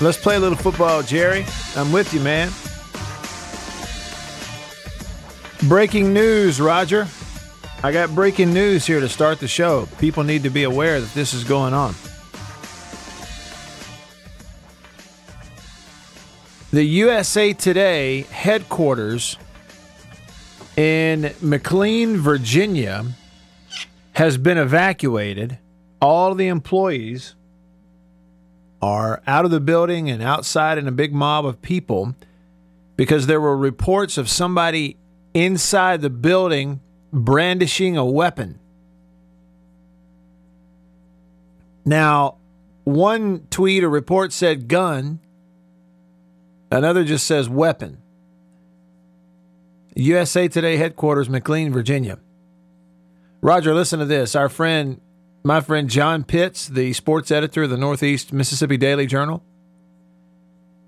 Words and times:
Let's 0.00 0.16
play 0.16 0.36
a 0.36 0.40
little 0.40 0.56
football, 0.56 1.02
Jerry. 1.02 1.44
I'm 1.74 1.90
with 1.90 2.14
you, 2.14 2.20
man. 2.20 2.52
Breaking 5.68 6.12
news, 6.12 6.60
Roger. 6.60 7.08
I 7.82 7.90
got 7.90 8.14
breaking 8.14 8.54
news 8.54 8.86
here 8.86 9.00
to 9.00 9.08
start 9.08 9.40
the 9.40 9.48
show. 9.48 9.88
People 9.98 10.22
need 10.22 10.44
to 10.44 10.50
be 10.50 10.62
aware 10.62 11.00
that 11.00 11.12
this 11.14 11.34
is 11.34 11.42
going 11.42 11.74
on. 11.74 11.96
The 16.70 16.84
USA 16.84 17.52
Today 17.52 18.20
headquarters 18.22 19.36
in 20.76 21.34
McLean, 21.40 22.18
Virginia, 22.18 23.04
has 24.12 24.38
been 24.38 24.58
evacuated. 24.58 25.58
All 26.00 26.36
the 26.36 26.46
employees 26.46 27.34
are 28.88 29.22
out 29.26 29.44
of 29.44 29.50
the 29.50 29.60
building 29.60 30.08
and 30.08 30.22
outside 30.22 30.78
in 30.78 30.88
a 30.88 30.92
big 30.92 31.12
mob 31.12 31.44
of 31.44 31.60
people 31.60 32.14
because 32.96 33.26
there 33.26 33.40
were 33.40 33.56
reports 33.56 34.16
of 34.16 34.30
somebody 34.30 34.96
inside 35.34 36.00
the 36.00 36.10
building 36.10 36.80
brandishing 37.12 37.96
a 37.98 38.04
weapon. 38.04 38.58
Now, 41.84 42.36
one 42.84 43.46
tweet 43.50 43.84
or 43.84 43.90
report 43.90 44.32
said 44.32 44.68
gun, 44.68 45.20
another 46.70 47.04
just 47.04 47.26
says 47.26 47.48
weapon. 47.48 47.98
USA 49.94 50.48
Today 50.48 50.76
headquarters, 50.76 51.28
McLean, 51.28 51.72
Virginia. 51.72 52.18
Roger, 53.42 53.74
listen 53.74 53.98
to 53.98 54.06
this. 54.06 54.34
Our 54.34 54.48
friend, 54.48 55.00
my 55.44 55.60
friend 55.60 55.88
John 55.88 56.24
Pitts, 56.24 56.68
the 56.68 56.92
sports 56.92 57.30
editor 57.30 57.64
of 57.64 57.70
the 57.70 57.76
Northeast 57.76 58.32
Mississippi 58.32 58.76
Daily 58.76 59.06
Journal. 59.06 59.42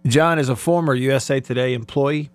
John 0.07 0.39
is 0.39 0.49
a 0.49 0.57
former 0.57 0.95
USA 0.95 1.41
Today 1.41 1.75
employee. 1.75 2.31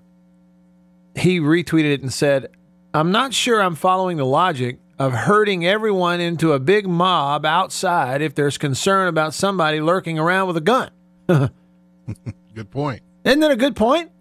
He 1.16 1.40
retweeted 1.40 1.94
it 1.94 2.02
and 2.02 2.12
said, 2.14 2.50
I'm 2.94 3.12
not 3.12 3.34
sure 3.34 3.62
I'm 3.62 3.76
following 3.76 4.18
the 4.18 4.26
logic 4.26 4.80
of 4.98 5.14
herding 5.14 5.66
everyone 5.66 6.22
into 6.22 6.54
a 6.54 6.60
big 6.60 6.88
mob 6.88 7.46
outside 7.46 8.22
if 8.22 8.36
there's 8.36 8.58
concern 8.58 9.08
about 9.08 9.34
somebody 9.34 9.82
lurking 9.82 10.18
around 10.18 10.48
with 10.48 10.58
a 10.58 10.62
gun. 10.62 10.92
Good 11.28 12.72
point. 12.72 13.02
Isn't 13.26 13.40
that 13.40 13.52
a 13.52 13.56
good 13.56 13.76
point? 13.76 14.12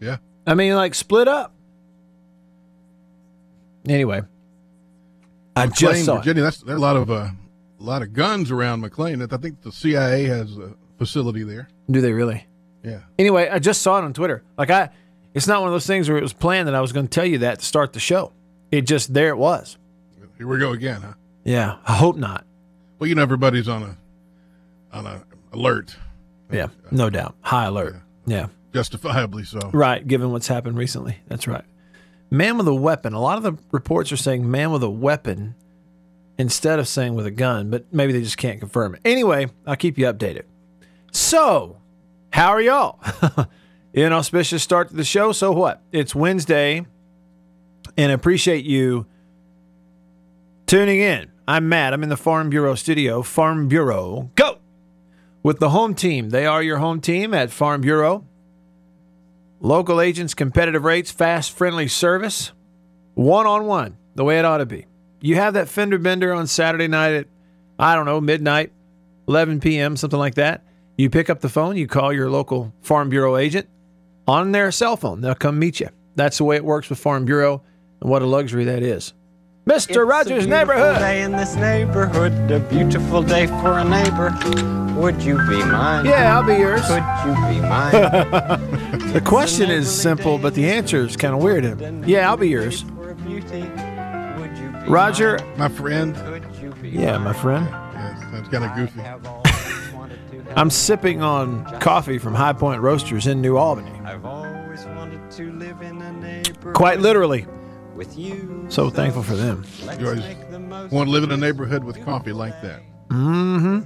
Yeah. 0.00 0.16
I 0.46 0.54
mean, 0.54 0.74
like, 0.74 0.94
split 0.94 1.28
up. 1.28 1.54
Anyway, 3.88 4.22
I 5.56 5.66
just 5.66 5.82
McLean, 5.82 6.04
saw 6.04 6.20
it. 6.20 6.34
That's 6.34 6.58
there's 6.58 6.78
a 6.78 6.80
lot 6.80 6.96
of 6.96 7.10
uh, 7.10 7.28
a 7.78 7.82
lot 7.82 8.02
of 8.02 8.12
guns 8.12 8.50
around 8.50 8.80
McLean. 8.80 9.22
I 9.22 9.36
think 9.36 9.62
the 9.62 9.72
CIA 9.72 10.24
has 10.24 10.56
a 10.56 10.74
facility 10.98 11.42
there. 11.42 11.68
Do 11.90 12.00
they 12.00 12.12
really? 12.12 12.46
Yeah. 12.84 13.00
Anyway, 13.18 13.48
I 13.48 13.58
just 13.58 13.82
saw 13.82 13.98
it 13.98 14.04
on 14.04 14.12
Twitter. 14.12 14.42
Like 14.56 14.70
I, 14.70 14.90
it's 15.34 15.46
not 15.46 15.60
one 15.60 15.68
of 15.68 15.74
those 15.74 15.86
things 15.86 16.08
where 16.08 16.18
it 16.18 16.22
was 16.22 16.32
planned 16.32 16.68
that 16.68 16.74
I 16.74 16.80
was 16.80 16.92
going 16.92 17.06
to 17.06 17.10
tell 17.10 17.24
you 17.24 17.38
that 17.38 17.60
to 17.60 17.64
start 17.64 17.92
the 17.92 18.00
show. 18.00 18.32
It 18.70 18.82
just 18.82 19.12
there 19.12 19.30
it 19.30 19.36
was. 19.36 19.76
Here 20.38 20.46
we 20.46 20.58
go 20.58 20.72
again, 20.72 21.02
huh? 21.02 21.12
Yeah, 21.44 21.76
I 21.86 21.94
hope 21.94 22.16
not. 22.16 22.46
Well, 22.98 23.08
you 23.08 23.14
know 23.14 23.22
everybody's 23.22 23.68
on 23.68 23.82
a 23.82 23.96
on 24.92 25.06
a 25.06 25.22
alert, 25.52 25.96
Yeah, 26.50 26.68
no 26.90 27.10
doubt. 27.10 27.34
High 27.40 27.66
alert. 27.66 27.96
Yeah. 28.26 28.48
justifiably 28.72 29.44
so. 29.44 29.58
Right, 29.72 30.06
given 30.06 30.30
what's 30.32 30.48
happened 30.48 30.76
recently. 30.76 31.18
That's 31.28 31.46
right. 31.46 31.64
Man 32.30 32.56
with 32.56 32.68
a 32.68 32.74
weapon. 32.74 33.12
A 33.12 33.20
lot 33.20 33.36
of 33.36 33.42
the 33.42 33.56
reports 33.72 34.12
are 34.12 34.16
saying 34.16 34.48
man 34.48 34.70
with 34.70 34.84
a 34.84 34.90
weapon 34.90 35.56
instead 36.38 36.78
of 36.78 36.88
saying 36.88 37.14
with 37.14 37.26
a 37.26 37.30
gun, 37.30 37.70
but 37.70 37.92
maybe 37.92 38.12
they 38.12 38.22
just 38.22 38.38
can't 38.38 38.60
confirm 38.60 38.94
it. 38.94 39.00
Anyway, 39.04 39.48
I'll 39.66 39.76
keep 39.76 39.98
you 39.98 40.06
updated. 40.06 40.44
So, 41.12 41.76
how 42.32 42.50
are 42.50 42.60
y'all? 42.60 43.00
Inauspicious 43.94 44.62
start 44.62 44.88
to 44.90 44.96
the 44.96 45.04
show. 45.04 45.32
So 45.32 45.50
what? 45.50 45.82
It's 45.90 46.14
Wednesday, 46.14 46.86
and 47.96 48.12
I 48.12 48.14
appreciate 48.14 48.64
you 48.64 49.06
tuning 50.66 51.00
in. 51.00 51.32
I'm 51.48 51.68
Matt. 51.68 51.92
I'm 51.92 52.04
in 52.04 52.08
the 52.08 52.16
Farm 52.16 52.48
Bureau 52.48 52.76
studio. 52.76 53.22
Farm 53.22 53.66
Bureau, 53.66 54.30
go! 54.36 54.58
With 55.42 55.58
the 55.58 55.70
home 55.70 55.94
team. 55.94 56.30
They 56.30 56.46
are 56.46 56.62
your 56.62 56.78
home 56.78 57.00
team 57.00 57.34
at 57.34 57.50
Farm 57.50 57.80
Bureau. 57.80 58.24
Local 59.60 60.00
agents, 60.00 60.32
competitive 60.32 60.84
rates, 60.84 61.10
fast, 61.10 61.52
friendly 61.52 61.86
service, 61.86 62.52
one 63.14 63.46
on 63.46 63.66
one, 63.66 63.98
the 64.14 64.24
way 64.24 64.38
it 64.38 64.44
ought 64.44 64.58
to 64.58 64.66
be. 64.66 64.86
You 65.20 65.36
have 65.36 65.54
that 65.54 65.68
fender 65.68 65.98
bender 65.98 66.32
on 66.32 66.46
Saturday 66.46 66.88
night 66.88 67.12
at, 67.12 67.26
I 67.78 67.94
don't 67.94 68.06
know, 68.06 68.22
midnight, 68.22 68.72
11 69.28 69.60
p.m., 69.60 69.96
something 69.96 70.18
like 70.18 70.36
that. 70.36 70.64
You 70.96 71.10
pick 71.10 71.28
up 71.28 71.40
the 71.40 71.50
phone, 71.50 71.76
you 71.76 71.86
call 71.86 72.10
your 72.12 72.30
local 72.30 72.72
Farm 72.80 73.10
Bureau 73.10 73.36
agent 73.36 73.68
on 74.26 74.52
their 74.52 74.72
cell 74.72 74.96
phone. 74.96 75.20
They'll 75.20 75.34
come 75.34 75.58
meet 75.58 75.78
you. 75.80 75.88
That's 76.16 76.38
the 76.38 76.44
way 76.44 76.56
it 76.56 76.64
works 76.64 76.88
with 76.88 76.98
Farm 76.98 77.26
Bureau, 77.26 77.62
and 78.00 78.10
what 78.10 78.22
a 78.22 78.26
luxury 78.26 78.64
that 78.64 78.82
is. 78.82 79.12
Mr. 79.66 80.08
Rogers' 80.08 80.46
neighborhood. 80.46 80.98
day 80.98 81.22
in 81.22 81.32
this 81.32 81.54
neighborhood, 81.54 82.50
a 82.50 82.60
beautiful 82.60 83.22
day 83.22 83.46
for 83.46 83.78
a 83.78 83.84
neighbor. 83.84 84.30
Would 84.98 85.22
you 85.22 85.36
be 85.48 85.62
mine? 85.64 86.06
Yeah, 86.06 86.34
I'll 86.34 86.42
be 86.42 86.54
yours. 86.54 86.80
Could 86.86 87.04
you 87.26 87.34
be 87.46 87.60
mine? 87.60 88.78
The 89.12 89.20
question 89.20 89.70
is 89.70 89.90
simple, 89.92 90.38
but 90.38 90.54
the 90.54 90.70
answer 90.70 90.98
is 91.04 91.16
kind 91.16 91.34
of 91.34 91.42
weird. 91.42 91.64
Yeah, 92.06 92.28
I'll 92.30 92.36
be 92.36 92.48
yours. 92.48 92.82
For 92.82 93.10
a 93.10 93.14
beauty, 93.16 93.62
would 94.40 94.56
you 94.56 94.70
be 94.84 94.88
Roger. 94.90 95.38
My 95.56 95.68
friend. 95.68 96.14
Could 96.14 96.44
you 96.62 96.70
be 96.80 96.90
Yeah, 96.90 97.18
my 97.18 97.32
friend. 97.32 97.66
Yes, 97.70 98.20
that's 98.32 98.48
kind 98.48 98.64
of 98.64 98.74
goofy. 98.76 99.00
Have 99.00 99.26
always 99.26 99.92
wanted 99.92 100.18
to 100.30 100.36
have- 100.44 100.52
I'm 100.58 100.70
sipping 100.70 101.22
on 101.22 101.64
coffee 101.80 102.18
from 102.18 102.34
High 102.34 102.52
Point 102.52 102.82
Roasters 102.82 103.26
in 103.26 103.40
New 103.40 103.56
Albany. 103.56 103.90
I've 104.04 104.24
always 104.24 104.84
wanted 104.96 105.28
to 105.32 105.52
live 105.52 105.82
in 105.82 106.00
a 106.00 106.12
neighborhood 106.12 106.74
Quite 106.74 107.00
literally. 107.00 107.46
with 107.96 108.16
you. 108.16 108.66
So 108.68 108.90
thankful 108.90 109.24
for 109.24 109.34
them. 109.34 109.64
You 109.98 110.06
always 110.06 110.20
make 110.20 110.50
the 110.52 110.60
most 110.60 110.92
Want 110.92 111.08
to 111.08 111.12
live 111.12 111.24
in 111.24 111.32
a 111.32 111.36
neighborhood 111.36 111.82
with 111.82 112.02
coffee 112.04 112.32
like 112.32 112.62
that? 112.62 112.80
Mm-hmm. 113.08 113.80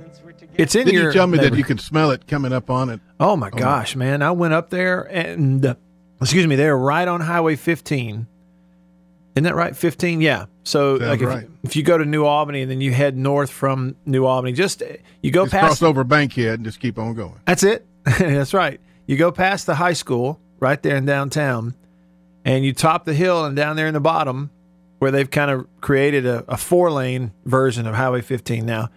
Since 0.57 0.59
we're 0.59 0.63
together. 0.63 0.63
It's 0.63 0.75
in 0.75 0.85
Did 0.87 0.95
your. 0.95 1.05
you 1.07 1.13
tell 1.13 1.27
me 1.27 1.39
that 1.39 1.55
you 1.55 1.65
could 1.65 1.81
smell 1.81 2.11
it 2.11 2.27
coming 2.27 2.53
up 2.53 2.71
on 2.71 2.91
it? 2.91 3.01
Oh 3.21 3.37
my 3.37 3.51
gosh, 3.51 3.97
man! 3.97 4.23
I 4.23 4.31
went 4.33 4.55
up 4.55 4.71
there 4.71 5.03
and 5.03 5.65
uh, 5.65 5.75
excuse 6.21 6.47
me, 6.47 6.57
they're 6.57 6.77
right 6.77 7.07
on 7.07 7.21
Highway 7.21 7.57
15. 7.57 8.27
Isn't 9.35 9.45
that 9.45 9.57
right? 9.57 9.77
15, 9.77 10.21
yeah. 10.21 10.47
So 10.63 10.97
Sounds 10.97 11.11
like 11.11 11.21
if, 11.21 11.27
right. 11.29 11.49
if 11.65 11.75
you 11.75 11.83
go 11.83 11.99
to 11.99 12.05
New 12.05 12.25
Albany 12.25 12.63
and 12.63 12.71
then 12.71 12.81
you 12.81 12.93
head 12.93 13.17
north 13.17 13.51
from 13.51 13.97
New 14.07 14.25
Albany, 14.27 14.53
just 14.53 14.81
you 15.23 15.33
go 15.33 15.45
Just 15.45 15.53
past. 15.53 15.65
cross 15.65 15.83
over 15.83 16.05
Bankhead 16.05 16.55
and 16.55 16.65
just 16.65 16.79
keep 16.79 17.01
on 17.01 17.15
going. 17.15 17.41
That's 17.45 17.65
it. 17.65 17.85
That's 18.05 18.55
right. 18.55 18.81
You 19.07 19.17
go 19.17 19.33
past 19.33 19.67
the 19.67 19.75
high 19.75 19.93
school 19.93 20.41
right 20.61 20.81
there 20.83 20.95
in 20.97 21.05
downtown, 21.05 21.75
and 22.45 22.65
you 22.65 22.73
top 22.73 23.05
the 23.07 23.13
hill 23.13 23.45
and 23.45 23.57
down 23.57 23.75
there 23.75 23.89
in 23.89 23.95
the 23.95 24.01
bottom, 24.01 24.51
where 25.01 25.11
they've 25.11 25.31
kind 25.31 25.51
of 25.51 25.67
created 25.81 26.25
a, 26.27 26.45
a 26.47 26.57
four 26.57 26.93
lane 26.93 27.33
version 27.45 27.89
of 27.89 27.95
Highway 27.97 28.21
15 28.23 28.65
now. 28.65 28.89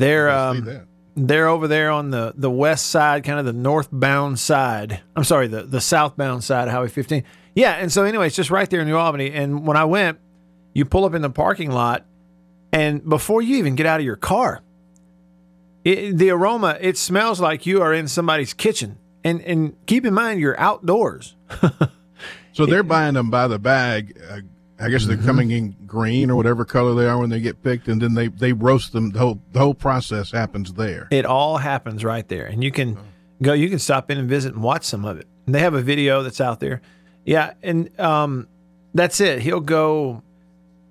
They're 0.00 0.30
um, 0.30 0.86
they're 1.16 1.48
over 1.48 1.66
there 1.66 1.90
on 1.90 2.10
the, 2.10 2.34
the 2.36 2.50
west 2.50 2.88
side, 2.88 3.24
kind 3.24 3.38
of 3.38 3.46
the 3.46 3.52
northbound 3.52 4.38
side. 4.38 5.00
I'm 5.16 5.24
sorry, 5.24 5.46
the, 5.48 5.62
the 5.62 5.80
southbound 5.80 6.44
side 6.44 6.68
of 6.68 6.74
Highway 6.74 6.88
15. 6.88 7.24
Yeah, 7.54 7.72
and 7.72 7.90
so 7.90 8.04
anyway, 8.04 8.26
it's 8.26 8.36
just 8.36 8.50
right 8.50 8.68
there 8.68 8.80
in 8.80 8.86
New 8.86 8.96
Albany. 8.96 9.32
And 9.32 9.66
when 9.66 9.78
I 9.78 9.86
went, 9.86 10.18
you 10.74 10.84
pull 10.84 11.06
up 11.06 11.14
in 11.14 11.22
the 11.22 11.30
parking 11.30 11.70
lot, 11.70 12.04
and 12.70 13.02
before 13.08 13.40
you 13.40 13.56
even 13.56 13.76
get 13.76 13.86
out 13.86 13.98
of 13.98 14.04
your 14.04 14.16
car, 14.16 14.62
it, 15.84 16.18
the 16.18 16.30
aroma 16.30 16.76
it 16.80 16.98
smells 16.98 17.40
like 17.40 17.64
you 17.64 17.80
are 17.80 17.94
in 17.94 18.08
somebody's 18.08 18.52
kitchen. 18.52 18.98
And 19.24 19.40
and 19.40 19.74
keep 19.86 20.04
in 20.04 20.14
mind 20.14 20.38
you're 20.40 20.58
outdoors. 20.60 21.34
So 22.56 22.64
they're 22.64 22.82
buying 22.82 23.12
them 23.12 23.28
by 23.28 23.48
the 23.48 23.58
bag. 23.58 24.18
Uh, 24.30 24.40
I 24.78 24.90
guess 24.90 25.06
they're 25.06 25.16
Mm-hmm. 25.16 25.26
coming 25.26 25.50
in 25.52 25.76
green 25.86 26.30
or 26.30 26.36
whatever 26.36 26.64
color 26.64 26.94
they 26.94 27.06
are 27.06 27.18
when 27.18 27.30
they 27.30 27.40
get 27.40 27.62
picked, 27.62 27.88
and 27.88 28.00
then 28.00 28.14
they, 28.14 28.28
they 28.28 28.52
roast 28.52 28.92
them. 28.92 29.10
The 29.10 29.18
whole 29.18 29.40
the 29.52 29.58
whole 29.58 29.74
process 29.74 30.30
happens 30.30 30.72
there. 30.74 31.08
It 31.10 31.24
all 31.24 31.56
happens 31.56 32.04
right 32.04 32.26
there, 32.28 32.46
and 32.46 32.62
you 32.62 32.70
can 32.70 32.98
go. 33.40 33.52
You 33.54 33.68
can 33.70 33.78
stop 33.78 34.10
in 34.10 34.18
and 34.18 34.28
visit 34.28 34.52
and 34.54 34.62
watch 34.62 34.84
some 34.84 35.04
of 35.04 35.18
it. 35.18 35.26
And 35.46 35.54
they 35.54 35.60
have 35.60 35.74
a 35.74 35.80
video 35.82 36.22
that's 36.22 36.40
out 36.40 36.60
there. 36.60 36.82
Yeah, 37.24 37.54
and 37.62 37.98
um, 37.98 38.48
that's 38.94 39.20
it. 39.20 39.40
He'll 39.40 39.60
go 39.60 40.22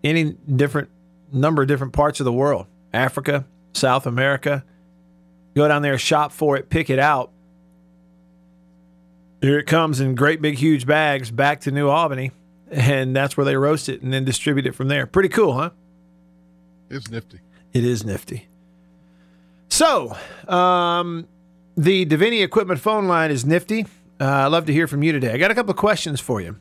any 0.04 0.32
different 0.34 0.90
number 1.32 1.62
of 1.62 1.68
different 1.68 1.94
parts 1.94 2.20
of 2.20 2.24
the 2.26 2.34
world, 2.34 2.66
Africa, 2.94 3.46
South 3.74 4.06
America. 4.08 4.64
Go 5.56 5.68
down 5.68 5.82
there, 5.84 5.98
shop 5.98 6.32
for 6.32 6.58
it, 6.58 6.70
pick 6.70 6.90
it 6.90 7.00
out. 7.00 7.32
Here 9.42 9.60
it 9.60 9.66
comes 9.68 10.00
in 10.00 10.16
great 10.16 10.42
big 10.42 10.56
huge 10.56 10.86
bags 10.88 11.30
back 11.30 11.62
to 11.62 11.72
New 11.72 11.88
Albany, 11.90 12.32
and 12.72 13.16
that's 13.16 13.38
where 13.38 13.46
they 13.46 13.56
roast 13.56 13.90
it 13.90 14.02
and 14.02 14.14
then 14.14 14.26
distribute 14.26 14.66
it 14.66 14.74
from 14.74 14.88
there. 14.88 15.06
Pretty 15.06 15.30
cool, 15.30 15.54
huh? 15.54 15.70
It's 16.90 17.10
nifty. 17.10 17.40
It 17.74 17.84
is 17.84 18.06
nifty. 18.06 18.48
So, 19.70 20.16
um, 20.48 21.28
the 21.76 22.06
Davini 22.06 22.44
equipment 22.44 22.80
phone 22.80 23.08
line 23.08 23.32
is 23.32 23.46
nifty. 23.46 23.86
Uh, 24.20 24.26
I'd 24.26 24.48
love 24.48 24.66
to 24.68 24.74
hear 24.74 24.88
from 24.88 25.04
you 25.04 25.12
today. 25.12 25.34
I 25.34 25.38
got 25.38 25.52
a 25.52 25.56
couple 25.56 25.72
of 25.72 25.78
questions 25.78 26.22
for 26.22 26.40
you. 26.40 26.58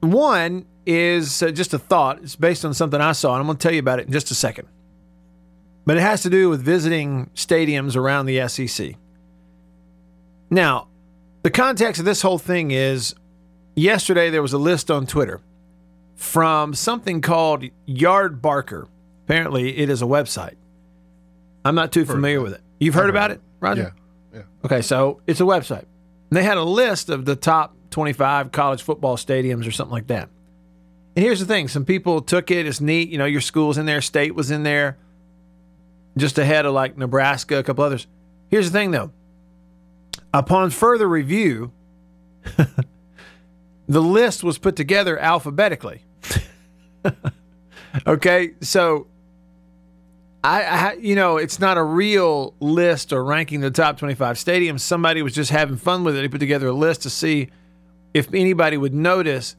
One 0.00 0.66
is 0.86 1.42
uh, 1.42 1.50
just 1.50 1.74
a 1.74 1.78
thought. 1.78 2.22
It's 2.22 2.36
based 2.36 2.64
on 2.64 2.74
something 2.74 3.00
I 3.00 3.12
saw, 3.12 3.34
and 3.34 3.40
I'm 3.40 3.46
going 3.46 3.58
to 3.58 3.62
tell 3.62 3.72
you 3.72 3.80
about 3.80 3.98
it 3.98 4.06
in 4.06 4.12
just 4.12 4.30
a 4.30 4.34
second. 4.34 4.68
But 5.84 5.96
it 5.96 6.00
has 6.00 6.22
to 6.22 6.30
do 6.30 6.48
with 6.48 6.62
visiting 6.62 7.30
stadiums 7.34 7.96
around 7.96 8.26
the 8.26 8.46
SEC. 8.48 8.94
Now, 10.48 10.88
the 11.42 11.50
context 11.50 11.98
of 11.98 12.04
this 12.04 12.22
whole 12.22 12.38
thing 12.38 12.70
is 12.70 13.14
yesterday 13.74 14.30
there 14.30 14.42
was 14.42 14.52
a 14.52 14.58
list 14.58 14.90
on 14.90 15.06
Twitter 15.06 15.40
from 16.16 16.74
something 16.74 17.20
called 17.20 17.64
Yardbarker. 17.88 18.88
Apparently, 19.24 19.78
it 19.78 19.88
is 19.88 20.02
a 20.02 20.06
website. 20.06 20.56
I'm 21.64 21.74
not 21.74 21.92
too 21.92 22.04
familiar 22.04 22.40
with 22.40 22.54
it. 22.54 22.60
You've 22.78 22.94
heard 22.94 23.10
about 23.10 23.30
it, 23.30 23.40
Roger? 23.60 23.94
Yeah, 24.32 24.38
yeah. 24.38 24.42
Okay, 24.64 24.82
so 24.82 25.20
it's 25.26 25.40
a 25.40 25.44
website. 25.44 25.84
And 26.30 26.36
they 26.36 26.42
had 26.42 26.56
a 26.56 26.62
list 26.64 27.10
of 27.10 27.24
the 27.24 27.36
top 27.36 27.74
25 27.90 28.52
college 28.52 28.82
football 28.82 29.16
stadiums 29.16 29.66
or 29.66 29.70
something 29.70 29.92
like 29.92 30.06
that. 30.08 30.28
And 31.16 31.24
here's 31.24 31.40
the 31.40 31.46
thing 31.46 31.68
some 31.68 31.84
people 31.84 32.22
took 32.22 32.50
it. 32.50 32.66
It's 32.66 32.80
neat. 32.80 33.08
You 33.10 33.18
know, 33.18 33.24
your 33.24 33.40
school's 33.40 33.78
in 33.78 33.86
there, 33.86 34.00
state 34.00 34.34
was 34.34 34.50
in 34.50 34.62
there, 34.62 34.96
just 36.16 36.38
ahead 36.38 36.66
of 36.66 36.72
like 36.72 36.96
Nebraska, 36.96 37.58
a 37.58 37.62
couple 37.62 37.84
others. 37.84 38.06
Here's 38.50 38.70
the 38.70 38.78
thing, 38.78 38.90
though. 38.90 39.10
Upon 40.32 40.70
further 40.70 41.08
review, 41.08 41.72
the 43.90 44.00
list 44.00 44.44
was 44.44 44.56
put 44.56 44.76
together 44.76 45.18
alphabetically. 45.18 46.04
okay, 48.06 48.52
so 48.60 49.08
I, 50.44 50.62
I, 50.62 50.92
you 50.94 51.16
know, 51.16 51.38
it's 51.38 51.58
not 51.58 51.76
a 51.76 51.82
real 51.82 52.54
list 52.60 53.12
or 53.12 53.24
ranking 53.24 53.60
the 53.60 53.70
top 53.72 53.98
25 53.98 54.36
stadiums. 54.36 54.80
Somebody 54.80 55.22
was 55.22 55.34
just 55.34 55.50
having 55.50 55.76
fun 55.76 56.04
with 56.04 56.16
it. 56.16 56.22
He 56.22 56.28
put 56.28 56.38
together 56.38 56.68
a 56.68 56.72
list 56.72 57.02
to 57.02 57.10
see 57.10 57.48
if 58.14 58.32
anybody 58.32 58.76
would 58.76 58.94
notice 58.94 59.56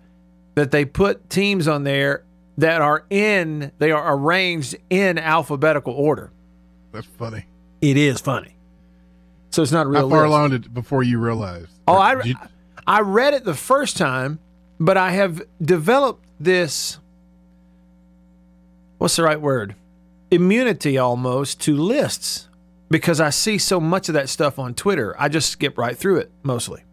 that 0.55 0.71
they 0.71 0.85
put 0.85 1.29
teams 1.29 1.67
on 1.67 1.83
there 1.83 2.23
that 2.57 2.81
are 2.81 3.05
in, 3.09 3.73
they 3.79 3.91
are 3.91 4.15
arranged 4.15 4.77
in 4.89 5.17
alphabetical 5.17 5.93
order. 5.93 6.31
That's 6.93 7.07
funny. 7.07 7.45
It 7.81 7.97
is 7.97 8.21
funny. 8.21 8.55
So 9.49 9.61
it's 9.61 9.71
not 9.73 9.87
a 9.87 9.89
real 9.89 10.03
How 10.03 10.09
far 10.09 10.21
list. 10.21 10.29
along 10.29 10.49
did 10.51 10.73
before 10.73 11.03
you 11.03 11.19
realized? 11.19 11.67
Oh, 11.85 11.97
I, 11.97 12.15
Did 12.15 12.25
you- 12.27 12.35
I 12.85 13.01
read 13.01 13.33
it 13.33 13.43
the 13.43 13.53
first 13.53 13.97
time, 13.97 14.39
but 14.79 14.97
I 14.97 15.11
have 15.11 15.41
developed 15.61 16.25
this. 16.39 16.99
What's 18.97 19.15
the 19.15 19.23
right 19.23 19.39
word? 19.39 19.75
Immunity 20.29 20.97
almost 20.97 21.59
to 21.61 21.75
lists 21.75 22.47
because 22.89 23.21
I 23.21 23.29
see 23.29 23.57
so 23.57 23.79
much 23.79 24.09
of 24.09 24.13
that 24.13 24.29
stuff 24.29 24.59
on 24.59 24.73
Twitter. 24.73 25.15
I 25.17 25.29
just 25.29 25.49
skip 25.49 25.77
right 25.77 25.97
through 25.97 26.17
it 26.17 26.31
mostly. 26.43 26.83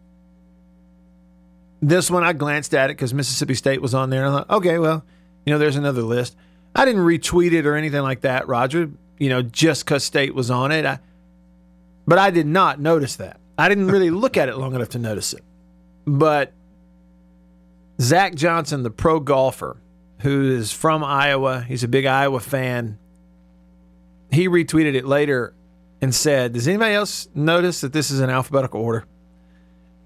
This 1.81 2.11
one 2.11 2.23
I 2.23 2.33
glanced 2.33 2.73
at 2.73 2.89
it 2.89 2.93
because 2.93 3.13
Mississippi 3.13 3.53
State 3.53 3.81
was 3.81 3.93
on 3.93 4.09
there. 4.09 4.25
And 4.25 4.33
I 4.33 4.37
thought, 4.39 4.49
okay, 4.49 4.79
well, 4.79 5.03
you 5.45 5.53
know, 5.53 5.59
there's 5.59 5.75
another 5.75 6.01
list. 6.01 6.35
I 6.75 6.85
didn't 6.85 7.01
retweet 7.01 7.53
it 7.53 7.65
or 7.65 7.75
anything 7.75 8.01
like 8.01 8.21
that, 8.21 8.47
Roger. 8.47 8.89
You 9.17 9.29
know, 9.29 9.41
just 9.41 9.85
because 9.85 10.03
State 10.03 10.33
was 10.33 10.51
on 10.51 10.71
it. 10.71 10.85
I, 10.85 10.99
but 12.07 12.17
I 12.17 12.31
did 12.31 12.47
not 12.47 12.79
notice 12.79 13.15
that. 13.17 13.39
I 13.57 13.69
didn't 13.69 13.87
really 13.87 14.09
look 14.09 14.37
at 14.37 14.49
it 14.49 14.57
long 14.57 14.75
enough 14.75 14.89
to 14.89 14.99
notice 14.99 15.33
it. 15.33 15.43
But 16.05 16.53
Zach 17.99 18.35
Johnson, 18.35 18.83
the 18.83 18.89
pro 18.89 19.19
golfer, 19.19 19.77
who 20.21 20.51
is 20.51 20.71
from 20.71 21.03
Iowa, 21.03 21.61
he's 21.61 21.83
a 21.83 21.87
big 21.87 22.05
Iowa 22.05 22.39
fan. 22.39 22.97
He 24.31 24.47
retweeted 24.47 24.95
it 24.95 25.05
later 25.05 25.53
and 26.01 26.13
said, 26.13 26.53
Does 26.53 26.67
anybody 26.67 26.93
else 26.93 27.27
notice 27.33 27.81
that 27.81 27.93
this 27.93 28.11
is 28.11 28.19
in 28.19 28.29
alphabetical 28.29 28.81
order? 28.81 29.05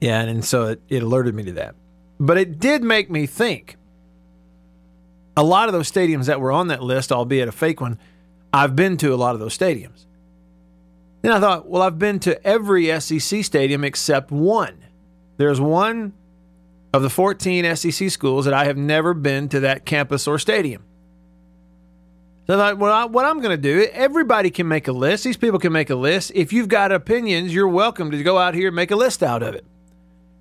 Yeah, 0.01 0.21
and, 0.21 0.29
and 0.29 0.45
so 0.45 0.67
it, 0.67 0.81
it 0.89 1.03
alerted 1.03 1.33
me 1.33 1.43
to 1.43 1.53
that. 1.53 1.75
But 2.19 2.37
it 2.37 2.59
did 2.59 2.83
make 2.83 3.09
me 3.09 3.25
think. 3.25 3.77
A 5.35 5.43
lot 5.43 5.67
of 5.67 5.73
those 5.73 5.91
stadiums 5.91 6.25
that 6.25 6.39
were 6.39 6.51
on 6.51 6.67
that 6.67 6.83
list, 6.83 7.11
albeit 7.11 7.47
a 7.47 7.51
fake 7.51 7.81
one, 7.81 7.97
I've 8.51 8.75
been 8.75 8.97
to 8.97 9.13
a 9.13 9.15
lot 9.15 9.33
of 9.33 9.39
those 9.39 9.57
stadiums. 9.57 10.05
Then 11.23 11.31
I 11.31 11.39
thought, 11.39 11.67
well, 11.67 11.81
I've 11.81 11.97
been 11.97 12.19
to 12.19 12.45
every 12.45 12.99
SEC 12.99 13.43
stadium 13.43 13.83
except 13.83 14.29
one. 14.29 14.82
There's 15.37 15.59
one 15.59 16.13
of 16.93 17.01
the 17.01 17.09
14 17.09 17.75
SEC 17.75 18.09
schools 18.09 18.45
that 18.45 18.53
I 18.53 18.65
have 18.65 18.77
never 18.77 19.13
been 19.13 19.49
to 19.49 19.61
that 19.61 19.85
campus 19.85 20.27
or 20.27 20.37
stadium. 20.37 20.83
So 22.45 22.75
what 22.75 23.25
I'm 23.25 23.39
going 23.39 23.55
to 23.55 23.61
do, 23.61 23.87
everybody 23.93 24.49
can 24.49 24.67
make 24.67 24.87
a 24.87 24.91
list. 24.91 25.23
These 25.23 25.37
people 25.37 25.59
can 25.59 25.71
make 25.71 25.89
a 25.89 25.95
list. 25.95 26.31
If 26.35 26.51
you've 26.51 26.67
got 26.67 26.91
opinions, 26.91 27.53
you're 27.53 27.69
welcome 27.69 28.11
to 28.11 28.21
go 28.21 28.37
out 28.37 28.53
here 28.53 28.67
and 28.67 28.75
make 28.75 28.91
a 28.91 28.97
list 28.97 29.23
out 29.23 29.41
of 29.41 29.55
it. 29.55 29.65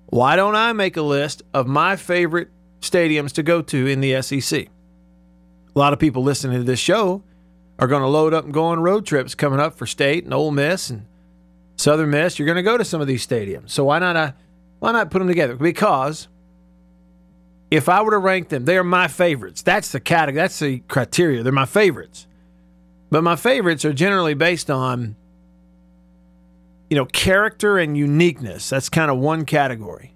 Why 0.07 0.35
don't 0.35 0.55
I 0.55 0.73
make 0.73 0.97
a 0.97 1.01
list 1.01 1.43
of 1.53 1.65
my 1.65 1.95
favorite 1.95 2.49
stadiums 2.81 3.31
to 3.33 3.43
go 3.43 3.61
to 3.61 3.87
in 3.87 4.01
the 4.01 4.21
SEC? 4.21 4.67
A 5.75 5.79
lot 5.79 5.93
of 5.93 5.99
people 5.99 6.21
listening 6.21 6.57
to 6.57 6.63
this 6.63 6.79
show 6.79 7.23
are 7.79 7.87
going 7.87 8.01
to 8.01 8.07
load 8.07 8.33
up 8.33 8.43
and 8.43 8.53
go 8.53 8.65
on 8.65 8.81
road 8.81 9.05
trips 9.05 9.33
coming 9.33 9.59
up 9.59 9.75
for 9.75 9.87
State 9.87 10.25
and 10.25 10.33
Ole 10.33 10.51
Miss 10.51 10.89
and 10.89 11.07
Southern 11.77 12.11
Miss. 12.11 12.37
You're 12.37 12.45
going 12.45 12.57
to 12.57 12.61
go 12.61 12.77
to 12.77 12.85
some 12.85 13.01
of 13.01 13.07
these 13.07 13.25
stadiums. 13.25 13.71
So 13.71 13.85
why 13.85 13.99
not? 13.99 14.17
I, 14.17 14.33
why 14.83 14.91
not 14.91 15.11
put 15.11 15.19
them 15.19 15.29
together? 15.29 15.55
Because 15.55 16.27
if 17.71 17.87
I 17.87 18.01
were 18.01 18.11
to 18.11 18.17
rank 18.17 18.49
them, 18.49 18.65
they 18.65 18.77
are 18.77 18.83
my 18.83 19.07
favorites. 19.07 19.61
That's 19.61 19.93
the 19.93 20.01
category. 20.01 20.41
That's 20.41 20.59
the 20.59 20.79
criteria. 20.89 21.41
They're 21.41 21.53
my 21.53 21.65
favorites. 21.65 22.27
But 23.09 23.23
my 23.23 23.37
favorites 23.37 23.85
are 23.85 23.93
generally 23.93 24.33
based 24.33 24.69
on, 24.69 25.15
you 26.89 26.97
know, 26.97 27.05
character 27.05 27.77
and 27.77 27.97
uniqueness. 27.97 28.69
That's 28.71 28.89
kind 28.89 29.09
of 29.09 29.19
one 29.19 29.45
category. 29.45 30.13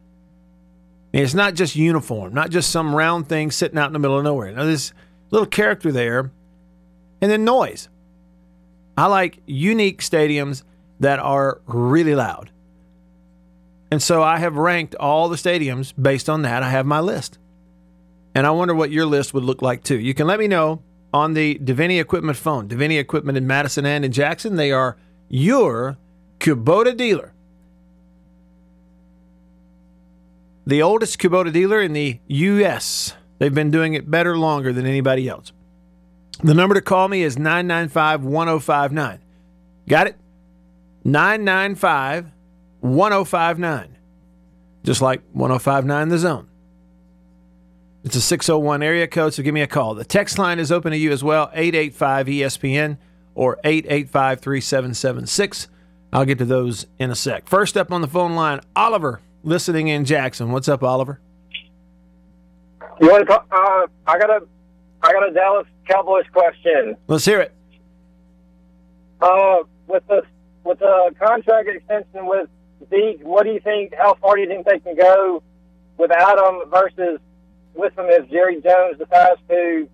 It's 1.13 1.33
not 1.33 1.53
just 1.53 1.77
uniform, 1.77 2.33
not 2.33 2.49
just 2.49 2.69
some 2.69 2.93
round 2.93 3.29
thing 3.29 3.51
sitting 3.51 3.77
out 3.77 3.87
in 3.87 3.93
the 3.93 3.99
middle 3.99 4.17
of 4.17 4.25
nowhere. 4.25 4.51
Now, 4.51 4.65
there's 4.65 4.91
little 5.31 5.47
character 5.47 5.93
there, 5.93 6.29
and 7.21 7.31
then 7.31 7.45
noise. 7.45 7.87
I 8.97 9.05
like 9.05 9.39
unique 9.45 10.01
stadiums 10.01 10.63
that 10.99 11.19
are 11.19 11.61
really 11.67 12.15
loud. 12.15 12.51
And 13.89 14.01
so 14.03 14.21
I 14.21 14.37
have 14.37 14.57
ranked 14.57 14.95
all 14.95 15.29
the 15.29 15.37
stadiums 15.37 15.93
based 15.99 16.29
on 16.29 16.41
that. 16.41 16.63
I 16.63 16.69
have 16.69 16.85
my 16.85 16.99
list. 16.99 17.37
And 18.35 18.45
I 18.45 18.51
wonder 18.51 18.75
what 18.75 18.91
your 18.91 19.05
list 19.05 19.33
would 19.33 19.43
look 19.43 19.61
like 19.61 19.83
too. 19.83 19.99
You 19.99 20.13
can 20.13 20.27
let 20.27 20.39
me 20.39 20.47
know 20.47 20.81
on 21.13 21.33
the 21.33 21.57
Davini 21.59 21.99
Equipment 21.99 22.37
phone. 22.37 22.67
Davini 22.67 22.99
Equipment 22.99 23.37
in 23.37 23.47
Madison 23.47 23.85
and 23.85 24.03
in 24.03 24.11
Jackson. 24.11 24.57
They 24.57 24.71
are 24.71 24.97
your 25.29 25.97
Kubota 26.39 26.95
dealer. 26.95 27.33
The 30.65 30.81
oldest 30.81 31.17
Kubota 31.17 31.51
dealer 31.51 31.81
in 31.81 31.93
the 31.93 32.19
U.S. 32.27 33.15
They've 33.39 33.53
been 33.53 33.71
doing 33.71 33.93
it 33.93 34.11
better 34.11 34.37
longer 34.37 34.73
than 34.73 34.85
anybody 34.85 35.29
else. 35.29 35.53
The 36.43 36.53
number 36.53 36.75
to 36.75 36.81
call 36.81 37.07
me 37.07 37.23
is 37.23 37.37
995 37.37 38.23
1059. 38.23 39.19
Got 39.87 40.07
it? 40.07 40.17
995 41.05 42.31
1059. 42.95 43.97
Just 44.83 45.01
like 45.01 45.21
1059 45.33 46.09
The 46.09 46.17
Zone. 46.17 46.47
It's 48.03 48.15
a 48.15 48.21
601 48.21 48.83
area 48.83 49.07
code, 49.07 49.33
so 49.33 49.43
give 49.43 49.53
me 49.53 49.61
a 49.61 49.67
call. 49.67 49.93
The 49.95 50.05
text 50.05 50.37
line 50.37 50.59
is 50.59 50.71
open 50.71 50.91
to 50.91 50.97
you 50.97 51.11
as 51.11 51.23
well 51.23 51.49
885 51.53 52.27
ESPN 52.27 52.97
or 53.35 53.57
885 53.63 54.39
3776. 54.39 55.67
I'll 56.13 56.23
get 56.25 56.37
to 56.37 56.45
those 56.45 56.87
in 56.99 57.11
a 57.11 57.15
sec. 57.15 57.47
First 57.47 57.75
up 57.75 57.91
on 57.91 58.01
the 58.01 58.07
phone 58.07 58.35
line, 58.35 58.61
Oliver, 58.75 59.19
listening 59.43 59.89
in 59.89 60.05
Jackson. 60.05 60.51
What's 60.51 60.69
up, 60.69 60.83
Oliver? 60.83 61.19
You 63.01 63.09
want 63.09 63.27
to 63.27 63.33
talk? 63.33 63.45
Uh, 63.51 63.87
I 64.09 64.17
got 64.17 64.29
a, 64.29 64.47
I 65.01 65.11
got 65.11 65.29
a 65.29 65.33
Dallas 65.33 65.67
Cowboys 65.87 66.25
question. 66.31 66.95
Let's 67.07 67.25
hear 67.25 67.41
it. 67.41 67.53
Uh, 69.21 69.57
with 69.87 70.07
the 70.07 70.21
with 70.63 70.79
the 70.79 71.11
contract 71.19 71.67
extension 71.69 72.25
with 72.27 72.49
Zeke, 72.89 73.21
what 73.23 73.43
do 73.43 73.51
you 73.51 73.59
think? 73.59 73.93
How 73.95 74.15
far 74.15 74.35
do 74.35 74.41
you 74.41 74.47
think 74.47 74.65
they 74.65 74.79
can 74.79 74.95
go 74.95 75.43
without 75.97 76.37
him 76.37 76.69
versus 76.69 77.19
with 77.73 77.97
him 77.97 78.05
if 78.07 78.29
Jerry 78.29 78.61
Jones 78.61 78.97
decides 78.97 79.39
to 79.49 79.87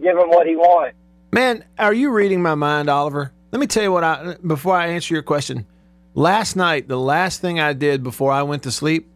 give 0.00 0.16
him 0.16 0.28
what 0.28 0.46
he 0.46 0.56
wants? 0.56 0.96
Man, 1.32 1.64
are 1.78 1.94
you 1.94 2.10
reading 2.10 2.42
my 2.42 2.54
mind, 2.54 2.88
Oliver? 2.88 3.32
Let 3.50 3.60
me 3.60 3.66
tell 3.66 3.82
you 3.82 3.92
what 3.92 4.04
I 4.04 4.36
before 4.46 4.76
I 4.76 4.88
answer 4.88 5.14
your 5.14 5.22
question. 5.22 5.66
Last 6.14 6.56
night, 6.56 6.86
the 6.86 6.98
last 6.98 7.40
thing 7.40 7.58
I 7.58 7.72
did 7.72 8.02
before 8.02 8.30
I 8.30 8.42
went 8.42 8.64
to 8.64 8.70
sleep, 8.70 9.08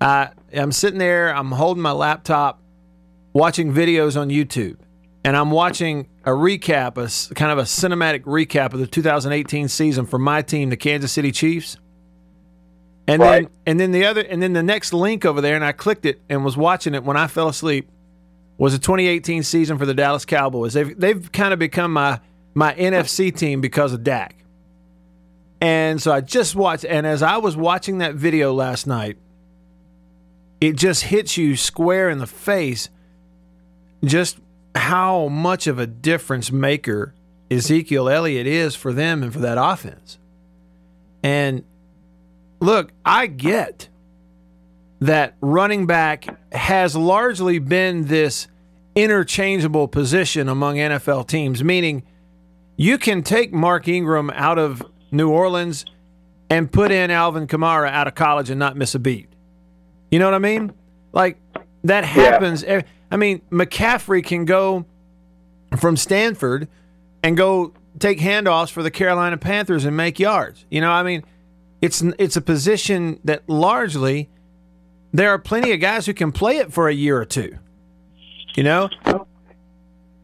I 0.00 0.30
I'm 0.54 0.72
sitting 0.72 0.98
there, 0.98 1.34
I'm 1.34 1.52
holding 1.52 1.82
my 1.82 1.92
laptop, 1.92 2.62
watching 3.32 3.72
videos 3.72 4.18
on 4.18 4.28
YouTube, 4.28 4.76
and 5.24 5.36
I'm 5.36 5.50
watching 5.50 6.08
a 6.24 6.30
recap, 6.30 6.96
a 6.96 7.34
kind 7.34 7.52
of 7.52 7.58
a 7.58 7.62
cinematic 7.62 8.22
recap 8.22 8.72
of 8.72 8.80
the 8.80 8.86
2018 8.86 9.68
season 9.68 10.06
for 10.06 10.18
my 10.18 10.42
team, 10.42 10.70
the 10.70 10.76
Kansas 10.76 11.12
City 11.12 11.32
Chiefs. 11.32 11.76
And 13.06 13.20
Right. 13.20 13.42
then 13.44 13.50
and 13.66 13.80
then 13.80 13.92
the 13.92 14.04
other 14.04 14.20
and 14.20 14.40
then 14.42 14.52
the 14.52 14.62
next 14.62 14.92
link 14.92 15.24
over 15.24 15.40
there, 15.40 15.56
and 15.56 15.64
I 15.64 15.72
clicked 15.72 16.06
it 16.06 16.20
and 16.28 16.44
was 16.44 16.56
watching 16.56 16.94
it 16.94 17.02
when 17.04 17.16
I 17.16 17.26
fell 17.26 17.48
asleep 17.48 17.88
was 18.58 18.72
the 18.74 18.78
2018 18.78 19.42
season 19.42 19.76
for 19.76 19.86
the 19.86 19.94
Dallas 19.94 20.24
Cowboys. 20.24 20.72
They've 20.72 20.98
they've 20.98 21.32
kind 21.32 21.52
of 21.52 21.58
become 21.58 21.92
my 21.92 22.20
my 22.54 22.74
NFC 22.74 23.34
team 23.34 23.60
because 23.60 23.92
of 23.92 24.04
Dak. 24.04 24.36
And 25.60 26.00
so 26.02 26.12
I 26.12 26.20
just 26.20 26.54
watched 26.54 26.84
and 26.84 27.06
as 27.06 27.22
I 27.22 27.38
was 27.38 27.56
watching 27.56 27.98
that 27.98 28.14
video 28.14 28.52
last 28.52 28.86
night, 28.86 29.16
it 30.60 30.76
just 30.76 31.04
hits 31.04 31.36
you 31.36 31.56
square 31.56 32.08
in 32.08 32.18
the 32.18 32.26
face 32.26 32.88
just 34.04 34.38
how 34.74 35.28
much 35.28 35.66
of 35.66 35.78
a 35.78 35.86
difference 35.86 36.50
maker 36.50 37.14
Ezekiel 37.50 38.08
Elliott 38.08 38.46
is 38.46 38.74
for 38.74 38.92
them 38.92 39.22
and 39.22 39.32
for 39.32 39.40
that 39.40 39.58
offense. 39.58 40.18
And 41.22 41.64
look, 42.60 42.92
I 43.04 43.26
get 43.26 43.88
that 45.00 45.34
running 45.40 45.86
back 45.86 46.26
has 46.52 46.96
largely 46.96 47.58
been 47.58 48.06
this 48.06 48.46
interchangeable 48.94 49.88
position 49.88 50.48
among 50.48 50.76
NFL 50.76 51.26
teams, 51.28 51.62
meaning 51.62 52.04
you 52.76 52.98
can 52.98 53.22
take 53.22 53.52
Mark 53.52 53.88
Ingram 53.88 54.30
out 54.30 54.58
of 54.58 54.82
New 55.10 55.30
Orleans 55.30 55.84
and 56.48 56.70
put 56.70 56.90
in 56.90 57.10
Alvin 57.10 57.46
Kamara 57.46 57.88
out 57.90 58.06
of 58.06 58.14
college 58.14 58.50
and 58.50 58.58
not 58.58 58.76
miss 58.76 58.94
a 58.94 58.98
beat. 58.98 59.28
You 60.10 60.18
know 60.18 60.26
what 60.26 60.34
I 60.34 60.38
mean? 60.38 60.72
Like 61.12 61.38
that 61.84 62.04
happens. 62.04 62.62
ev- 62.64 62.84
I 63.12 63.16
mean, 63.16 63.42
McCaffrey 63.50 64.24
can 64.24 64.46
go 64.46 64.86
from 65.76 65.98
Stanford 65.98 66.66
and 67.22 67.36
go 67.36 67.74
take 67.98 68.18
handoffs 68.18 68.70
for 68.70 68.82
the 68.82 68.90
Carolina 68.90 69.36
Panthers 69.36 69.84
and 69.84 69.94
make 69.94 70.18
yards. 70.18 70.64
You 70.70 70.80
know, 70.80 70.90
I 70.90 71.02
mean, 71.02 71.22
it's 71.82 72.02
it's 72.18 72.36
a 72.36 72.40
position 72.40 73.20
that 73.24 73.46
largely 73.48 74.30
there 75.12 75.28
are 75.28 75.38
plenty 75.38 75.72
of 75.72 75.80
guys 75.80 76.06
who 76.06 76.14
can 76.14 76.32
play 76.32 76.56
it 76.56 76.72
for 76.72 76.88
a 76.88 76.94
year 76.94 77.20
or 77.20 77.26
two. 77.26 77.58
You 78.56 78.62
know? 78.62 78.88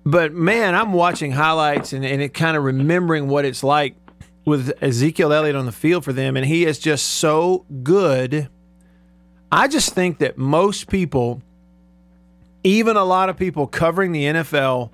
But 0.04 0.33
man, 0.33 0.75
I'm 0.75 0.95
watching 0.95 1.33
highlights 1.33 1.92
and, 1.92 2.07
and 2.07 2.23
it 2.23 2.33
kind 2.33 2.57
of 2.57 2.64
remembering 2.64 3.28
what 3.28 3.45
it's 3.45 3.62
like 3.62 3.97
with 4.47 4.73
Ezekiel 4.83 5.30
Elliott 5.35 5.57
on 5.57 5.66
the 5.66 5.73
field 5.73 6.04
for 6.04 6.14
them, 6.14 6.38
and 6.38 6.47
he 6.47 6.64
is 6.64 6.78
just 6.78 7.04
so 7.04 7.66
good. 7.83 8.49
I 9.52 9.68
just 9.68 9.92
think 9.92 10.21
that 10.21 10.38
most 10.38 10.88
people, 10.88 11.42
even 12.65 12.97
a 12.97 13.05
lot 13.05 13.29
of 13.29 13.37
people 13.37 13.67
covering 13.67 14.12
the 14.12 14.25
NFL, 14.25 14.93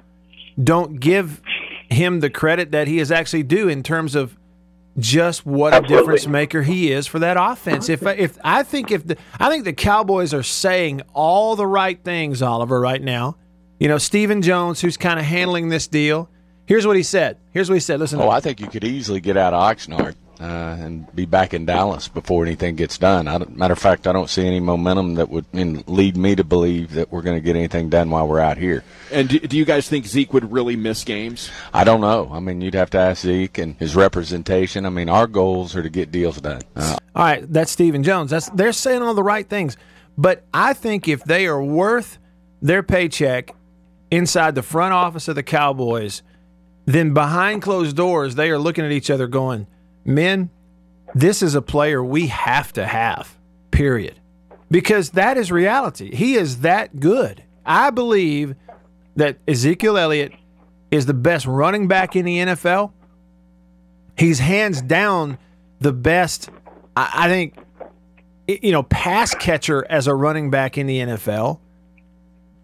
don't 0.63 1.01
give 1.01 1.43
him 1.91 2.21
the 2.21 2.31
credit 2.31 2.73
that 2.73 2.89
he 2.89 2.99
is 2.99 3.11
actually 3.11 3.43
due 3.43 3.69
in 3.69 3.83
terms 3.83 4.15
of 4.15 4.37
just 4.99 5.45
what 5.45 5.75
a 5.75 5.87
difference 5.87 6.27
maker 6.27 6.63
he 6.63 6.93
is 6.93 7.07
for 7.07 7.19
that 7.19 7.37
offense. 7.39 7.89
If 7.89 8.05
if 8.07 8.39
I 8.45 8.63
think 8.63 8.91
if 8.91 9.07
the 9.07 9.17
I 9.41 9.49
think 9.49 9.65
the 9.65 9.73
Cowboys 9.73 10.33
are 10.33 10.43
saying 10.43 11.03
all 11.13 11.57
the 11.57 11.67
right 11.67 12.03
things, 12.03 12.43
Oliver, 12.43 12.81
right 12.81 13.03
now. 13.03 13.37
You 13.81 13.89
know, 13.89 13.99
Stephen 13.99 14.41
Jones, 14.41 14.81
who's 14.81 14.97
kind 14.97 15.19
of 15.19 15.25
handling 15.27 15.69
this 15.69 15.89
deal. 15.89 16.31
Here's 16.67 16.87
what 16.87 16.97
he 16.97 17.03
said. 17.03 17.39
Here's 17.51 17.69
what 17.69 17.75
he 17.75 17.81
said. 17.81 17.99
Listen. 17.99 18.21
Oh, 18.21 18.31
I 18.31 18.41
think 18.41 18.61
you 18.61 18.69
could 18.69 18.85
easily 18.85 19.21
get 19.21 19.37
out 19.37 19.53
of 19.53 19.61
Oxnard 19.61 20.15
uh, 20.45 20.77
and 20.79 21.15
be 21.17 21.25
back 21.25 21.55
in 21.55 21.65
Dallas 21.65 22.07
before 22.07 22.45
anything 22.45 22.77
gets 22.77 22.99
done. 22.99 23.27
I 23.27 23.39
matter 23.49 23.73
of 23.73 23.79
fact, 23.79 24.07
I 24.07 24.13
don't 24.13 24.29
see 24.29 24.47
any 24.47 24.61
momentum 24.61 25.15
that 25.15 25.31
would 25.31 25.47
I 25.55 25.57
mean, 25.57 25.85
lead 25.87 26.19
me 26.19 26.35
to 26.35 26.45
believe 26.45 26.93
that 26.93 27.11
we're 27.11 27.23
going 27.23 27.37
to 27.37 27.41
get 27.41 27.57
anything 27.57 27.89
done 27.89 28.11
while 28.11 28.29
we're 28.29 28.41
out 28.41 28.59
here. 28.59 28.85
And 29.11 29.27
do, 29.31 29.39
do 29.39 29.57
you 29.57 29.65
guys 29.65 29.89
think 29.89 30.05
Zeke 30.07 30.35
would 30.35 30.53
really 30.53 30.77
miss 30.77 31.03
games? 31.03 31.51
I 31.73 31.85
don't 31.85 32.03
know. 32.03 32.29
I 32.31 32.41
mean, 32.41 32.61
you'd 32.61 32.75
have 32.75 32.91
to 32.91 32.99
ask 32.99 33.23
Zeke 33.23 33.57
and 33.57 33.77
his 33.77 33.97
representation. 33.97 34.85
I 34.85 34.91
mean, 34.91 35.09
our 35.09 35.27
goals 35.27 35.75
are 35.75 35.83
to 35.83 35.89
get 35.89 36.11
deals 36.11 36.39
done. 36.43 36.61
Uh, 36.77 36.97
All 37.15 37.25
right, 37.25 37.51
that's 37.51 37.73
Stephen 37.73 38.03
Jones. 38.03 38.31
That's 38.31 38.51
they're 38.51 38.73
saying 38.73 39.01
all 39.01 39.15
the 39.15 39.23
right 39.23 39.49
things. 39.49 39.79
But 40.19 40.45
I 40.53 40.75
think 40.75 41.09
if 41.09 41.25
they 41.25 41.47
are 41.47 41.63
worth 41.63 42.19
their 42.61 42.83
paycheck 42.83 43.55
inside 44.11 44.55
the 44.55 44.63
front 44.63 44.93
office 44.93 45.27
of 45.27 45.37
the 45.37 45.43
Cowboys, 45.43 46.23
then 46.85 47.15
behind 47.15 47.63
closed 47.63 47.97
doors 47.97 48.35
they 48.35 48.51
are 48.51 48.59
looking 48.59 48.85
at 48.85 48.93
each 48.93 49.11
other 49.11 49.27
going, 49.27 49.67
"Men, 50.05 50.51
this 51.15 51.43
is 51.43 51.55
a 51.55 51.63
player 51.63 52.03
we 52.03 52.29
have 52.29 52.73
to 52.75 52.87
have." 52.87 53.37
Period. 53.71 54.21
Because 54.71 55.11
that 55.11 55.37
is 55.37 55.53
reality. 55.53 56.15
He 56.15 56.35
is 56.35 56.61
that 56.61 56.99
good. 56.99 57.43
I 57.65 57.91
believe 57.91 58.55
that 59.17 59.39
Ezekiel 59.47 59.97
Elliott 59.97 60.33
is 60.91 61.07
the 61.07 61.15
best 61.15 61.47
running 61.47 61.89
back 61.89 62.17
in 62.17 62.25
the 62.25 62.39
NFL. 62.39 62.93
He's 64.17 64.39
hands 64.39 64.81
down 64.81 65.39
the 65.81 65.93
best, 65.93 66.51
I 66.97 67.29
think, 67.29 67.55
you 68.47 68.73
know, 68.73 68.83
pass 68.85 69.35
catcher 69.35 69.85
as 69.91 70.07
a 70.07 70.15
running 70.15 70.51
back 70.51 70.79
in 70.79 70.87
the 70.87 70.99
NFL. 71.01 71.61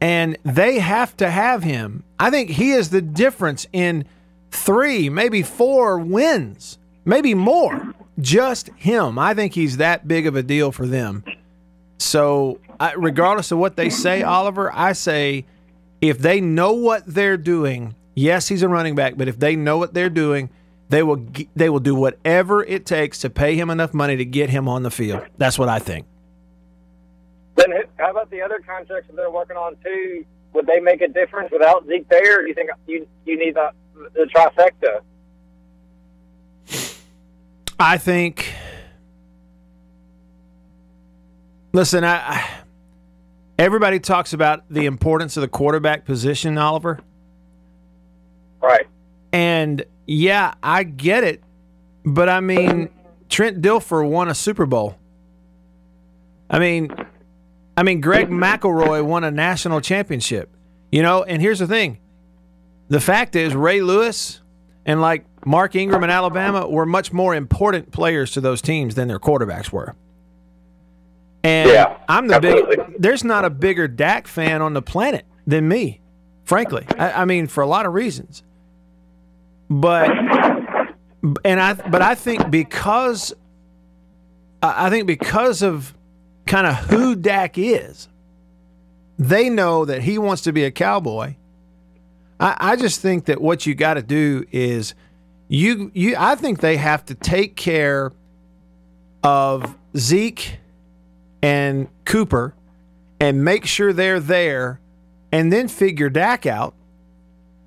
And 0.01 0.39
they 0.45 0.79
have 0.79 1.17
to 1.19 1.31
have 1.31 1.63
him. 1.63 2.05
I 2.19 2.31
think 2.31 2.51
he 2.51 2.73
is 2.73 2.91
the 2.91 3.03
difference 3.03 3.67
in 3.73 4.05
three, 4.51 5.11
maybe 5.11 5.43
four 5.43 5.99
wins, 5.99 6.79
maybe 7.05 7.35
more. 7.35 7.95
Just 8.21 8.69
him. 8.77 9.19
I 9.19 9.35
think 9.35 9.55
he's 9.55 9.79
that 9.79 10.07
big 10.07 10.27
of 10.27 10.37
a 10.37 10.43
deal 10.43 10.73
for 10.73 10.87
them. 10.87 11.25
So, 11.99 12.61
I, 12.79 12.95
regardless 12.95 13.53
of 13.53 13.59
what 13.59 13.77
they 13.77 13.91
say, 13.91 14.23
Oliver, 14.23 14.71
I 14.75 14.93
say 14.93 15.45
if 16.01 16.19
they 16.19 16.41
know 16.41 16.73
what 16.73 17.05
they're 17.07 17.37
doing, 17.37 17.95
yes, 18.15 18.49
he's 18.49 18.63
a 18.63 18.69
running 18.69 18.95
back, 18.95 19.17
but 19.17 19.29
if 19.29 19.39
they 19.39 19.57
know 19.57 19.79
what 19.79 19.95
they're 19.95 20.11
doing, 20.11 20.51
they 20.89 21.03
will 21.03 21.25
they 21.55 21.71
will 21.71 21.81
do 21.81 21.95
whatever 21.95 22.65
it 22.65 22.85
takes 22.85 23.21
to 23.21 23.31
pay 23.31 23.55
him 23.55 23.71
enough 23.71 23.95
money 23.95 24.17
to 24.17 24.25
get 24.25 24.51
him 24.51 24.69
on 24.69 24.83
the 24.83 24.91
field. 24.91 25.25
That's 25.39 25.59
what 25.59 25.69
I 25.69 25.79
think. 25.79 26.07
Then 27.55 27.73
how 27.97 28.11
about 28.11 28.31
the 28.31 28.43
other 28.43 28.61
contracts 28.67 29.09
that 29.09 29.17
they're 29.17 29.31
working 29.31 29.57
on 29.57 29.77
too? 29.85 30.25
Would 30.53 30.67
they 30.67 30.81
make 30.81 31.01
a 31.01 31.09
difference 31.09 31.53
without 31.53 31.87
Zeke 31.87 32.09
there? 32.09 32.43
Do 32.43 32.49
you 32.49 32.55
think 32.55 32.71
you 32.87 33.07
you 33.25 33.39
need 33.39 33.55
the, 33.55 33.71
the 34.15 34.29
trifecta? 34.35 35.03
I 37.81 37.97
think. 37.97 38.53
Listen, 41.73 42.05
I, 42.05 42.17
I 42.17 42.51
everybody 43.59 43.99
talks 43.99 44.35
about 44.35 44.65
the 44.69 44.85
importance 44.85 45.39
of 45.39 45.41
the 45.41 45.49
quarterback 45.49 46.05
position, 46.05 46.59
Oliver. 46.59 47.01
Right. 48.61 48.87
And 49.33 49.83
yeah, 50.07 50.55
I 50.63 50.83
get 50.83 51.25
it, 51.25 51.43
but 52.05 52.29
I 52.29 52.41
mean, 52.41 52.91
Trent 53.31 53.63
Dilfer 53.63 54.07
won 54.07 54.29
a 54.29 54.35
Super 54.35 54.67
Bowl. 54.67 54.97
I 56.51 56.59
mean, 56.59 56.91
I 57.79 57.83
mean, 57.83 58.03
Greg 58.03 58.29
McElroy 58.29 59.03
won 59.03 59.25
a 59.25 59.31
national 59.31 59.81
championship. 59.81 60.51
You 60.93 61.03
know, 61.03 61.23
and 61.23 61.41
here's 61.41 61.61
the 61.61 61.67
thing: 61.67 61.99
the 62.89 63.01
fact 63.01 63.37
is, 63.37 63.55
Ray 63.55 63.81
Lewis 63.81 64.40
and 64.87 65.01
like 65.01 65.25
Mark 65.45 65.75
Ingram 65.77 66.03
and 66.03 66.13
Alabama 66.13 66.69
were 66.69 66.87
much 66.87 67.13
more 67.13 67.35
important 67.35 67.91
players 67.93 68.33
to 68.33 68.41
those 68.41 68.61
teams 68.63 68.95
than 68.95 69.09
their 69.09 69.19
quarterbacks 69.19 69.71
were. 69.73 69.95
And 71.43 71.71
Yeah, 71.71 71.97
I'm 72.09 72.27
the 72.29 72.35
absolutely. 72.37 72.77
big. 72.77 72.87
There's 72.99 73.25
not 73.25 73.45
a 73.45 73.51
bigger 73.51 73.89
Dak 73.89 74.27
fan 74.27 74.61
on 74.63 74.75
the 74.75 74.83
planet 74.83 75.25
than 75.47 75.67
me, 75.69 76.01
frankly. 76.45 76.87
I, 76.99 77.23
I 77.23 77.25
mean, 77.25 77.47
for 77.47 77.63
a 77.63 77.67
lot 77.67 77.87
of 77.87 77.95
reasons. 77.95 78.43
But 79.71 80.11
and 81.45 81.61
I 81.61 81.75
but 81.75 82.03
I 82.03 82.15
think 82.15 82.51
because 82.51 83.33
I 84.63 84.87
I 84.87 84.91
think 84.91 85.07
because 85.07 85.63
of 85.63 85.95
kind 86.47 86.67
of 86.67 86.75
who 86.75 87.15
Dak 87.15 87.57
is, 87.57 88.09
they 89.19 89.49
know 89.49 89.85
that 89.85 90.03
he 90.03 90.19
wants 90.19 90.43
to 90.43 90.53
be 90.53 90.65
a 90.65 90.71
cowboy. 90.71 91.37
I, 92.41 92.57
I 92.59 92.77
just 92.77 93.01
think 93.01 93.27
that 93.27 93.41
what 93.41 93.67
you 93.67 93.75
got 93.75 93.95
to 93.95 94.03
do 94.03 94.45
is 94.51 94.95
you 95.49 95.91
you 95.95 96.17
I 96.19 96.35
think 96.35 96.61
they 96.61 96.77
have 96.79 97.05
to 97.07 97.15
take 97.15 97.55
care 97.55 98.13
of 99.23 99.77
Zeke 99.97 100.59
and 101.43 101.89
Cooper 102.05 102.55
and 103.21 103.45
make 103.45 103.67
sure 103.67 103.93
they're 103.93 104.21
there 104.21 104.81
and 105.31 105.53
then 105.53 105.69
figure 105.69 106.09
Dak 106.09 106.47
out 106.47 106.75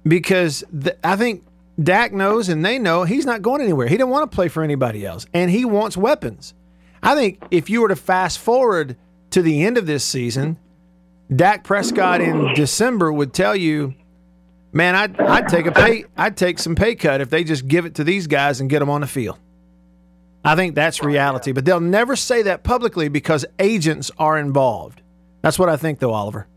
because 0.05 0.63
th- 0.71 0.97
I 1.03 1.15
think 1.15 1.43
Dak 1.81 2.11
knows 2.11 2.49
and 2.49 2.65
they 2.65 2.77
know 2.79 3.03
he's 3.03 3.25
not 3.25 3.41
going 3.41 3.61
anywhere. 3.61 3.87
He 3.87 3.95
didn't 3.95 4.09
want 4.09 4.29
to 4.29 4.35
play 4.35 4.47
for 4.47 4.63
anybody 4.63 5.05
else, 5.05 5.25
and 5.33 5.49
he 5.49 5.65
wants 5.65 5.95
weapons. 5.95 6.53
I 7.01 7.15
think 7.15 7.43
if 7.51 7.69
you 7.69 7.81
were 7.81 7.87
to 7.89 7.95
fast 7.95 8.39
forward 8.39 8.95
to 9.31 9.41
the 9.41 9.63
end 9.63 9.77
of 9.77 9.85
this 9.85 10.03
season, 10.03 10.57
Dak 11.33 11.63
Prescott 11.63 12.21
in 12.21 12.53
December 12.53 13.11
would 13.11 13.33
tell 13.33 13.55
you, 13.55 13.95
"Man, 14.73 14.95
I'd, 14.95 15.19
I'd 15.19 15.47
take 15.47 15.65
a 15.65 15.71
pay, 15.71 16.05
I'd 16.17 16.35
take 16.35 16.59
some 16.59 16.75
pay 16.75 16.95
cut 16.95 17.21
if 17.21 17.29
they 17.29 17.43
just 17.43 17.67
give 17.67 17.85
it 17.85 17.95
to 17.95 18.03
these 18.03 18.27
guys 18.27 18.59
and 18.59 18.69
get 18.69 18.79
them 18.79 18.89
on 18.89 19.01
the 19.01 19.07
field." 19.07 19.39
I 20.45 20.55
think 20.55 20.75
that's 20.75 21.01
reality, 21.01 21.53
but 21.53 21.63
they'll 21.63 21.79
never 21.79 22.15
say 22.17 22.41
that 22.43 22.63
publicly 22.63 23.07
because 23.07 23.45
agents 23.59 24.11
are 24.17 24.37
involved. 24.37 25.01
That's 25.41 25.57
what 25.57 25.69
I 25.69 25.77
think, 25.77 25.99
though, 25.99 26.11
Oliver. 26.11 26.47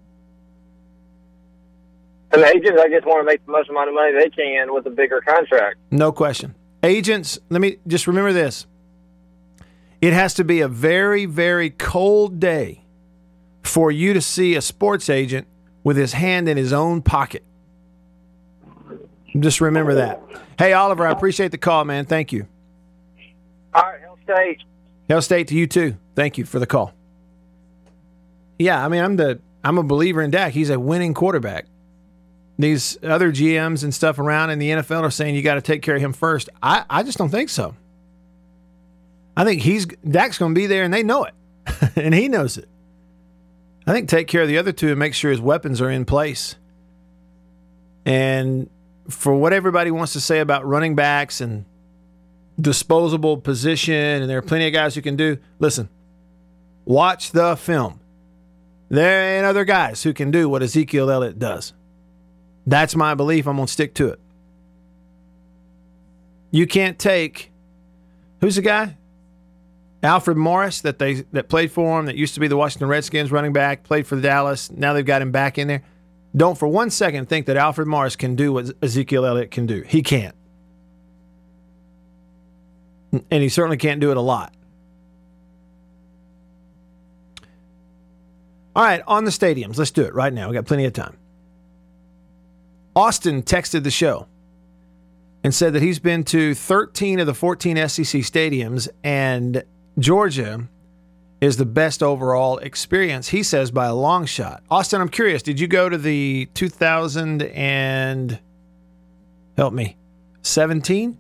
And 2.32 2.42
agents, 2.42 2.80
I 2.82 2.88
just 2.88 3.06
want 3.06 3.20
to 3.20 3.24
make 3.24 3.44
the 3.46 3.52
most 3.52 3.70
amount 3.70 3.88
of 3.88 3.94
money 3.94 4.12
they 4.12 4.28
can 4.28 4.74
with 4.74 4.86
a 4.86 4.90
bigger 4.90 5.20
contract. 5.20 5.76
No 5.92 6.10
question. 6.10 6.54
Agents, 6.82 7.38
let 7.48 7.60
me 7.60 7.78
just 7.86 8.06
remember 8.06 8.32
this. 8.32 8.66
It 10.00 10.12
has 10.12 10.34
to 10.34 10.44
be 10.44 10.60
a 10.60 10.68
very, 10.68 11.24
very 11.24 11.70
cold 11.70 12.40
day 12.40 12.82
for 13.62 13.90
you 13.90 14.12
to 14.14 14.20
see 14.20 14.54
a 14.56 14.60
sports 14.60 15.08
agent 15.08 15.46
with 15.84 15.96
his 15.96 16.12
hand 16.12 16.48
in 16.48 16.56
his 16.56 16.72
own 16.72 17.02
pocket. 17.02 17.44
Just 19.40 19.60
remember 19.60 19.94
that. 19.94 20.22
Hey, 20.58 20.72
Oliver, 20.72 21.06
I 21.06 21.10
appreciate 21.10 21.50
the 21.50 21.58
call, 21.58 21.84
man. 21.84 22.06
Thank 22.06 22.32
you. 22.32 22.46
All 23.74 23.82
right, 23.82 24.00
Hail 24.00 24.18
State. 24.24 24.62
Hail 25.08 25.22
State 25.22 25.48
to 25.48 25.54
you 25.54 25.66
too. 25.66 25.96
Thank 26.14 26.38
you 26.38 26.44
for 26.44 26.58
the 26.58 26.66
call. 26.66 26.92
Yeah, 28.58 28.84
I 28.84 28.88
mean, 28.88 29.02
I'm 29.02 29.16
the 29.16 29.40
I'm 29.62 29.78
a 29.78 29.82
believer 29.82 30.22
in 30.22 30.30
Dak. 30.30 30.52
He's 30.52 30.70
a 30.70 30.80
winning 30.80 31.12
quarterback. 31.12 31.66
These 32.58 32.96
other 33.02 33.30
GMs 33.30 33.84
and 33.84 33.92
stuff 33.94 34.18
around 34.18 34.50
in 34.50 34.58
the 34.58 34.70
NFL 34.70 35.02
are 35.02 35.10
saying 35.10 35.34
you 35.34 35.42
got 35.42 35.56
to 35.56 35.60
take 35.60 35.82
care 35.82 35.96
of 35.96 36.00
him 36.00 36.14
first. 36.14 36.48
I, 36.62 36.84
I 36.88 37.02
just 37.02 37.18
don't 37.18 37.28
think 37.28 37.50
so. 37.50 37.74
I 39.36 39.44
think 39.44 39.60
he's 39.60 39.84
Dak's 39.84 40.38
going 40.38 40.54
to 40.54 40.58
be 40.58 40.66
there, 40.66 40.82
and 40.84 40.94
they 40.94 41.02
know 41.02 41.24
it, 41.24 41.34
and 41.96 42.14
he 42.14 42.28
knows 42.28 42.56
it. 42.56 42.68
I 43.86 43.92
think 43.92 44.08
take 44.08 44.26
care 44.26 44.42
of 44.42 44.48
the 44.48 44.58
other 44.58 44.72
two 44.72 44.88
and 44.88 44.98
make 44.98 45.14
sure 45.14 45.30
his 45.30 45.40
weapons 45.40 45.80
are 45.80 45.90
in 45.90 46.06
place. 46.06 46.56
And 48.04 48.70
for 49.08 49.34
what 49.34 49.52
everybody 49.52 49.90
wants 49.90 50.12
to 50.14 50.20
say 50.20 50.40
about 50.40 50.66
running 50.66 50.94
backs 50.94 51.40
and 51.40 51.64
disposable 52.60 53.36
position, 53.38 53.94
and 53.94 54.30
there 54.30 54.38
are 54.38 54.42
plenty 54.42 54.66
of 54.66 54.72
guys 54.72 54.94
who 54.94 55.02
can 55.02 55.16
do. 55.16 55.38
Listen, 55.58 55.88
watch 56.84 57.32
the 57.32 57.56
film. 57.56 58.00
There 58.88 59.36
ain't 59.36 59.46
other 59.46 59.64
guys 59.64 60.02
who 60.02 60.14
can 60.14 60.30
do 60.30 60.48
what 60.48 60.62
Ezekiel 60.62 61.10
Elliott 61.10 61.38
does. 61.38 61.72
That's 62.66 62.96
my 62.96 63.14
belief. 63.14 63.46
I'm 63.46 63.56
going 63.56 63.66
to 63.66 63.72
stick 63.72 63.94
to 63.94 64.08
it. 64.08 64.20
You 66.50 66.66
can't 66.66 66.98
take 66.98 67.50
who's 68.40 68.56
the 68.56 68.62
guy? 68.62 68.96
Alfred 70.02 70.36
Morris 70.36 70.80
that 70.82 70.98
they 70.98 71.24
that 71.32 71.48
played 71.48 71.72
for 71.72 71.98
him 71.98 72.06
that 72.06 72.16
used 72.16 72.34
to 72.34 72.40
be 72.40 72.48
the 72.48 72.56
Washington 72.56 72.88
Redskins 72.88 73.32
running 73.32 73.52
back, 73.52 73.82
played 73.82 74.06
for 74.06 74.16
the 74.16 74.22
Dallas. 74.22 74.70
Now 74.70 74.92
they've 74.92 75.04
got 75.04 75.22
him 75.22 75.32
back 75.32 75.58
in 75.58 75.68
there. 75.68 75.82
Don't 76.36 76.58
for 76.58 76.68
one 76.68 76.90
second 76.90 77.28
think 77.28 77.46
that 77.46 77.56
Alfred 77.56 77.88
Morris 77.88 78.14
can 78.14 78.36
do 78.36 78.52
what 78.52 78.70
Ezekiel 78.82 79.24
Elliott 79.24 79.50
can 79.50 79.66
do. 79.66 79.82
He 79.82 80.02
can't. 80.02 80.34
And 83.30 83.42
he 83.42 83.48
certainly 83.48 83.78
can't 83.78 84.00
do 84.00 84.10
it 84.10 84.16
a 84.16 84.20
lot. 84.20 84.52
All 88.74 88.82
right, 88.82 89.02
on 89.06 89.24
the 89.24 89.30
stadiums. 89.30 89.78
Let's 89.78 89.90
do 89.90 90.02
it 90.02 90.12
right 90.12 90.32
now. 90.32 90.48
We 90.48 90.54
got 90.54 90.66
plenty 90.66 90.84
of 90.84 90.92
time. 90.92 91.16
Austin 92.94 93.42
texted 93.42 93.84
the 93.84 93.90
show 93.90 94.26
and 95.42 95.54
said 95.54 95.72
that 95.72 95.82
he's 95.82 95.98
been 95.98 96.24
to 96.24 96.54
13 96.54 97.20
of 97.20 97.26
the 97.26 97.32
14 97.32 97.76
SEC 97.88 98.20
stadiums 98.20 98.88
and 99.02 99.64
Georgia 99.98 100.68
is 101.46 101.56
the 101.56 101.64
best 101.64 102.02
overall 102.02 102.58
experience, 102.58 103.28
he 103.28 103.42
says, 103.42 103.70
by 103.70 103.86
a 103.86 103.94
long 103.94 104.26
shot. 104.26 104.64
Austin, 104.68 105.00
I'm 105.00 105.08
curious, 105.08 105.42
did 105.42 105.60
you 105.60 105.68
go 105.68 105.88
to 105.88 105.96
the 105.96 106.48
2000 106.54 107.42
and 107.42 108.40
help 109.56 109.72
me, 109.72 109.96
17 110.42 111.16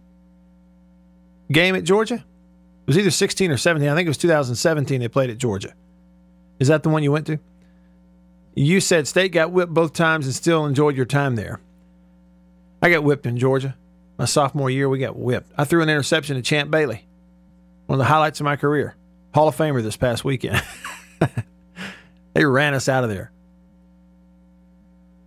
game 1.52 1.76
at 1.76 1.84
Georgia? 1.84 2.16
It 2.16 2.86
was 2.88 2.98
either 2.98 3.12
16 3.12 3.52
or 3.52 3.56
17. 3.56 3.88
I 3.88 3.94
think 3.94 4.06
it 4.06 4.10
was 4.10 4.18
2017 4.18 5.00
they 5.00 5.06
played 5.06 5.30
at 5.30 5.38
Georgia. 5.38 5.74
Is 6.58 6.66
that 6.68 6.82
the 6.82 6.88
one 6.88 7.04
you 7.04 7.12
went 7.12 7.28
to? 7.28 7.38
You 8.56 8.80
said 8.80 9.06
State 9.06 9.30
got 9.30 9.52
whipped 9.52 9.74
both 9.74 9.92
times 9.92 10.26
and 10.26 10.34
still 10.34 10.66
enjoyed 10.66 10.96
your 10.96 11.06
time 11.06 11.36
there. 11.36 11.60
I 12.82 12.90
got 12.90 13.04
whipped 13.04 13.26
in 13.26 13.38
Georgia. 13.38 13.76
My 14.18 14.24
sophomore 14.24 14.70
year, 14.70 14.88
we 14.88 14.98
got 14.98 15.16
whipped. 15.16 15.52
I 15.56 15.64
threw 15.64 15.82
an 15.82 15.88
interception 15.88 16.34
to 16.34 16.42
Champ 16.42 16.68
Bailey, 16.68 17.06
one 17.86 17.96
of 17.96 17.98
the 17.98 18.10
highlights 18.10 18.40
of 18.40 18.44
my 18.44 18.56
career. 18.56 18.95
Hall 19.36 19.48
of 19.48 19.54
Famer 19.54 19.82
this 19.82 19.98
past 19.98 20.24
weekend. 20.24 20.62
they 22.32 22.46
ran 22.46 22.72
us 22.72 22.88
out 22.88 23.04
of 23.04 23.10
there. 23.10 23.30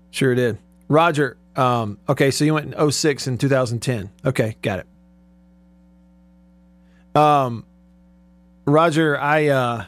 Sure 0.10 0.34
did. 0.34 0.58
Roger, 0.88 1.38
um, 1.56 2.00
okay, 2.10 2.32
so 2.32 2.44
you 2.44 2.56
went 2.56 2.74
in 2.74 2.92
06 2.92 3.28
and 3.28 3.40
2010. 3.40 4.10
Okay, 4.26 4.58
got 4.64 4.80
it. 7.14 7.16
Um, 7.16 7.68
Roger, 8.66 9.16
I 9.16 9.50
uh, 9.50 9.86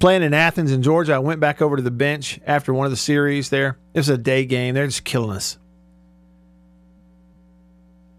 playing 0.00 0.22
in 0.22 0.32
Athens 0.32 0.72
in 0.72 0.82
Georgia. 0.82 1.12
I 1.12 1.18
went 1.18 1.38
back 1.38 1.60
over 1.60 1.76
to 1.76 1.82
the 1.82 1.90
bench 1.90 2.40
after 2.46 2.72
one 2.72 2.86
of 2.86 2.92
the 2.92 2.96
series 2.96 3.50
there. 3.50 3.76
It 3.92 3.98
was 3.98 4.08
a 4.08 4.16
day 4.16 4.46
game. 4.46 4.74
They're 4.74 4.86
just 4.86 5.04
killing 5.04 5.36
us. 5.36 5.58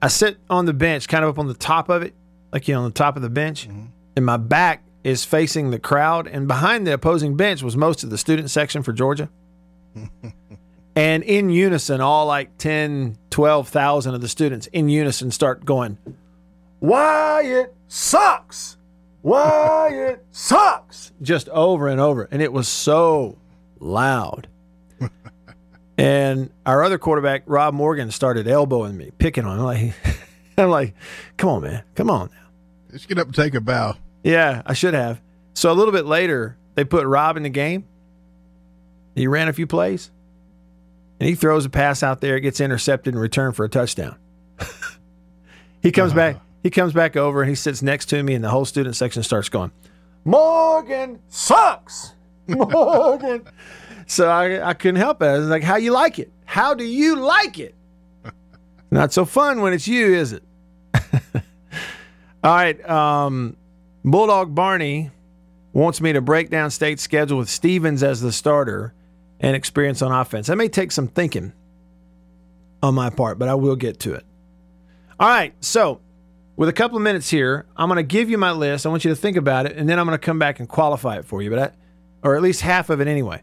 I 0.04 0.08
sit 0.08 0.38
on 0.52 0.68
the 0.68 0.74
bench, 0.74 1.08
kind 1.08 1.24
of 1.26 1.32
up 1.32 1.40
on 1.40 1.48
the 1.48 1.56
top 1.56 1.90
of 1.90 2.04
it, 2.04 2.14
like 2.56 2.70
you 2.70 2.74
know, 2.74 2.84
on 2.84 2.86
the 2.86 2.94
top 2.94 3.18
of 3.18 3.22
the 3.22 3.30
bench, 3.30 3.68
mm-hmm. 3.68 3.88
and 4.16 4.26
my 4.26 4.38
back 4.38 4.82
is 5.04 5.26
facing 5.26 5.72
the 5.72 5.78
crowd, 5.78 6.26
and 6.26 6.48
behind 6.48 6.88
the 6.88 6.94
opposing 6.94 7.36
bench 7.36 7.62
was 7.62 7.76
most 7.76 8.02
of 8.02 8.10
the 8.10 8.18
student 8.18 8.50
section 8.50 8.82
for 8.82 8.94
Georgia. 8.94 9.28
and 10.96 11.22
in 11.24 11.50
unison, 11.50 12.00
all 12.00 12.28
like 12.28 12.58
10, 12.58 13.18
12,000 13.30 14.16
of 14.16 14.22
the 14.22 14.30
students 14.30 14.68
in 14.68 14.88
unison 14.88 15.32
start 15.32 15.66
going, 15.66 15.98
Wyatt 16.80 17.76
sucks. 17.90 18.78
Why 19.22 19.90
it 19.92 20.26
sucks. 20.32 21.12
Just 21.22 21.50
over 21.50 21.90
and 21.90 22.00
over. 22.00 22.30
And 22.32 22.42
it 22.42 22.54
was 22.54 22.70
so 22.70 23.38
loud. 23.82 24.48
and 25.98 26.52
our 26.66 26.84
other 26.84 26.98
quarterback, 26.98 27.44
Rob 27.48 27.74
Morgan, 27.74 28.12
started 28.12 28.48
elbowing 28.48 28.96
me, 28.96 29.12
picking 29.18 29.44
on 29.44 29.58
me. 29.58 29.64
Like, 29.66 29.94
I'm 30.58 30.70
like, 30.70 30.94
come 31.36 31.50
on, 31.50 31.64
man. 31.64 31.84
Come 31.96 32.10
on 32.10 32.30
now. 32.32 32.45
Just 32.96 33.10
get 33.10 33.20
up 33.20 33.28
and 33.28 33.36
take 33.36 33.54
a 33.56 33.60
bow. 33.60 33.98
Yeah, 34.24 34.62
I 34.66 34.74
should 34.74 34.94
have. 34.94 35.22
So 35.54 35.70
a 35.70 35.76
little 35.76 35.92
bit 35.92 36.06
later, 36.06 36.56
they 36.76 36.86
put 36.86 37.06
Rob 37.06 37.36
in 37.36 37.44
the 37.44 37.50
game. 37.50 37.84
He 39.16 39.28
ran 39.28 39.50
a 39.50 39.54
few 39.54 39.68
plays. 39.68 40.12
And 41.20 41.28
he 41.28 41.36
throws 41.36 41.66
a 41.66 41.70
pass 41.70 42.04
out 42.04 42.22
there, 42.22 42.38
it 42.38 42.42
gets 42.42 42.62
intercepted 42.62 43.14
and 43.14 43.22
returned 43.22 43.58
for 43.58 43.66
a 43.66 43.70
touchdown. 43.70 44.16
he 45.82 45.92
comes 45.92 46.14
uh-huh. 46.14 46.34
back. 46.34 46.42
He 46.64 46.70
comes 46.70 46.94
back 46.94 47.18
over 47.18 47.42
and 47.42 47.50
he 47.50 47.56
sits 47.56 47.82
next 47.82 48.06
to 48.12 48.24
me, 48.24 48.34
and 48.34 48.42
the 48.42 48.50
whole 48.50 48.64
student 48.64 48.96
section 48.96 49.24
starts 49.24 49.50
going, 49.50 49.74
Morgan 50.24 51.20
sucks. 51.28 52.14
Morgan. 52.48 53.46
so 54.08 54.30
I, 54.30 54.70
I 54.70 54.74
couldn't 54.74 55.02
help 55.02 55.22
it. 55.22 55.26
I 55.26 55.38
was 55.38 55.50
like, 55.50 55.64
How 55.64 55.76
you 55.76 55.92
like 55.92 56.18
it? 56.18 56.32
How 56.46 56.74
do 56.74 56.86
you 56.86 57.18
like 57.18 57.60
it? 57.60 57.76
Not 58.90 59.12
so 59.12 59.26
fun 59.26 59.60
when 59.60 59.74
it's 59.74 59.86
you, 59.86 60.16
is 60.16 60.32
it? 60.32 60.44
All 62.46 62.54
right. 62.54 62.88
Um, 62.88 63.58
Bulldog 64.04 64.54
Barney 64.54 65.10
wants 65.74 66.00
me 66.00 66.14
to 66.14 66.22
break 66.22 66.52
down 66.52 66.70
state 66.70 67.00
schedule 67.00 67.40
with 67.40 67.50
Stevens 67.50 68.04
as 68.04 68.22
the 68.22 68.32
starter 68.32 68.94
and 69.40 69.56
experience 69.56 70.04
on 70.04 70.12
offense. 70.12 70.46
That 70.46 70.56
may 70.56 70.70
take 70.70 70.92
some 70.92 71.08
thinking 71.08 71.54
on 72.84 72.94
my 72.94 73.10
part, 73.10 73.40
but 73.40 73.50
I 73.50 73.56
will 73.56 73.76
get 73.76 74.00
to 74.02 74.14
it. 74.14 74.24
All 75.20 75.28
right. 75.28 75.56
So 75.60 76.02
with 76.56 76.70
a 76.70 76.74
couple 76.74 76.98
of 76.98 77.02
minutes 77.02 77.32
here, 77.32 77.66
I'm 77.76 77.90
going 77.90 77.98
to 77.98 78.04
give 78.04 78.30
you 78.30 78.38
my 78.38 78.52
list. 78.52 78.86
I 78.86 78.90
want 78.90 79.04
you 79.04 79.10
to 79.10 79.16
think 79.16 79.38
about 79.38 79.66
it, 79.66 79.76
and 79.76 79.90
then 79.90 79.98
I'm 79.98 80.06
going 80.06 80.18
to 80.18 80.24
come 80.24 80.38
back 80.38 80.60
and 80.60 80.70
qualify 80.70 81.18
it 81.18 81.26
for 81.26 81.42
you, 81.42 81.50
but 81.50 81.60
I, 81.60 81.72
or 82.22 82.36
at 82.36 82.44
least 82.44 82.62
half 82.62 82.92
of 82.92 83.02
it 83.02 83.08
anyway. 83.08 83.42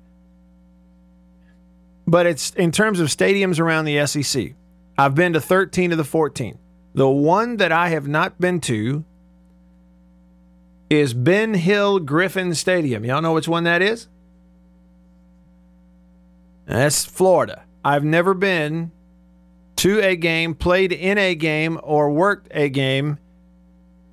But 2.06 2.26
it's 2.26 2.50
in 2.54 2.70
terms 2.70 3.00
of 3.00 3.08
stadiums 3.08 3.58
around 3.58 3.86
the 3.86 4.06
SEC. 4.06 4.52
I've 4.96 5.16
been 5.16 5.32
to 5.32 5.40
13 5.40 5.90
of 5.90 5.98
the 5.98 6.04
14. 6.04 6.56
The 6.94 7.08
one 7.08 7.56
that 7.56 7.72
I 7.72 7.88
have 7.88 8.06
not 8.06 8.40
been 8.40 8.60
to 8.62 9.04
is 10.90 11.14
Ben 11.14 11.54
Hill 11.54 11.98
Griffin 12.00 12.54
Stadium. 12.54 13.04
Y'all 13.04 13.22
know 13.22 13.32
which 13.32 13.48
one 13.48 13.64
that 13.64 13.80
is? 13.80 14.08
That's 16.66 17.04
Florida. 17.04 17.62
I've 17.84 18.04
never 18.04 18.34
been 18.34 18.92
to 19.76 20.00
a 20.00 20.16
game, 20.16 20.54
played 20.54 20.92
in 20.92 21.18
a 21.18 21.34
game, 21.34 21.80
or 21.82 22.10
worked 22.10 22.48
a 22.52 22.68
game 22.68 23.18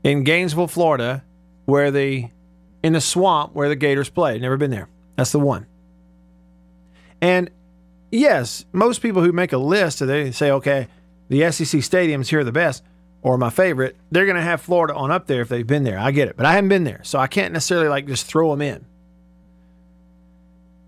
in 0.04 0.24
Gainesville, 0.24 0.68
Florida, 0.68 1.24
where 1.66 1.92
the 1.92 2.30
in 2.82 2.94
the 2.94 3.02
swamp 3.02 3.54
where 3.54 3.70
the 3.70 3.76
Gators 3.76 4.10
play. 4.10 4.40
Never 4.40 4.58
been 4.58 4.72
there. 4.72 4.88
That's 5.18 5.32
the 5.32 5.40
one. 5.40 5.68
And 7.22 7.50
yes, 8.12 8.66
most 8.72 9.02
people 9.02 9.22
who 9.22 9.34
make 9.34 9.52
a 9.52 9.58
list, 9.58 10.00
they 10.00 10.32
say, 10.32 10.50
okay, 10.52 10.88
the 11.30 11.52
SEC 11.52 11.82
stadiums 11.82 12.28
here 12.28 12.40
are 12.40 12.44
the 12.44 12.52
best 12.52 12.84
or 13.22 13.38
my 13.38 13.50
favorite. 13.50 13.96
They're 14.12 14.26
going 14.26 14.36
to 14.36 14.42
have 14.42 14.62
Florida 14.62 14.96
on 14.96 15.12
up 15.12 15.28
there 15.28 15.42
if 15.42 15.50
they've 15.50 15.66
been 15.66 15.84
there. 15.84 15.98
I 15.98 16.12
get 16.12 16.28
it, 16.28 16.36
but 16.36 16.46
I 16.46 16.54
haven't 16.54 16.70
been 16.70 16.84
there, 16.84 17.02
so 17.04 17.20
I 17.20 17.28
can't 17.28 17.54
necessarily 17.54 17.88
like 17.88 18.08
just 18.08 18.26
throw 18.26 18.52
them 18.52 18.62
in. 18.62 18.86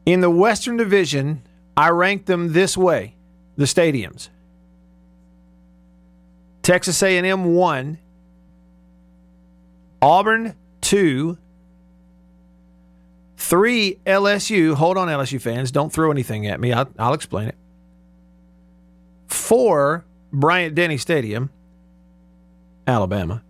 In 0.06 0.21
the 0.21 0.30
Western 0.30 0.77
Division, 0.77 1.43
I 1.77 1.89
rank 1.89 2.25
them 2.25 2.54
this 2.54 2.75
way: 2.75 3.15
the 3.56 3.65
stadiums. 3.65 4.30
Texas 6.63 7.01
A&M 7.01 7.56
one, 7.56 7.97
Auburn 10.01 10.56
two, 10.80 11.38
three 13.38 13.99
LSU. 14.06 14.75
Hold 14.75 14.97
on, 14.97 15.08
LSU 15.08 15.41
fans, 15.41 15.71
don't 15.71 15.91
throw 15.91 16.12
anything 16.12 16.47
at 16.47 16.60
me. 16.60 16.73
I'll, 16.73 16.89
I'll 16.97 17.13
explain 17.13 17.47
it. 17.49 17.56
Four 19.27 20.06
Bryant 20.32 20.76
Denny 20.76 20.98
Stadium, 20.98 21.50
Alabama. 22.88 23.41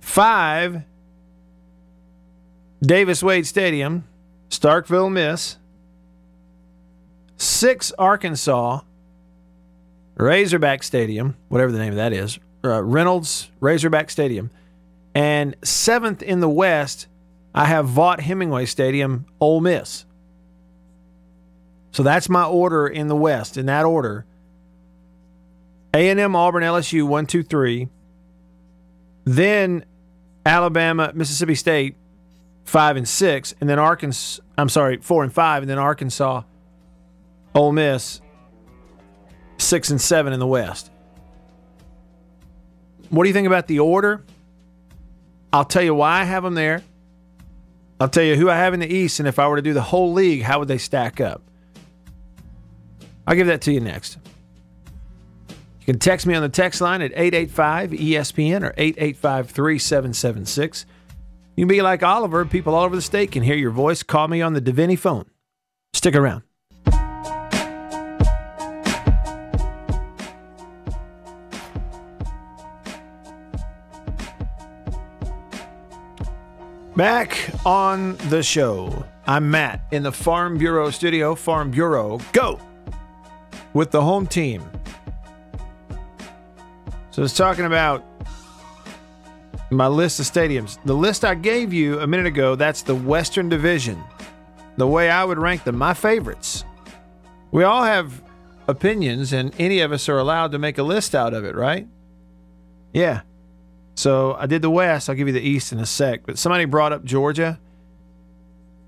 Five 0.00 0.82
Davis 2.82 3.22
Wade 3.22 3.46
Stadium, 3.46 4.04
Starkville, 4.50 5.10
Miss. 5.10 5.56
Six 7.36 7.92
Arkansas, 7.98 8.80
Razorback 10.16 10.82
Stadium, 10.82 11.36
whatever 11.48 11.72
the 11.72 11.78
name 11.78 11.90
of 11.90 11.96
that 11.96 12.12
is, 12.12 12.38
uh, 12.62 12.82
Reynolds 12.82 13.50
Razorback 13.60 14.08
Stadium. 14.08 14.50
And 15.14 15.56
seventh 15.62 16.22
in 16.22 16.40
the 16.40 16.48
West, 16.48 17.06
I 17.54 17.66
have 17.66 17.86
Vaught 17.86 18.20
Hemingway 18.20 18.66
Stadium, 18.66 19.26
Ole 19.40 19.60
Miss. 19.60 20.04
So 21.92 22.02
that's 22.02 22.28
my 22.28 22.44
order 22.44 22.86
in 22.86 23.08
the 23.08 23.16
West. 23.16 23.56
In 23.56 23.66
that 23.66 23.84
order, 23.84 24.26
A&M, 25.94 26.36
Auburn, 26.36 26.64
LSU, 26.64 27.06
one, 27.06 27.24
two, 27.24 27.42
three. 27.44 27.88
Then 29.24 29.84
Alabama, 30.44 31.12
Mississippi 31.14 31.54
State, 31.54 31.96
five 32.64 32.96
and 32.96 33.08
six, 33.08 33.54
and 33.60 33.70
then 33.70 33.78
Arkansas. 33.78 34.42
I'm 34.58 34.68
sorry, 34.68 34.98
four 34.98 35.22
and 35.22 35.32
five, 35.32 35.62
and 35.62 35.70
then 35.70 35.78
Arkansas, 35.78 36.42
Ole 37.54 37.72
Miss, 37.72 38.20
six 39.58 39.90
and 39.90 40.00
seven 40.00 40.32
in 40.32 40.40
the 40.40 40.46
West. 40.46 40.90
What 43.10 43.22
do 43.22 43.28
you 43.28 43.34
think 43.34 43.46
about 43.46 43.68
the 43.68 43.78
order? 43.78 44.24
I'll 45.52 45.64
tell 45.64 45.82
you 45.82 45.94
why 45.94 46.20
I 46.20 46.24
have 46.24 46.42
them 46.42 46.54
there. 46.54 46.82
I'll 48.00 48.08
tell 48.08 48.24
you 48.24 48.34
who 48.34 48.50
I 48.50 48.56
have 48.56 48.74
in 48.74 48.80
the 48.80 48.92
East, 48.92 49.20
and 49.20 49.28
if 49.28 49.38
I 49.38 49.46
were 49.46 49.56
to 49.56 49.62
do 49.62 49.72
the 49.72 49.82
whole 49.82 50.12
league, 50.12 50.42
how 50.42 50.58
would 50.58 50.68
they 50.68 50.78
stack 50.78 51.20
up? 51.20 51.42
I'll 53.26 53.36
give 53.36 53.46
that 53.46 53.60
to 53.62 53.72
you 53.72 53.80
next. 53.80 54.18
You 55.84 55.92
can 55.92 56.00
text 56.00 56.26
me 56.26 56.34
on 56.34 56.40
the 56.40 56.48
text 56.48 56.80
line 56.80 57.02
at 57.02 57.10
885 57.10 57.90
ESPN 57.90 58.62
or 58.62 58.72
885 58.78 59.50
3776. 59.50 60.86
You 61.56 61.66
can 61.66 61.68
be 61.68 61.82
like 61.82 62.02
Oliver. 62.02 62.46
People 62.46 62.74
all 62.74 62.84
over 62.84 62.96
the 62.96 63.02
state 63.02 63.32
can 63.32 63.42
hear 63.42 63.54
your 63.54 63.70
voice. 63.70 64.02
Call 64.02 64.28
me 64.28 64.40
on 64.40 64.54
the 64.54 64.62
Davini 64.62 64.98
phone. 64.98 65.26
Stick 65.92 66.14
around. 66.14 66.42
Back 76.96 77.50
on 77.66 78.16
the 78.30 78.42
show, 78.42 79.04
I'm 79.26 79.50
Matt 79.50 79.84
in 79.92 80.02
the 80.02 80.12
Farm 80.12 80.56
Bureau 80.56 80.88
studio. 80.88 81.34
Farm 81.34 81.70
Bureau, 81.70 82.20
go 82.32 82.58
with 83.74 83.90
the 83.90 84.00
home 84.00 84.26
team. 84.26 84.62
So 87.14 87.22
it's 87.22 87.36
talking 87.36 87.64
about 87.64 88.04
my 89.70 89.86
list 89.86 90.18
of 90.18 90.26
stadiums. 90.26 90.78
The 90.84 90.96
list 90.96 91.24
I 91.24 91.36
gave 91.36 91.72
you 91.72 92.00
a 92.00 92.08
minute 92.08 92.26
ago, 92.26 92.56
that's 92.56 92.82
the 92.82 92.96
Western 92.96 93.48
Division. 93.48 94.02
The 94.78 94.88
way 94.88 95.08
I 95.08 95.22
would 95.22 95.38
rank 95.38 95.62
them, 95.62 95.78
my 95.78 95.94
favorites. 95.94 96.64
We 97.52 97.62
all 97.62 97.84
have 97.84 98.20
opinions, 98.66 99.32
and 99.32 99.54
any 99.60 99.78
of 99.78 99.92
us 99.92 100.08
are 100.08 100.18
allowed 100.18 100.50
to 100.50 100.58
make 100.58 100.78
a 100.78 100.82
list 100.82 101.14
out 101.14 101.34
of 101.34 101.44
it, 101.44 101.54
right? 101.54 101.86
Yeah. 102.92 103.20
So 103.94 104.34
I 104.34 104.46
did 104.46 104.60
the 104.60 104.70
West. 104.70 105.08
I'll 105.08 105.14
give 105.14 105.28
you 105.28 105.34
the 105.34 105.40
East 105.40 105.70
in 105.70 105.78
a 105.78 105.86
sec. 105.86 106.22
But 106.26 106.36
somebody 106.36 106.64
brought 106.64 106.92
up 106.92 107.04
Georgia. 107.04 107.60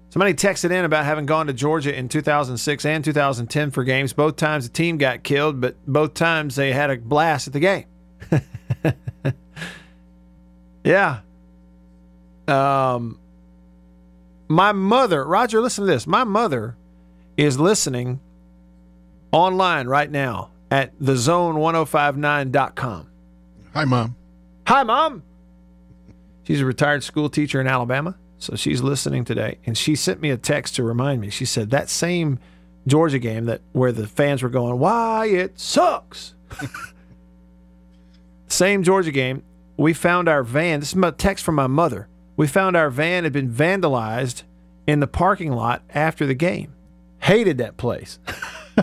Somebody 0.09 0.35
texted 0.35 0.73
in 0.73 0.85
about 0.85 1.05
having 1.05 1.27
gone 1.27 1.47
to 1.47 1.53
Georgia 1.53 1.97
in 1.97 2.09
2006 2.09 2.85
and 2.87 3.05
2010 3.05 3.71
for 3.71 3.85
games. 3.85 4.13
Both 4.13 4.35
times 4.35 4.67
the 4.67 4.75
team 4.75 4.99
got 4.99 5.23
killed, 5.23 5.61
but 5.61 5.77
both 5.87 6.15
times 6.15 6.57
they 6.57 6.73
had 6.73 6.91
a 6.91 6.97
blast 6.97 7.47
at 7.47 7.53
the 7.53 7.61
game. 7.61 7.85
yeah. 10.85 11.21
Um, 12.49 13.19
my 14.49 14.73
mother, 14.73 15.25
Roger, 15.25 15.61
listen 15.61 15.85
to 15.85 15.91
this. 15.91 16.07
My 16.07 16.25
mother 16.25 16.77
is 17.37 17.59
listening 17.59 18.21
online 19.33 19.89
right 19.89 20.11
now 20.11 20.51
at 20.71 20.99
thezone1059.com. 20.99 23.09
Hi, 23.75 23.85
Mom. 23.85 24.17
Hi, 24.67 24.83
Mom. 24.83 25.23
She's 26.45 26.61
a 26.61 26.65
retired 26.65 27.05
school 27.05 27.29
teacher 27.29 27.61
in 27.61 27.67
Alabama. 27.67 28.17
So 28.39 28.55
she's 28.55 28.83
listening 28.83 29.25
today. 29.25 29.59
And 29.67 29.77
she 29.77 29.97
sent 29.97 30.21
me 30.21 30.31
a 30.31 30.37
text 30.37 30.77
to 30.77 30.83
remind 30.83 31.21
me. 31.21 31.31
She 31.31 31.45
said 31.45 31.71
that 31.71 31.89
same 31.89 32.39
Georgia 32.87 33.19
game 33.19 33.47
that 33.47 33.63
where 33.73 33.93
the 33.93 34.07
fans 34.07 34.43
were 34.43 34.49
going, 34.49 34.79
Wyatt 34.79 35.59
sucks. 35.59 36.35
same 38.49 38.83
Georgia 38.83 39.11
game. 39.13 39.43
We 39.77 39.93
found 39.93 40.29
our 40.29 40.43
van. 40.43 40.81
This 40.81 40.95
is 40.95 41.03
a 41.03 41.13
text 41.13 41.45
from 41.45 41.55
my 41.55 41.67
mother. 41.67 42.09
We 42.37 42.47
found 42.47 42.77
our 42.77 42.91
van 42.91 43.25
had 43.25 43.33
been 43.33 43.51
vandalized 43.51 44.43
in 44.87 45.01
the 45.01 45.07
parking 45.07 45.53
lot 45.53 45.83
after 45.91 46.27
the 46.27 46.35
game. 46.35 46.73
Hated 47.19 47.59
that 47.59 47.77
place. 47.77 48.19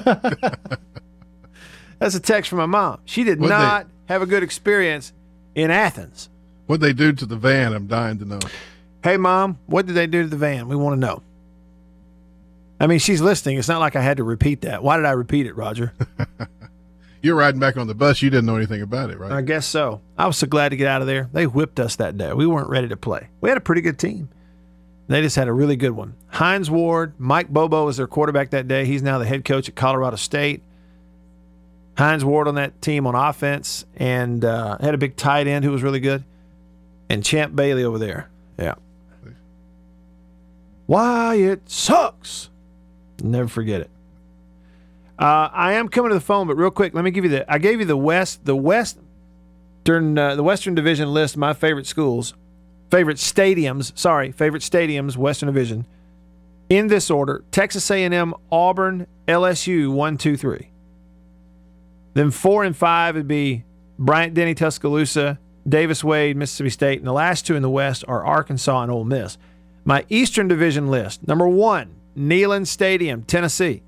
That's 1.99 2.15
a 2.15 2.19
text 2.19 2.49
from 2.49 2.59
my 2.59 2.65
mom. 2.65 2.99
She 3.05 3.23
did 3.23 3.39
they- 3.39 3.47
not 3.47 3.87
have 4.09 4.21
a 4.21 4.25
good 4.25 4.43
experience 4.43 5.13
in 5.55 5.71
Athens. 5.71 6.29
What 6.67 6.79
they 6.79 6.93
do 6.93 7.11
to 7.13 7.25
the 7.25 7.35
van? 7.37 7.73
I'm 7.73 7.87
dying 7.87 8.19
to 8.19 8.25
know. 8.25 8.39
Hey, 9.03 9.17
mom, 9.17 9.59
what 9.65 9.85
did 9.85 9.95
they 9.95 10.07
do 10.07 10.23
to 10.23 10.29
the 10.29 10.37
van? 10.37 10.67
We 10.67 10.75
want 10.75 10.95
to 10.95 10.99
know. 10.99 11.21
I 12.79 12.87
mean, 12.87 12.99
she's 12.99 13.21
listening. 13.21 13.57
It's 13.57 13.67
not 13.67 13.79
like 13.79 13.95
I 13.95 14.01
had 14.01 14.17
to 14.17 14.23
repeat 14.23 14.61
that. 14.61 14.81
Why 14.83 14.97
did 14.97 15.05
I 15.05 15.11
repeat 15.11 15.45
it, 15.45 15.55
Roger? 15.55 15.93
You're 17.23 17.35
riding 17.35 17.59
back 17.59 17.77
on 17.77 17.87
the 17.87 17.95
bus. 17.95 18.21
You 18.21 18.29
didn't 18.29 18.45
know 18.45 18.57
anything 18.57 18.81
about 18.81 19.09
it, 19.09 19.17
right? 19.17 19.31
I 19.31 19.41
guess 19.41 19.65
so. 19.65 20.01
I 20.17 20.27
was 20.27 20.37
so 20.37 20.45
glad 20.45 20.69
to 20.69 20.75
get 20.75 20.87
out 20.87 20.99
of 20.99 21.07
there. 21.07 21.29
They 21.31 21.47
whipped 21.47 21.79
us 21.79 21.95
that 21.95 22.17
day. 22.17 22.33
We 22.33 22.45
weren't 22.45 22.69
ready 22.69 22.89
to 22.89 22.97
play. 22.97 23.29
We 23.39 23.47
had 23.47 23.57
a 23.57 23.61
pretty 23.61 23.79
good 23.79 23.97
team. 23.97 24.27
They 25.07 25.21
just 25.21 25.37
had 25.37 25.47
a 25.47 25.53
really 25.53 25.77
good 25.77 25.91
one. 25.91 26.15
Hines 26.27 26.69
Ward, 26.69 27.13
Mike 27.17 27.47
Bobo 27.47 27.85
was 27.85 27.95
their 27.95 28.07
quarterback 28.07 28.49
that 28.49 28.67
day. 28.67 28.83
He's 28.83 29.01
now 29.01 29.19
the 29.19 29.25
head 29.25 29.45
coach 29.45 29.69
at 29.69 29.75
Colorado 29.75 30.17
State. 30.17 30.63
Hines 31.97 32.25
Ward 32.25 32.49
on 32.49 32.55
that 32.55 32.81
team 32.81 33.07
on 33.07 33.15
offense 33.15 33.85
and 33.95 34.43
uh, 34.43 34.77
had 34.79 34.93
a 34.93 34.97
big 34.97 35.15
tight 35.15 35.47
end 35.47 35.63
who 35.63 35.71
was 35.71 35.81
really 35.81 36.01
good. 36.01 36.25
And 37.09 37.23
Champ 37.23 37.55
Bailey 37.55 37.85
over 37.85 37.99
there. 37.99 38.29
Yeah. 38.59 38.75
Wyatt 40.87 41.69
sucks. 41.69 42.49
Never 43.21 43.47
forget 43.47 43.79
it. 43.79 43.89
Uh, 45.23 45.49
I 45.53 45.73
am 45.75 45.87
coming 45.87 46.09
to 46.09 46.15
the 46.15 46.19
phone, 46.19 46.47
but 46.47 46.57
real 46.57 46.69
quick, 46.69 46.93
let 46.93 47.05
me 47.05 47.09
give 47.09 47.23
you 47.23 47.29
the. 47.29 47.49
I 47.49 47.57
gave 47.57 47.79
you 47.79 47.85
the 47.85 47.95
West, 47.95 48.43
the 48.43 48.57
West, 48.57 48.97
uh, 49.87 50.35
the 50.35 50.43
Western 50.43 50.75
Division 50.75 51.13
list. 51.13 51.37
My 51.37 51.53
favorite 51.53 51.87
schools, 51.87 52.33
favorite 52.91 53.15
stadiums. 53.15 53.97
Sorry, 53.97 54.33
favorite 54.33 54.63
stadiums. 54.63 55.15
Western 55.15 55.47
Division, 55.47 55.85
in 56.67 56.87
this 56.87 57.09
order: 57.09 57.45
Texas 57.51 57.89
A&M, 57.89 58.33
Auburn, 58.51 59.07
LSU, 59.25 59.93
one, 59.93 60.17
two, 60.17 60.35
three. 60.35 60.71
Then 62.15 62.29
four 62.29 62.65
and 62.65 62.75
five 62.75 63.15
would 63.15 63.25
be 63.25 63.63
Bryant 63.97 64.33
Denny, 64.33 64.53
Tuscaloosa, 64.53 65.39
Davis 65.65 66.03
Wade, 66.03 66.35
Mississippi 66.35 66.69
State, 66.69 66.99
and 66.99 67.07
the 67.07 67.13
last 67.13 67.47
two 67.47 67.55
in 67.55 67.61
the 67.61 67.69
West 67.69 68.03
are 68.09 68.25
Arkansas 68.25 68.81
and 68.81 68.91
Ole 68.91 69.05
Miss. 69.05 69.37
My 69.85 70.05
Eastern 70.09 70.49
Division 70.49 70.89
list: 70.89 71.25
number 71.25 71.47
one, 71.47 71.95
Neyland 72.17 72.67
Stadium, 72.67 73.23
Tennessee. 73.23 73.83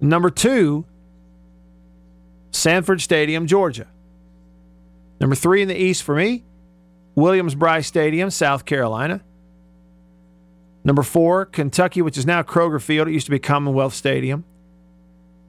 Number 0.00 0.30
two, 0.30 0.84
Sanford 2.50 3.00
Stadium, 3.00 3.46
Georgia. 3.46 3.86
Number 5.20 5.34
three 5.34 5.62
in 5.62 5.68
the 5.68 5.76
East 5.76 6.02
for 6.02 6.14
me, 6.14 6.44
Williams 7.14 7.54
Bryce 7.54 7.86
Stadium, 7.86 8.30
South 8.30 8.64
Carolina. 8.64 9.22
Number 10.84 11.02
four, 11.02 11.44
Kentucky, 11.44 12.00
which 12.00 12.16
is 12.16 12.24
now 12.24 12.42
Kroger 12.42 12.80
Field. 12.80 13.08
It 13.08 13.12
used 13.12 13.26
to 13.26 13.30
be 13.30 13.38
Commonwealth 13.38 13.94
Stadium. 13.94 14.44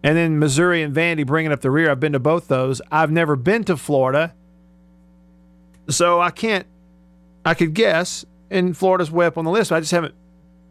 And 0.04 0.18
then 0.18 0.40
Missouri 0.40 0.82
and 0.82 0.96
Vandy 0.96 1.26
bringing 1.26 1.52
up 1.52 1.62
the 1.62 1.72
rear. 1.72 1.92
I've 1.92 2.00
been 2.00 2.14
to 2.14 2.20
both 2.20 2.48
those. 2.48 2.82
I've 2.92 3.12
never 3.12 3.36
been 3.36 3.64
to 3.66 3.78
Florida. 3.78 4.34
So 5.90 6.20
I 6.20 6.32
can't, 6.32 6.66
I 7.46 7.54
could 7.54 7.74
guess, 7.74 8.26
and 8.50 8.76
Florida's 8.76 9.12
way 9.12 9.26
up 9.26 9.38
on 9.38 9.46
the 9.46 9.52
list, 9.52 9.72
I 9.72 9.80
just 9.80 9.92
haven't 9.92 10.16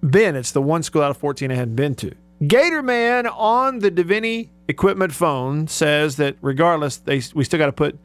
been. 0.00 0.36
It's 0.36 0.52
the 0.52 0.62
one 0.62 0.82
school 0.82 1.02
out 1.02 1.10
of 1.10 1.16
14 1.16 1.50
I 1.50 1.54
hadn't 1.54 1.76
been 1.76 1.94
to. 1.96 2.14
Gator 2.46 2.82
Man 2.82 3.26
on 3.26 3.80
the 3.80 3.90
Davini 3.90 4.48
equipment 4.68 5.12
phone 5.12 5.66
says 5.66 6.16
that 6.16 6.36
regardless, 6.40 6.98
they 6.98 7.22
we 7.34 7.44
still 7.44 7.58
got 7.58 7.66
to 7.66 7.72
put 7.72 7.98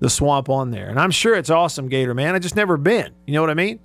the 0.00 0.10
swamp 0.10 0.48
on 0.48 0.70
there, 0.70 0.88
and 0.88 0.98
I'm 0.98 1.10
sure 1.10 1.34
it's 1.34 1.50
awesome, 1.50 1.88
Gator 1.88 2.14
Man. 2.14 2.34
I 2.34 2.38
just 2.38 2.56
never 2.56 2.76
been. 2.76 3.12
You 3.26 3.34
know 3.34 3.40
what 3.42 3.50
I 3.50 3.54
mean? 3.54 3.78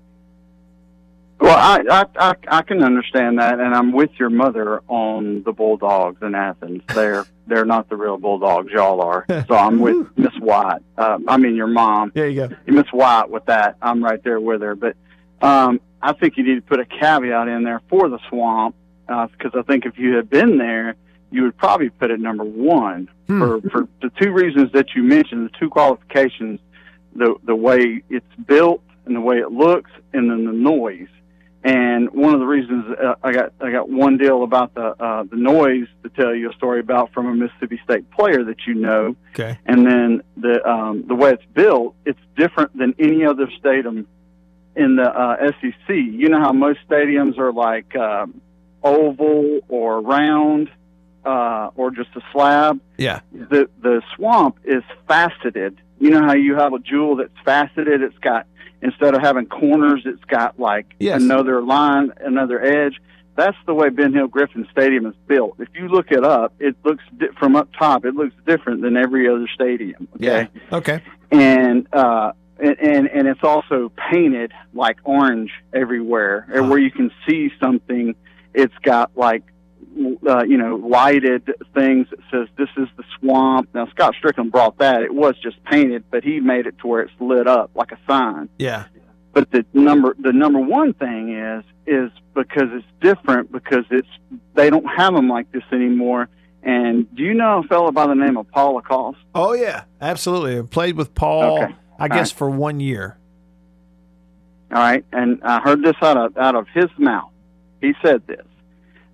Well, 1.40 1.58
I, 1.58 1.84
I 1.90 2.06
I 2.18 2.36
I 2.48 2.62
can 2.64 2.84
understand 2.84 3.40
that, 3.40 3.60
and 3.60 3.74
I'm 3.76 3.92
with 3.92 4.12
your 4.20 4.30
mother 4.30 4.82
on 4.88 5.44
the 5.44 5.52
Bulldogs 5.52 6.22
in 6.22 6.36
Athens. 6.36 6.84
They're 6.88 7.26
they're 7.48 7.66
not 7.66 7.90
the 7.90 7.96
real 7.96 8.18
Bulldogs, 8.18 8.72
y'all 8.72 9.02
are. 9.02 9.26
So 9.28 9.56
I'm 9.56 9.80
with 9.80 10.08
Miss 10.18 10.34
White. 10.40 10.82
Uh, 10.98 11.20
I 11.28 11.38
mean 11.38 11.56
your 11.56 11.68
mom. 11.68 12.12
There 12.14 12.28
you 12.28 12.48
go. 12.48 12.56
Miss 12.66 12.88
White 12.92 13.30
with 13.30 13.46
that. 13.46 13.78
I'm 13.82 14.04
right 14.04 14.24
there 14.24 14.40
with 14.40 14.62
her. 14.62 14.76
But 14.76 14.96
um, 15.42 15.80
I 16.02 16.14
think 16.14 16.38
you 16.38 16.44
need 16.44 16.56
to 16.56 16.62
put 16.62 16.80
a 16.80 16.86
caveat 16.86 17.48
in 17.48 17.64
there 17.64 17.82
for 17.90 18.10
the 18.10 18.20
swamp 18.30 18.76
because 19.08 19.52
I 19.56 19.62
think 19.64 19.86
if 19.86 19.98
you 19.98 20.16
had 20.16 20.30
been 20.30 20.58
there, 20.58 20.96
you 21.32 21.44
would 21.44 21.58
probably 21.58 21.90
put 21.90 22.12
it 22.12 22.20
number 22.20 22.44
one 22.44 23.10
for 23.28 23.62
for 23.72 23.88
the 24.02 24.10
two 24.22 24.32
reasons 24.32 24.72
that 24.74 24.88
you 24.96 25.04
mentioned, 25.04 25.50
the 25.50 25.58
two 25.58 25.70
qualifications, 25.70 26.60
the 27.16 27.36
the 27.46 27.56
way 27.56 28.04
it's 28.10 28.36
built 28.46 28.82
and 29.06 29.16
the 29.16 29.22
way 29.22 29.38
it 29.38 29.52
looks, 29.52 29.92
and 30.14 30.30
then 30.30 30.46
the 30.46 30.52
noise. 30.54 31.08
And 31.64 32.10
one 32.12 32.34
of 32.34 32.40
the 32.40 32.46
reasons 32.48 32.86
uh, 32.98 33.16
I 33.24 33.32
got 33.32 33.54
I 33.62 33.72
got 33.72 33.88
one 33.88 34.18
deal 34.18 34.44
about 34.44 34.74
the 34.74 34.88
uh, 35.00 35.24
the 35.24 35.36
noise 35.38 35.88
to 36.04 36.10
tell 36.10 36.34
you 36.36 36.50
a 36.50 36.54
story 36.54 36.80
about 36.80 37.14
from 37.14 37.28
a 37.28 37.34
Mississippi 37.36 37.80
State 37.84 38.10
player 38.12 38.44
that 38.44 38.66
you 38.66 38.74
know, 38.74 39.16
Okay. 39.36 39.58
and 39.68 39.86
then 39.86 40.24
the 40.38 40.68
um, 40.68 41.06
the 41.08 41.14
way 41.16 41.30
it's 41.32 41.46
built, 41.54 41.96
it's 42.06 42.20
different 42.36 42.76
than 42.76 42.96
any 43.00 43.24
other 43.26 43.48
stadium 43.60 44.08
in 44.76 44.96
the 44.96 45.04
uh, 45.04 45.52
SEC. 45.62 45.90
You 45.96 46.30
know 46.30 46.40
how 46.40 46.52
most 46.52 46.80
stadiums 46.90 47.38
are 47.38 47.54
like 47.54 47.96
um, 47.96 48.42
oval 48.84 49.60
or 49.70 50.02
round 50.02 50.70
uh, 51.26 51.70
or 51.76 51.92
just 51.92 52.10
a 52.16 52.22
slab. 52.32 52.80
Yeah. 52.98 53.20
The 53.32 53.70
the 53.82 54.02
swamp 54.16 54.58
is 54.64 54.84
faceted. 55.08 55.80
You 56.00 56.10
know 56.10 56.22
how 56.22 56.34
you 56.34 56.56
have 56.56 56.74
a 56.74 56.80
jewel 56.80 57.18
that's 57.18 57.30
faceted. 57.46 58.02
It's 58.02 58.18
got 58.20 58.48
instead 58.82 59.14
of 59.14 59.22
having 59.22 59.46
corners, 59.46 60.02
it's 60.06 60.24
got 60.26 60.60
like 60.60 60.88
Yes. 61.00 61.22
another 61.22 61.62
line, 61.62 62.12
another 62.20 62.60
edge. 62.64 63.00
That's 63.36 63.58
the 63.66 63.74
way 63.74 63.90
Ben 63.90 64.14
Hill 64.14 64.28
Griffin 64.28 64.68
Stadium 64.72 65.06
is 65.06 65.16
built. 65.28 65.56
If 65.60 65.70
you 65.76 65.88
look 65.88 66.12
it 66.12 66.24
up, 66.26 66.54
it 66.60 66.76
looks 66.84 67.04
di- 67.18 67.28
from 67.40 67.56
up 67.56 67.70
top. 67.78 68.04
It 68.06 68.14
looks 68.16 68.36
different 68.46 68.82
than 68.82 68.98
every 68.98 69.28
other 69.30 69.48
stadium. 69.54 70.08
Okay 70.16 70.48
Okay. 70.72 71.02
and 71.32 71.88
uh 71.94 72.32
and, 72.60 72.78
and 72.80 73.08
and 73.08 73.28
it's 73.28 73.44
also 73.44 73.92
painted 74.12 74.52
like 74.74 74.98
orange 75.04 75.52
everywhere 75.74 76.46
and 76.54 76.70
where 76.70 76.80
you 76.80 76.92
can 76.92 77.10
see 77.28 77.52
something 77.60 78.16
it's 78.54 78.74
got 78.84 79.12
like 79.16 79.44
uh, 80.28 80.44
you 80.44 80.58
know 80.58 80.76
lighted 80.78 81.52
things 81.74 82.08
that 82.12 82.20
says 82.32 82.48
this 82.58 82.70
is 82.78 82.88
the 82.98 83.04
swamp 83.20 83.70
now 83.74 83.88
Scott 83.88 84.14
Stricklin 84.22 84.50
brought 84.52 84.78
that 84.80 85.02
it 85.02 85.14
was 85.14 85.36
just 85.44 85.62
painted 85.66 86.04
but 86.10 86.24
he 86.24 86.40
made 86.40 86.66
it 86.68 86.78
to 86.80 86.88
where 86.88 87.02
it's 87.02 87.12
lit 87.20 87.48
up 87.48 87.72
like 87.76 87.92
a 87.92 87.98
sign 88.08 88.48
Yeah. 88.58 88.86
but 89.34 89.52
the 89.52 89.66
number 89.74 90.16
the 90.20 90.32
number 90.34 90.60
one 90.60 90.94
thing 90.94 91.36
is 91.38 91.64
is 91.86 92.12
because 92.34 92.70
it's 92.72 92.86
different 93.02 93.52
because 93.52 93.84
it's 93.90 94.08
they 94.54 94.70
don't 94.70 94.86
have 94.86 95.14
them 95.14 95.28
like 95.28 95.52
this 95.52 95.64
anymore 95.74 96.30
and 96.64 97.14
do 97.16 97.24
you 97.24 97.34
know 97.34 97.60
a 97.60 97.64
fellow 97.68 97.92
by 97.92 98.08
the 98.08 98.14
name 98.16 98.38
of 98.38 98.48
paul 98.52 98.76
lacoste 98.76 99.18
Oh 99.36 99.54
yeah, 99.54 99.84
absolutely. 100.00 100.60
I 100.60 100.62
played 100.62 100.96
with 100.98 101.14
Paul. 101.16 101.64
Okay. 101.64 101.74
I 102.00 102.04
All 102.04 102.08
guess 102.10 102.32
right. 102.32 102.38
for 102.38 102.50
one 102.50 102.80
year. 102.80 103.18
All 104.74 104.78
right, 104.78 105.04
and 105.12 105.42
I 105.44 105.60
heard 105.60 105.84
this 105.84 105.96
out 106.02 106.18
of 106.18 106.38
out 106.38 106.56
of 106.56 106.66
his 106.74 106.90
mouth. 106.98 107.31
He 107.82 107.94
said 108.04 108.26
this. 108.28 108.46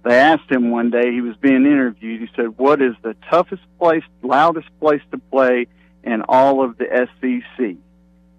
They 0.04 0.16
asked 0.20 0.50
him 0.50 0.70
one 0.72 0.90
day. 0.90 1.12
He 1.12 1.22
was 1.22 1.36
being 1.38 1.66
interviewed. 1.66 2.22
He 2.22 2.30
said, 2.36 2.58
"What 2.58 2.82
is 2.82 2.94
the 3.02 3.16
toughest 3.30 3.64
place, 3.80 4.04
loudest 4.24 4.68
place 4.80 5.02
to 5.12 5.18
play 5.18 5.68
in 6.04 6.22
all 6.30 6.64
of 6.64 6.78
the 6.78 6.86
SEC?" 7.20 7.76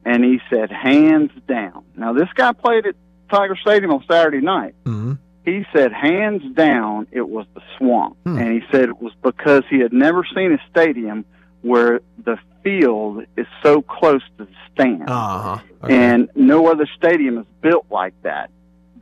And 0.04 0.24
he 0.24 0.40
said, 0.48 0.70
"Hands 0.70 1.30
down." 1.46 1.84
Now 1.96 2.12
this 2.12 2.28
guy 2.34 2.52
played 2.52 2.86
at 2.86 2.94
Tiger 3.30 3.56
Stadium 3.56 3.90
on 3.92 4.04
Saturday 4.10 4.40
night. 4.40 4.74
Mm-hmm. 4.84 5.12
He 5.44 5.64
said, 5.74 5.92
hands 5.94 6.42
down, 6.54 7.06
it 7.10 7.26
was 7.26 7.46
the 7.54 7.62
swamp, 7.78 8.18
Hmm. 8.26 8.36
and 8.36 8.52
he 8.52 8.60
said 8.70 8.90
it 8.90 9.00
was 9.00 9.14
because 9.22 9.62
he 9.70 9.78
had 9.78 9.94
never 9.94 10.22
seen 10.34 10.52
a 10.52 10.58
stadium 10.70 11.24
where 11.62 12.00
the 12.22 12.36
field 12.62 13.24
is 13.34 13.46
so 13.62 13.80
close 13.80 14.20
to 14.36 14.44
the 14.44 14.50
stand 14.74 15.04
Uh 15.08 15.56
huh. 15.56 15.86
and 15.88 16.28
no 16.34 16.70
other 16.70 16.86
stadium 16.96 17.38
is 17.38 17.46
built 17.62 17.86
like 17.90 18.12
that. 18.24 18.50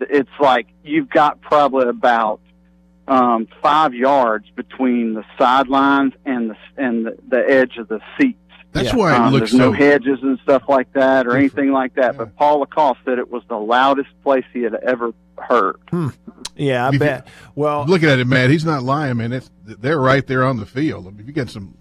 It's 0.00 0.30
like 0.40 0.66
you've 0.84 1.08
got 1.10 1.40
probably 1.40 1.88
about 1.88 2.40
um, 3.08 3.46
five 3.62 3.94
yards 3.94 4.46
between 4.56 5.14
the 5.14 5.24
sidelines 5.38 6.12
and 6.24 6.50
the 6.50 6.56
and 6.76 7.06
the, 7.06 7.16
the 7.28 7.44
edge 7.48 7.76
of 7.78 7.88
the 7.88 8.00
seats. 8.18 8.38
That's 8.72 8.92
why 8.92 9.14
it 9.14 9.18
Um, 9.20 9.32
looks 9.32 9.52
there's 9.52 9.58
no 9.58 9.72
hedges 9.72 10.18
and 10.22 10.38
stuff 10.42 10.64
like 10.68 10.92
that 10.92 11.26
or 11.26 11.34
anything 11.36 11.72
like 11.72 11.94
that. 11.94 12.18
But 12.18 12.36
Paul 12.36 12.58
Lacoste 12.60 12.98
said 13.06 13.18
it 13.18 13.30
was 13.30 13.42
the 13.48 13.56
loudest 13.56 14.10
place 14.22 14.44
he 14.52 14.62
had 14.62 14.74
ever 14.74 15.12
heard. 15.38 15.76
Yeah, 16.56 16.86
I 16.86 16.90
If- 16.92 16.98
bet. 16.98 17.28
Well, 17.54 17.86
Looking 17.86 18.08
at 18.10 18.18
it, 18.18 18.26
Matt, 18.26 18.50
he's 18.50 18.64
not 18.66 18.82
lying, 18.82 19.16
man. 19.16 19.32
It's, 19.32 19.50
they're 19.64 19.98
right 20.00 20.26
there 20.26 20.44
on 20.44 20.58
the 20.58 20.66
field. 20.66 21.06
I 21.06 21.10
mean, 21.10 21.20
if 21.20 21.26
you 21.26 21.32
get 21.32 21.48
some 21.48 21.74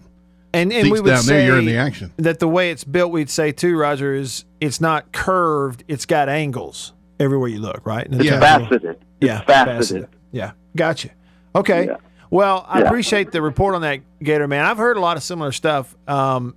and 0.54 0.72
and 0.72 0.84
seats 0.86 0.94
we 0.94 1.02
would 1.02 1.10
down 1.10 1.24
say 1.24 1.38
there, 1.40 1.48
you're 1.48 1.60
in 1.60 1.66
the 1.66 1.76
action. 1.78 2.14
that 2.18 2.40
the 2.40 2.48
way 2.48 2.72
it's 2.72 2.86
built, 2.86 3.12
we'd 3.12 3.30
say 3.30 3.52
too, 3.52 3.76
Roger, 3.78 4.14
is 4.14 4.46
it's 4.62 4.80
not 4.80 5.12
curved; 5.12 5.84
it's 5.90 6.06
got 6.06 6.30
angles 6.30 6.94
everywhere 7.20 7.50
you 7.50 7.60
look. 7.60 7.86
Right? 7.86 8.08
It's 8.10 8.18
that's 8.30 8.40
faceted. 8.64 8.72
little- 8.72 8.90
It's 8.92 9.00
Yeah, 9.22 9.42
faceted. 9.42 10.08
Yeah, 10.32 10.52
gotcha. 10.76 11.10
Okay. 11.56 11.86
Yeah. 11.88 11.96
Well, 12.30 12.66
I 12.68 12.80
Yeah. 12.80 12.86
appreciate 12.86 13.32
the 13.32 13.42
report 13.42 13.76
on 13.76 13.82
that, 13.82 14.00
Gator 14.22 14.48
man. 14.48 14.66
I've 14.66 14.78
heard 14.78 14.98
a 14.98 15.00
lot 15.00 15.16
of 15.16 15.24
similar 15.24 15.52
stuff. 15.52 15.96
Um, 16.08 16.56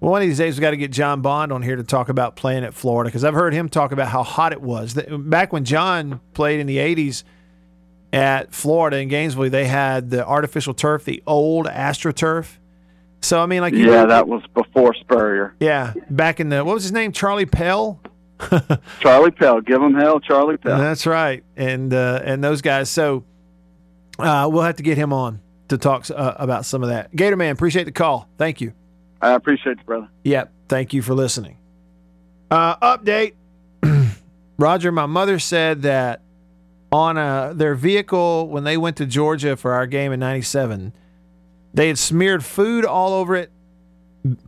well, 0.00 0.12
one 0.12 0.22
of 0.22 0.26
these 0.28 0.38
days 0.38 0.56
we 0.56 0.62
got 0.62 0.70
to 0.70 0.76
get 0.76 0.90
John 0.90 1.20
Bond 1.20 1.52
on 1.52 1.62
here 1.62 1.76
to 1.76 1.84
talk 1.84 2.08
about 2.08 2.34
playing 2.34 2.64
at 2.64 2.74
Florida 2.74 3.08
because 3.08 3.22
I've 3.22 3.34
heard 3.34 3.52
him 3.52 3.68
talk 3.68 3.92
about 3.92 4.08
how 4.08 4.22
hot 4.22 4.52
it 4.52 4.60
was 4.62 4.94
That- 4.94 5.30
back 5.30 5.52
when 5.52 5.64
John 5.64 6.20
played 6.34 6.58
in 6.58 6.66
the 6.66 6.78
'80s 6.78 7.22
at 8.12 8.52
Florida 8.52 8.96
in 8.98 9.08
Gainesville. 9.08 9.50
They 9.50 9.66
had 9.66 10.10
the 10.10 10.26
artificial 10.26 10.74
turf, 10.74 11.04
the 11.04 11.22
old 11.26 11.66
AstroTurf. 11.66 12.56
So 13.22 13.40
I 13.40 13.46
mean, 13.46 13.60
like 13.60 13.74
you 13.74 13.92
Yeah, 13.92 14.06
that 14.06 14.26
was 14.26 14.42
before 14.54 14.94
Spurrier. 14.94 15.54
yeah, 15.60 15.92
back 16.08 16.40
in 16.40 16.48
the 16.48 16.64
what 16.64 16.74
was 16.74 16.82
his 16.84 16.92
name, 16.92 17.12
Charlie 17.12 17.46
Pell. 17.46 18.00
Charlie 19.00 19.30
Pell, 19.30 19.60
give 19.60 19.80
him 19.82 19.94
hell, 19.94 20.20
Charlie 20.20 20.56
Pell. 20.56 20.78
That's 20.78 21.06
right, 21.06 21.44
and 21.56 21.92
uh, 21.92 22.20
and 22.24 22.42
those 22.42 22.62
guys. 22.62 22.88
So 22.90 23.24
uh, 24.18 24.48
we'll 24.50 24.62
have 24.62 24.76
to 24.76 24.82
get 24.82 24.96
him 24.96 25.12
on 25.12 25.40
to 25.68 25.78
talk 25.78 26.10
uh, 26.10 26.34
about 26.36 26.64
some 26.64 26.82
of 26.82 26.88
that. 26.88 27.14
Gator 27.14 27.36
man, 27.36 27.52
appreciate 27.52 27.84
the 27.84 27.92
call. 27.92 28.28
Thank 28.38 28.60
you. 28.60 28.72
I 29.22 29.32
appreciate 29.32 29.78
you, 29.78 29.84
brother. 29.84 30.08
Yep, 30.24 30.52
thank 30.68 30.92
you 30.92 31.02
for 31.02 31.14
listening. 31.14 31.58
Uh, 32.50 32.76
update, 32.76 33.34
Roger. 34.58 34.90
My 34.90 35.06
mother 35.06 35.38
said 35.38 35.82
that 35.82 36.22
on 36.90 37.18
uh, 37.18 37.52
their 37.52 37.74
vehicle 37.74 38.48
when 38.48 38.64
they 38.64 38.76
went 38.76 38.96
to 38.96 39.06
Georgia 39.06 39.56
for 39.56 39.72
our 39.72 39.86
game 39.86 40.12
in 40.12 40.20
'97, 40.20 40.92
they 41.74 41.88
had 41.88 41.98
smeared 41.98 42.44
food 42.44 42.84
all 42.84 43.12
over 43.12 43.36
it, 43.36 43.50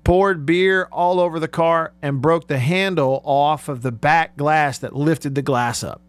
poured 0.04 0.44
beer 0.46 0.88
all 0.92 1.18
over 1.20 1.40
the 1.40 1.48
car, 1.48 1.92
and 2.02 2.20
broke 2.20 2.46
the 2.48 2.58
handle 2.58 3.22
off 3.24 3.68
of 3.68 3.82
the 3.82 3.92
back 3.92 4.36
glass 4.36 4.78
that 4.78 4.94
lifted 4.94 5.34
the 5.34 5.42
glass 5.42 5.82
up. 5.82 6.00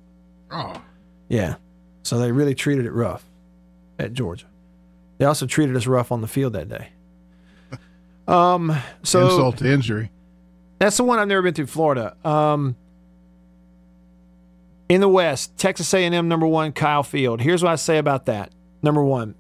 Oh, 0.52 0.82
Yeah. 1.30 1.56
So 2.04 2.20
they 2.20 2.32
really 2.34 2.54
treated 2.54 2.86
it 2.86 2.92
rough 2.92 3.24
at 3.98 4.12
Georgia. 4.14 4.46
They 5.18 5.26
also 5.26 5.46
treated 5.46 5.76
us 5.78 5.88
rough 5.88 6.12
on 6.12 6.20
the 6.22 6.28
field 6.28 6.54
that 6.54 6.68
day. 6.70 6.90
Um, 8.28 8.74
so 9.04 9.26
insult 9.26 9.58
to 9.58 9.70
injury. 9.72 10.10
that's 10.80 10.96
the 10.96 11.04
one 11.04 11.20
I've 11.20 11.28
never 11.28 11.42
been 11.42 11.54
to. 11.56 11.68
Florida. 11.68 12.16
Um, 12.24 12.78
in 14.88 15.02
the 15.02 15.10
West, 15.10 15.58
Texas 15.58 15.94
A&M 15.94 16.28
number 16.30 16.48
one, 16.48 16.72
Kyle 16.72 17.04
Field. 17.04 17.42
Here's 17.42 17.62
what 17.64 17.72
I 17.74 17.76
say 17.76 17.98
about 17.98 18.26
that. 18.28 18.52
Number 18.82 19.04
one, 19.04 19.36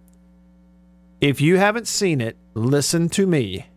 if 1.22 1.40
you 1.40 1.56
haven't 1.58 1.88
seen 1.88 2.20
it, 2.20 2.36
listen 2.56 3.08
to 3.10 3.26
me. 3.26 3.68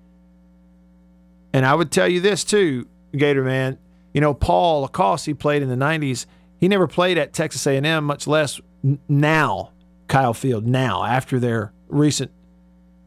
And 1.57 1.65
I 1.65 1.75
would 1.75 1.91
tell 1.91 2.07
you 2.07 2.21
this 2.21 2.45
too, 2.45 2.87
Gator 3.17 3.43
man. 3.43 3.79
You 4.13 4.21
know, 4.21 4.35
Paul 4.35 4.83
Lacoste, 4.83 5.25
he 5.25 5.33
played 5.33 5.63
in 5.63 5.71
the 5.71 5.75
'90s. 5.75 6.27
He 6.59 6.69
never 6.69 6.87
played 6.87 7.17
at 7.17 7.33
Texas 7.33 7.67
A&M, 7.67 8.05
much 8.05 8.27
less 8.27 8.61
now. 9.09 9.71
Kyle 10.07 10.35
Field 10.35 10.67
now 10.67 11.03
after 11.03 11.41
their 11.41 11.73
recent 11.89 12.31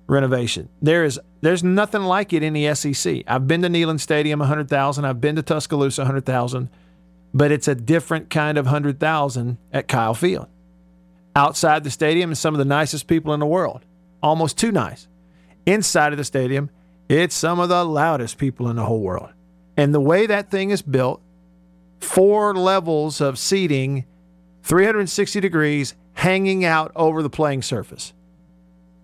renovation. 0.07 0.67
There 0.81 1.03
is 1.03 1.19
there's 1.41 1.63
nothing 1.63 2.01
like 2.01 2.33
it 2.33 2.41
in 2.41 2.53
the 2.53 2.73
SEC. 2.73 3.21
I've 3.27 3.47
been 3.47 3.61
to 3.61 3.67
Neyland 3.67 3.99
Stadium 3.99 4.39
100,000, 4.39 5.05
I've 5.05 5.21
been 5.21 5.35
to 5.35 5.43
Tuscaloosa 5.43 6.01
100,000, 6.01 6.69
but 7.31 7.51
it's 7.51 7.67
a 7.67 7.75
different 7.75 8.31
kind 8.31 8.57
of 8.57 8.65
100,000 8.65 9.57
at 9.71 9.87
Kyle 9.87 10.15
Field. 10.15 10.47
Outside 11.35 11.83
the 11.83 11.91
stadium 11.91 12.31
is 12.31 12.39
some 12.39 12.55
of 12.55 12.57
the 12.57 12.65
nicest 12.65 13.05
people 13.05 13.31
in 13.31 13.39
the 13.39 13.45
world. 13.45 13.85
Almost 14.23 14.57
too 14.57 14.71
nice. 14.71 15.07
Inside 15.67 16.13
of 16.13 16.17
the 16.17 16.23
stadium, 16.23 16.71
it's 17.09 17.35
some 17.35 17.59
of 17.59 17.69
the 17.69 17.83
loudest 17.83 18.37
people 18.37 18.69
in 18.69 18.75
the 18.75 18.85
whole 18.85 19.01
world. 19.01 19.29
And 19.75 19.93
the 19.93 19.99
way 19.99 20.27
that 20.27 20.51
thing 20.51 20.69
is 20.69 20.81
built, 20.81 21.21
four 21.99 22.53
levels 22.53 23.19
of 23.19 23.39
seating, 23.39 24.05
360 24.63 25.39
degrees, 25.39 25.95
hanging 26.13 26.63
out 26.63 26.91
over 26.95 27.23
the 27.23 27.29
playing 27.29 27.63
surface. 27.63 28.13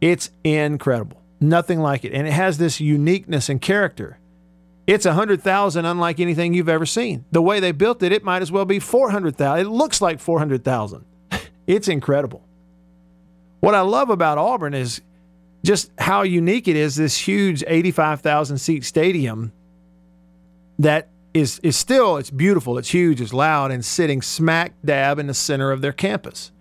It's 0.01 0.29
incredible. 0.43 1.21
Nothing 1.41 1.79
like 1.79 2.05
it. 2.05 2.13
And 2.13 2.27
it 2.27 2.33
has 2.33 2.57
this 2.57 2.79
uniqueness 2.79 3.49
and 3.49 3.61
character. 3.61 4.19
It's 4.85 5.05
100,000 5.05 5.85
unlike 5.85 6.19
anything 6.19 6.53
you've 6.53 6.69
ever 6.69 6.85
seen. 6.85 7.25
The 7.31 7.41
way 7.41 7.59
they 7.59 7.71
built 7.71 8.03
it, 8.03 8.11
it 8.11 8.23
might 8.23 8.43
as 8.43 8.51
well 8.51 8.65
be 8.65 8.79
400,000. 8.79 9.65
It 9.65 9.69
looks 9.69 9.99
like 9.99 10.19
400,000. 10.19 11.05
it's 11.67 11.87
incredible. 11.87 12.43
What 13.61 13.73
I 13.73 13.81
love 13.81 14.11
about 14.11 14.37
Auburn 14.37 14.75
is 14.75 15.01
just 15.65 15.91
how 15.97 16.21
unique 16.21 16.67
it 16.67 16.75
is 16.75 16.95
this 16.95 17.17
huge 17.17 17.63
85,000 17.67 18.57
seat 18.57 18.85
stadium 18.85 19.51
that 20.79 21.09
is 21.33 21.59
is 21.59 21.75
still 21.75 22.17
it's 22.17 22.29
beautiful, 22.29 22.77
it's 22.77 22.89
huge, 22.89 23.19
it's 23.19 23.33
loud 23.33 23.71
and 23.71 23.83
sitting 23.83 24.21
smack 24.21 24.73
dab 24.85 25.19
in 25.19 25.27
the 25.27 25.33
center 25.33 25.71
of 25.71 25.81
their 25.81 25.91
campus. 25.91 26.51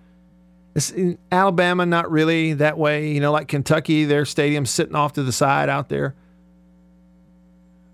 It's 0.75 0.91
in 0.91 1.19
Alabama 1.31 1.87
not 1.87 2.11
really 2.11 2.55
that 2.55 2.77
way, 2.77 3.13
you 3.13 3.21
know, 3.21 3.31
like 3.31 3.47
Kentucky, 3.47 4.05
their 4.05 4.25
stadium's 4.25 4.71
sitting 4.71 4.97
off 4.97 5.13
to 5.13 5.23
the 5.23 5.33
side 5.33 5.69
out 5.69 5.89
there. 5.89 6.15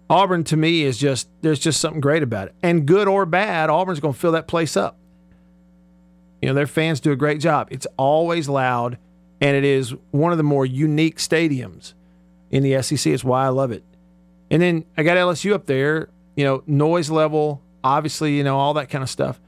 Auburn 0.08 0.44
to 0.44 0.56
me 0.56 0.82
is 0.82 0.96
just 0.96 1.28
there's 1.42 1.58
just 1.58 1.80
something 1.80 2.00
great 2.00 2.22
about 2.22 2.48
it. 2.48 2.54
And 2.62 2.86
good 2.86 3.08
or 3.08 3.26
bad, 3.26 3.68
Auburn's 3.68 4.00
going 4.00 4.14
to 4.14 4.20
fill 4.20 4.32
that 4.32 4.48
place 4.48 4.76
up. 4.76 4.96
You 6.40 6.48
know, 6.48 6.54
their 6.54 6.66
fans 6.66 7.00
do 7.00 7.12
a 7.12 7.16
great 7.16 7.40
job. 7.40 7.68
It's 7.70 7.86
always 7.98 8.48
loud 8.48 8.96
and 9.40 9.56
it 9.56 9.64
is 9.64 9.94
one 10.10 10.32
of 10.32 10.38
the 10.38 10.44
more 10.44 10.66
unique 10.66 11.18
stadiums 11.18 11.94
in 12.50 12.62
the 12.62 12.82
SEC. 12.82 13.12
It's 13.12 13.24
why 13.24 13.44
I 13.44 13.48
love 13.48 13.72
it. 13.72 13.82
And 14.50 14.60
then 14.60 14.84
I 14.96 15.02
got 15.02 15.16
LSU 15.16 15.52
up 15.52 15.66
there, 15.66 16.08
you 16.36 16.44
know, 16.44 16.62
noise 16.66 17.10
level, 17.10 17.62
obviously, 17.82 18.36
you 18.36 18.44
know, 18.44 18.58
all 18.58 18.74
that 18.74 18.90
kind 18.90 19.02
of 19.02 19.10
stuff. 19.10 19.40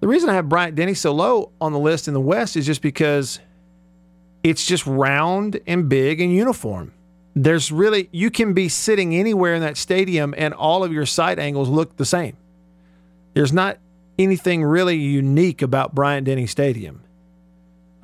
The 0.00 0.08
reason 0.08 0.28
I 0.28 0.34
have 0.34 0.48
Bryant 0.48 0.76
Denny 0.76 0.94
so 0.94 1.12
low 1.12 1.52
on 1.60 1.72
the 1.72 1.78
list 1.78 2.08
in 2.08 2.14
the 2.14 2.20
West 2.20 2.56
is 2.56 2.66
just 2.66 2.82
because 2.82 3.40
it's 4.42 4.66
just 4.66 4.86
round 4.86 5.60
and 5.66 5.88
big 5.88 6.20
and 6.20 6.32
uniform. 6.32 6.92
There's 7.34 7.72
really, 7.72 8.08
you 8.12 8.30
can 8.30 8.52
be 8.52 8.68
sitting 8.68 9.14
anywhere 9.14 9.54
in 9.54 9.62
that 9.62 9.76
stadium 9.76 10.34
and 10.36 10.54
all 10.54 10.84
of 10.84 10.92
your 10.92 11.06
sight 11.06 11.38
angles 11.38 11.68
look 11.68 11.96
the 11.96 12.04
same. 12.04 12.36
There's 13.32 13.52
not 13.52 13.78
anything 14.18 14.62
really 14.62 14.96
unique 14.96 15.62
about 15.62 15.94
Bryant 15.94 16.26
Denny 16.26 16.46
Stadium. 16.46 17.03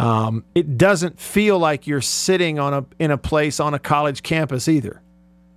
Um, 0.01 0.45
it 0.55 0.79
doesn't 0.79 1.21
feel 1.21 1.59
like 1.59 1.87
you're 1.87 2.01
sitting 2.01 2.59
on 2.59 2.73
a 2.73 2.87
in 2.99 3.11
a 3.11 3.19
place 3.19 3.61
on 3.61 3.75
a 3.75 3.79
college 3.79 4.23
campus 4.23 4.67
either. 4.67 5.03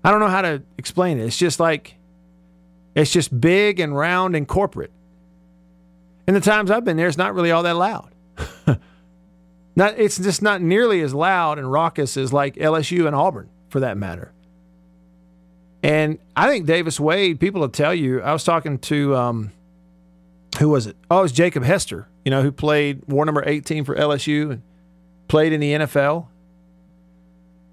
I 0.04 0.12
don't 0.12 0.20
know 0.20 0.28
how 0.28 0.42
to 0.42 0.62
explain 0.78 1.18
it. 1.18 1.24
It's 1.24 1.38
just 1.38 1.62
like 1.62 1.96
it's 2.94 3.10
just 3.10 3.40
big 3.40 3.80
and 3.80 3.96
round 3.96 4.36
and 4.36 4.46
corporate. 4.46 4.92
And 6.28 6.36
the 6.36 6.42
times 6.42 6.72
I've 6.72 6.84
been 6.84 6.98
there, 6.98 7.08
it's 7.08 7.18
not 7.18 7.34
really 7.34 7.52
all 7.52 7.64
that 7.64 7.78
loud. 7.78 8.12
not 9.78 9.98
it's 9.98 10.18
just 10.18 10.42
not 10.42 10.62
nearly 10.62 11.00
as 11.00 11.14
loud 11.14 11.58
and 11.58 11.72
raucous 11.72 12.18
as 12.18 12.34
like 12.34 12.56
LSU 12.56 13.08
and 13.08 13.16
Auburn, 13.16 13.48
for 13.70 13.80
that 13.80 13.96
matter. 13.96 14.34
And 15.82 16.20
I 16.36 16.50
think 16.50 16.66
Davis 16.66 17.00
Wade, 17.00 17.40
people 17.40 17.62
will 17.62 17.70
tell 17.70 17.96
you. 17.96 18.22
I 18.22 18.34
was 18.34 18.44
talking 18.44 18.78
to 18.80 19.16
um, 19.16 19.52
who 20.60 20.68
was 20.68 20.86
it? 20.86 20.98
Oh, 21.10 21.20
it 21.20 21.22
was 21.22 21.32
Jacob 21.32 21.64
Hester, 21.64 22.10
you 22.26 22.32
know, 22.32 22.42
who 22.42 22.52
played 22.52 23.04
war 23.08 23.26
number 23.26 23.44
18 23.46 23.86
for 23.86 23.96
LSU 23.96 24.52
and 24.52 24.62
played 25.28 25.54
in 25.54 25.60
the 25.60 25.74
NFL. 25.74 26.28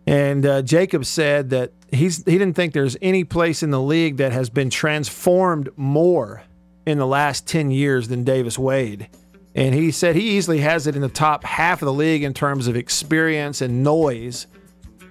And 0.07 0.45
uh, 0.45 0.63
Jacob 0.63 1.05
said 1.05 1.51
that 1.51 1.73
he's 1.93 2.25
he 2.25 2.39
didn't 2.39 2.55
think 2.55 2.73
there's 2.73 2.97
any 3.01 3.25
place 3.25 3.63
in 3.63 3.71
the 3.71 3.81
league 3.81 4.17
that 4.17 4.33
has 4.33 4.51
been 4.51 4.71
transformed 4.71 5.69
more 5.77 6.43
in 6.87 6.99
the 6.99 7.07
last 7.07 7.47
10 7.47 7.71
years 7.71 8.09
than 8.09 8.25
Davis 8.25 8.59
Wade. 8.59 9.09
And 9.55 9.75
he 9.75 9.91
said 9.91 10.17
he 10.17 10.37
easily 10.37 10.59
has 10.61 10.87
it 10.87 10.95
in 10.95 11.03
the 11.03 11.09
top 11.09 11.45
half 11.45 11.83
of 11.83 11.87
the 11.87 11.93
league 11.93 12.23
in 12.23 12.33
terms 12.33 12.67
of 12.67 12.77
experience 12.77 13.61
and 13.61 13.83
noise 13.83 14.47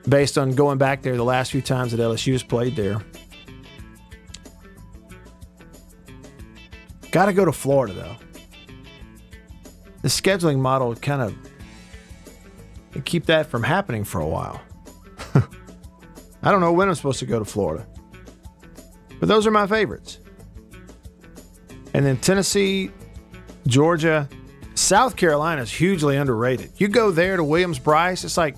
based 0.08 0.38
on 0.38 0.52
going 0.52 0.78
back 0.78 1.02
there 1.02 1.16
the 1.16 1.24
last 1.24 1.52
few 1.52 1.62
times 1.62 1.92
that 1.92 2.00
LSU's 2.00 2.44
played 2.44 2.76
there. 2.76 3.04
Got 7.12 7.26
to 7.26 7.34
go 7.34 7.44
to 7.44 7.52
Florida, 7.52 7.94
though. 7.94 8.29
The 10.02 10.08
scheduling 10.08 10.60
model 10.60 10.96
kind 10.96 11.22
of 11.22 13.04
keep 13.06 13.26
that 13.26 13.48
from 13.48 13.64
happening 13.64 14.04
for 14.04 14.22
a 14.22 14.28
while. 14.28 14.62
I 16.44 16.52
don't 16.52 16.62
know 16.62 16.72
when 16.72 16.88
I'm 16.88 16.96
supposed 16.96 17.20
to 17.20 17.26
go 17.26 17.40
to 17.40 17.46
Florida. 17.46 17.86
But 19.20 19.28
those 19.28 19.46
are 19.46 19.52
my 19.52 19.68
favorites. 19.68 20.20
And 21.94 22.06
then 22.06 22.18
Tennessee, 22.18 22.92
Georgia, 23.68 24.30
South 24.76 25.16
Carolina 25.16 25.62
is 25.62 25.72
hugely 25.72 26.16
underrated. 26.16 26.72
You 26.78 26.88
go 26.88 27.12
there 27.12 27.36
to 27.36 27.44
Williams-Brice, 27.44 28.24
it's 28.24 28.38
like 28.38 28.56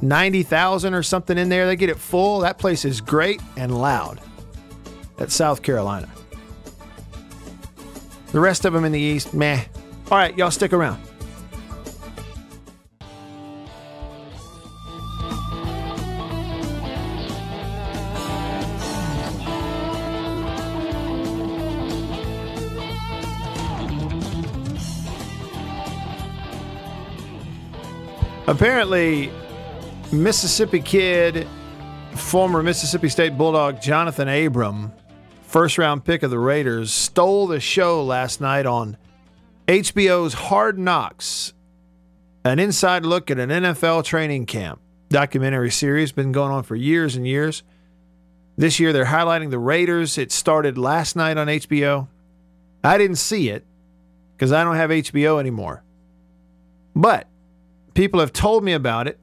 90,000 0.00 0.94
or 0.94 1.02
something 1.02 1.36
in 1.36 1.48
there. 1.48 1.66
They 1.66 1.76
get 1.76 1.88
it 1.88 1.98
full. 1.98 2.40
That 2.40 2.58
place 2.58 2.84
is 2.84 3.00
great 3.00 3.40
and 3.56 3.76
loud. 3.76 4.20
That's 5.16 5.34
South 5.34 5.62
Carolina. 5.62 6.08
The 8.32 8.40
rest 8.40 8.64
of 8.64 8.72
them 8.72 8.84
in 8.84 8.92
the 8.92 9.00
East, 9.00 9.32
meh. 9.32 9.64
All 10.10 10.18
right, 10.18 10.36
y'all 10.36 10.50
stick 10.50 10.72
around. 10.72 11.00
Apparently, 28.46 29.32
Mississippi 30.12 30.80
kid, 30.80 31.48
former 32.14 32.62
Mississippi 32.62 33.08
State 33.08 33.38
Bulldog 33.38 33.80
Jonathan 33.80 34.28
Abram, 34.28 34.92
first 35.42 35.78
round 35.78 36.04
pick 36.04 36.22
of 36.22 36.30
the 36.30 36.38
Raiders, 36.38 36.92
stole 36.92 37.46
the 37.46 37.58
show 37.58 38.04
last 38.04 38.42
night 38.42 38.66
on 38.66 38.98
HBO's 39.66 40.34
Hard 40.34 40.78
Knocks, 40.78 41.54
an 42.44 42.58
inside 42.58 43.06
look 43.06 43.30
at 43.30 43.38
an 43.38 43.48
NFL 43.48 44.04
training 44.04 44.44
camp 44.44 44.80
documentary 45.08 45.70
series, 45.70 46.12
been 46.12 46.32
going 46.32 46.52
on 46.52 46.64
for 46.64 46.76
years 46.76 47.16
and 47.16 47.26
years. 47.26 47.62
This 48.58 48.78
year 48.78 48.92
they're 48.92 49.06
highlighting 49.06 49.50
the 49.50 49.58
Raiders. 49.58 50.18
It 50.18 50.32
started 50.32 50.76
last 50.76 51.16
night 51.16 51.38
on 51.38 51.46
HBO. 51.46 52.08
I 52.82 52.98
didn't 52.98 53.16
see 53.16 53.48
it 53.48 53.64
because 54.36 54.52
I 54.52 54.64
don't 54.64 54.76
have 54.76 54.90
HBO 54.90 55.40
anymore. 55.40 55.82
But 56.94 57.26
people 57.94 58.20
have 58.20 58.32
told 58.32 58.64
me 58.64 58.74
about 58.74 59.08
it. 59.08 59.18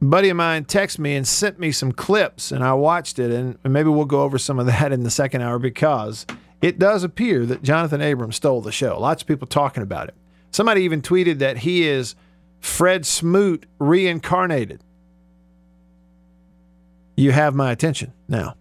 A 0.00 0.04
buddy 0.04 0.28
of 0.28 0.36
mine 0.36 0.64
texted 0.64 0.98
me 0.98 1.14
and 1.14 1.26
sent 1.26 1.60
me 1.60 1.70
some 1.70 1.92
clips, 1.92 2.50
and 2.50 2.64
I 2.64 2.72
watched 2.72 3.20
it. 3.20 3.30
And 3.30 3.58
maybe 3.64 3.90
we'll 3.90 4.06
go 4.06 4.22
over 4.22 4.38
some 4.38 4.58
of 4.58 4.66
that 4.66 4.92
in 4.92 5.04
the 5.04 5.10
second 5.10 5.42
hour 5.42 5.60
because 5.60 6.26
it 6.62 6.78
does 6.78 7.02
appear 7.02 7.44
that 7.44 7.62
Jonathan 7.62 8.00
Abrams 8.00 8.36
stole 8.36 8.62
the 8.62 8.72
show. 8.72 8.98
Lots 8.98 9.22
of 9.22 9.28
people 9.28 9.48
talking 9.48 9.82
about 9.82 10.08
it. 10.08 10.14
Somebody 10.52 10.82
even 10.82 11.02
tweeted 11.02 11.40
that 11.40 11.58
he 11.58 11.86
is 11.86 12.14
Fred 12.60 13.04
Smoot 13.04 13.66
reincarnated. 13.78 14.82
You 17.16 17.32
have 17.32 17.54
my 17.54 17.72
attention 17.72 18.12
now. 18.28 18.54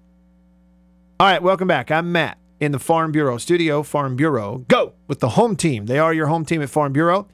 All 1.20 1.28
right, 1.28 1.44
welcome 1.44 1.68
back. 1.68 1.92
I'm 1.92 2.12
Matt 2.12 2.40
in 2.60 2.72
the 2.72 2.80
Farm 2.80 3.12
Bureau 3.12 3.38
studio. 3.38 3.84
Farm 3.84 4.16
Bureau, 4.16 4.66
go 4.68 4.94
with 5.08 5.20
the 5.20 5.30
home 5.30 5.56
team. 5.56 5.86
They 5.86 6.00
are 6.00 6.14
your 6.14 6.28
home 6.28 6.44
team 6.44 6.62
at 6.62 6.70
Farm 6.70 6.92
Bureau. 6.94 7.28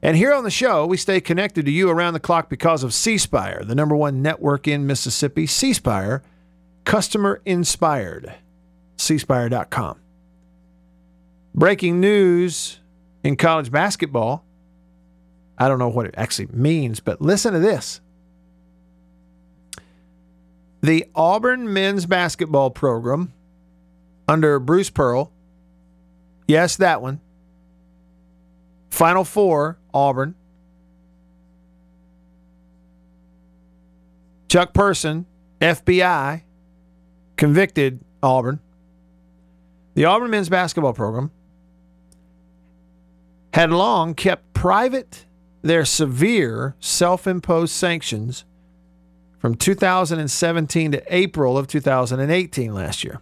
And 0.00 0.16
here 0.16 0.32
on 0.32 0.44
the 0.44 0.50
show, 0.50 0.86
we 0.86 0.96
stay 0.96 1.20
connected 1.20 1.66
to 1.66 1.70
you 1.70 1.90
around 1.90 2.14
the 2.14 2.20
clock 2.20 2.48
because 2.48 2.82
of 2.82 2.94
C 2.94 3.18
Spire, 3.18 3.62
the 3.64 3.74
number 3.74 3.96
one 3.96 4.22
network 4.22 4.66
in 4.66 4.86
Mississippi. 4.86 5.46
C 5.46 5.72
Spire, 5.72 6.22
customer 6.84 7.42
inspired. 7.44 8.34
cspire.com. 8.98 9.98
Breaking 11.54 12.00
news 12.00 12.78
in 13.24 13.36
college 13.36 13.70
basketball. 13.70 14.44
I 15.56 15.66
don't 15.68 15.78
know 15.78 15.88
what 15.88 16.06
it 16.06 16.14
actually 16.16 16.48
means, 16.52 17.00
but 17.00 17.20
listen 17.20 17.52
to 17.52 17.58
this. 17.58 18.00
The 20.82 21.06
Auburn 21.14 21.72
men's 21.72 22.06
basketball 22.06 22.70
program 22.70 23.32
under 24.28 24.60
Bruce 24.60 24.90
Pearl, 24.90 25.32
yes, 26.46 26.76
that 26.76 27.02
one, 27.02 27.20
Final 28.90 29.24
Four, 29.24 29.78
Auburn. 29.92 30.34
Chuck 34.48 34.72
Person, 34.72 35.26
FBI, 35.60 36.42
convicted 37.36 38.00
Auburn. 38.22 38.60
The 39.98 40.04
Auburn 40.04 40.30
men's 40.30 40.48
basketball 40.48 40.92
program 40.92 41.32
had 43.52 43.72
long 43.72 44.14
kept 44.14 44.52
private 44.54 45.26
their 45.62 45.84
severe 45.84 46.76
self 46.78 47.26
imposed 47.26 47.72
sanctions 47.72 48.44
from 49.40 49.56
2017 49.56 50.92
to 50.92 51.02
April 51.12 51.58
of 51.58 51.66
2018 51.66 52.72
last 52.72 53.02
year 53.02 53.20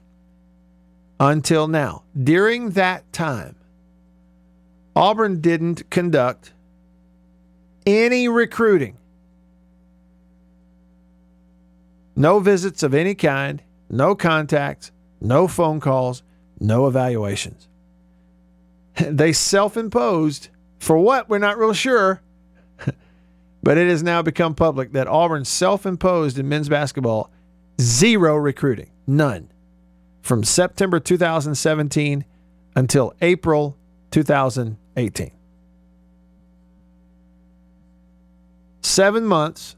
until 1.19 1.67
now. 1.67 2.03
During 2.15 2.73
that 2.73 3.11
time, 3.11 3.57
Auburn 4.95 5.41
didn't 5.41 5.89
conduct 5.89 6.53
any 7.87 8.29
recruiting. 8.29 8.99
No 12.15 12.39
visits 12.39 12.83
of 12.83 12.93
any 12.93 13.15
kind, 13.15 13.63
no 13.89 14.15
contacts, 14.15 14.93
no 15.23 15.49
phone 15.49 15.81
calls, 15.81 16.23
no 16.61 16.87
evaluations. 16.87 17.69
They 18.99 19.35
self 19.35 19.77
imposed, 19.77 20.49
for 20.79 20.97
what, 20.97 21.29
we're 21.29 21.39
not 21.39 21.59
real 21.59 21.75
sure, 21.75 22.23
but 23.63 23.77
it 23.77 23.89
has 23.89 24.03
now 24.03 24.23
become 24.23 24.55
public 24.55 24.93
that 24.93 25.07
Auburn 25.07 25.45
self 25.45 25.85
imposed 25.85 26.39
in 26.39 26.49
men's 26.49 26.71
basketball 26.71 27.31
zero 27.79 28.37
recruiting, 28.37 28.91
none, 29.07 29.51
from 30.23 30.45
September 30.45 30.99
2017 30.99 32.25
until 32.75 33.15
April 33.21 33.77
2018. 34.11 35.31
Seven 38.83 39.27
months 39.27 39.77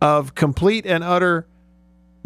of 0.00 0.34
complete 0.34 0.84
and 0.84 1.04
utter 1.04 1.46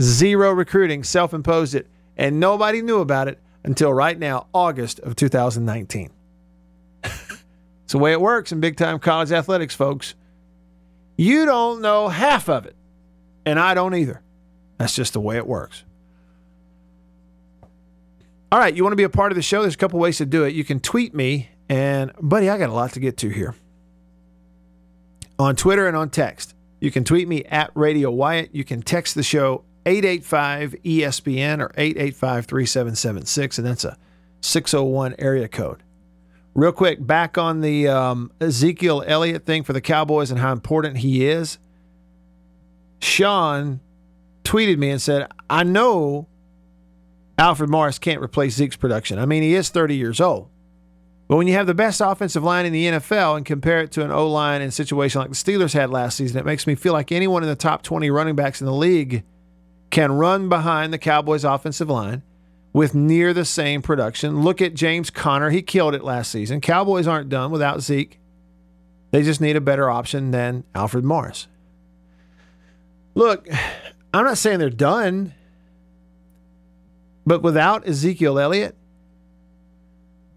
zero 0.00 0.50
recruiting, 0.50 1.04
self 1.04 1.34
imposed 1.34 1.74
it, 1.74 1.86
and 2.16 2.40
nobody 2.40 2.82
knew 2.82 3.00
about 3.00 3.28
it 3.28 3.38
until 3.64 3.92
right 3.92 4.18
now, 4.18 4.46
August 4.54 5.00
of 5.00 5.16
2019. 5.16 6.10
it's 7.04 7.12
the 7.88 7.98
way 7.98 8.12
it 8.12 8.20
works 8.20 8.52
in 8.52 8.60
big 8.60 8.76
time 8.76 8.98
college 8.98 9.32
athletics, 9.32 9.74
folks. 9.74 10.14
You 11.16 11.44
don't 11.46 11.80
know 11.80 12.08
half 12.08 12.48
of 12.48 12.66
it, 12.66 12.76
and 13.44 13.58
I 13.58 13.74
don't 13.74 13.94
either. 13.94 14.22
That's 14.78 14.94
just 14.94 15.14
the 15.14 15.20
way 15.20 15.36
it 15.36 15.46
works. 15.46 15.82
All 18.52 18.58
right, 18.60 18.74
you 18.74 18.84
want 18.84 18.92
to 18.92 18.96
be 18.96 19.02
a 19.02 19.08
part 19.08 19.32
of 19.32 19.36
the 19.36 19.42
show? 19.42 19.62
There's 19.62 19.74
a 19.74 19.78
couple 19.78 19.98
ways 19.98 20.18
to 20.18 20.26
do 20.26 20.44
it. 20.44 20.54
You 20.54 20.64
can 20.64 20.78
tweet 20.78 21.14
me, 21.14 21.48
and 21.68 22.12
buddy, 22.20 22.48
I 22.48 22.58
got 22.58 22.70
a 22.70 22.74
lot 22.74 22.92
to 22.92 23.00
get 23.00 23.16
to 23.18 23.28
here. 23.28 23.54
On 25.38 25.56
Twitter 25.56 25.86
and 25.88 25.96
on 25.96 26.10
text. 26.10 26.54
You 26.80 26.90
can 26.90 27.04
tweet 27.04 27.26
me 27.26 27.42
at 27.44 27.70
Radio 27.74 28.10
Wyatt. 28.10 28.54
You 28.54 28.62
can 28.62 28.82
text 28.82 29.14
the 29.14 29.22
show 29.22 29.64
885 29.86 30.74
ESPN 30.84 31.60
or 31.60 31.70
885 31.76 32.46
3776, 32.46 33.58
and 33.58 33.66
that's 33.66 33.84
a 33.84 33.96
601 34.40 35.14
area 35.18 35.48
code. 35.48 35.82
Real 36.54 36.72
quick, 36.72 37.06
back 37.06 37.38
on 37.38 37.60
the 37.60 37.86
um, 37.86 38.32
Ezekiel 38.40 39.04
Elliott 39.06 39.46
thing 39.46 39.62
for 39.62 39.72
the 39.72 39.80
Cowboys 39.80 40.30
and 40.30 40.40
how 40.40 40.52
important 40.52 40.98
he 40.98 41.26
is. 41.26 41.58
Sean 43.00 43.80
tweeted 44.42 44.78
me 44.78 44.90
and 44.90 45.00
said, 45.00 45.30
I 45.48 45.62
know 45.62 46.26
Alfred 47.38 47.70
Morris 47.70 47.98
can't 47.98 48.22
replace 48.22 48.54
Zeke's 48.54 48.76
production. 48.76 49.18
I 49.18 49.26
mean, 49.26 49.42
he 49.42 49.54
is 49.54 49.68
30 49.68 49.94
years 49.94 50.20
old. 50.20 50.48
But 51.28 51.36
when 51.36 51.46
you 51.46 51.54
have 51.54 51.66
the 51.66 51.74
best 51.74 52.00
offensive 52.00 52.42
line 52.42 52.66
in 52.66 52.72
the 52.72 52.86
NFL 52.86 53.36
and 53.36 53.44
compare 53.44 53.80
it 53.80 53.92
to 53.92 54.04
an 54.04 54.10
O 54.10 54.28
line 54.28 54.62
in 54.62 54.68
a 54.68 54.72
situation 54.72 55.20
like 55.20 55.30
the 55.30 55.36
Steelers 55.36 55.74
had 55.74 55.90
last 55.90 56.16
season, 56.16 56.38
it 56.38 56.46
makes 56.46 56.66
me 56.66 56.74
feel 56.74 56.92
like 56.92 57.12
anyone 57.12 57.42
in 57.42 57.48
the 57.48 57.56
top 57.56 57.82
20 57.82 58.10
running 58.10 58.34
backs 58.34 58.60
in 58.60 58.66
the 58.66 58.72
league 58.72 59.24
can 59.96 60.12
run 60.12 60.50
behind 60.50 60.92
the 60.92 60.98
Cowboys' 60.98 61.42
offensive 61.42 61.88
line 61.88 62.20
with 62.74 62.94
near 62.94 63.32
the 63.32 63.46
same 63.46 63.80
production. 63.80 64.42
Look 64.42 64.60
at 64.60 64.74
James 64.74 65.08
Conner. 65.08 65.48
He 65.48 65.62
killed 65.62 65.94
it 65.94 66.04
last 66.04 66.30
season. 66.30 66.60
Cowboys 66.60 67.06
aren't 67.06 67.30
done 67.30 67.50
without 67.50 67.80
Zeke. 67.80 68.20
They 69.10 69.22
just 69.22 69.40
need 69.40 69.56
a 69.56 69.60
better 69.62 69.88
option 69.88 70.32
than 70.32 70.64
Alfred 70.74 71.02
Morris. 71.02 71.48
Look, 73.14 73.48
I'm 74.12 74.26
not 74.26 74.36
saying 74.36 74.58
they're 74.58 74.68
done, 74.68 75.32
but 77.24 77.42
without 77.42 77.88
Ezekiel 77.88 78.38
Elliott, 78.38 78.76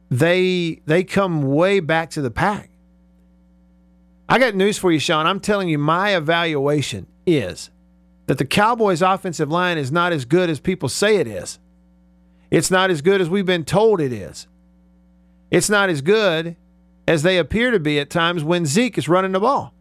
they 0.10 0.80
they 0.86 1.03
come 1.03 1.41
way 1.41 1.82
back 1.82 2.12
to 2.12 2.22
the 2.22 2.32
pack. 2.32 2.70
I 4.30 4.39
got 4.39 4.55
news 4.55 4.78
for 4.78 4.89
you, 4.89 4.99
Sean. 4.99 5.28
I'm 5.28 5.41
telling 5.41 5.68
you, 5.68 5.78
my 5.78 6.16
evaluation 6.16 7.07
is 7.28 7.72
that 8.30 8.38
the 8.38 8.45
Cowboys' 8.45 9.01
offensive 9.01 9.49
line 9.49 9.80
is 9.80 9.91
not 9.91 10.13
as 10.13 10.23
good 10.23 10.51
as 10.51 10.59
people 10.59 10.88
say 10.88 11.15
it 11.15 11.25
is. 11.25 11.57
It's 12.51 12.69
not 12.69 12.91
as 12.91 13.01
good 13.01 13.21
as 13.21 13.27
we've 13.27 13.43
been 13.43 13.65
told 13.65 13.99
it 13.99 14.13
is. 14.13 14.45
It's 15.49 15.67
not 15.67 15.89
as 15.89 16.01
good 16.01 16.55
as 17.07 17.23
they 17.23 17.39
appear 17.39 17.71
to 17.71 17.80
be 17.80 17.99
at 17.99 18.11
times 18.11 18.43
when 18.43 18.67
Zeke 18.67 18.99
is 18.99 19.09
running 19.09 19.32
the 19.32 19.39
ball. 19.39 19.73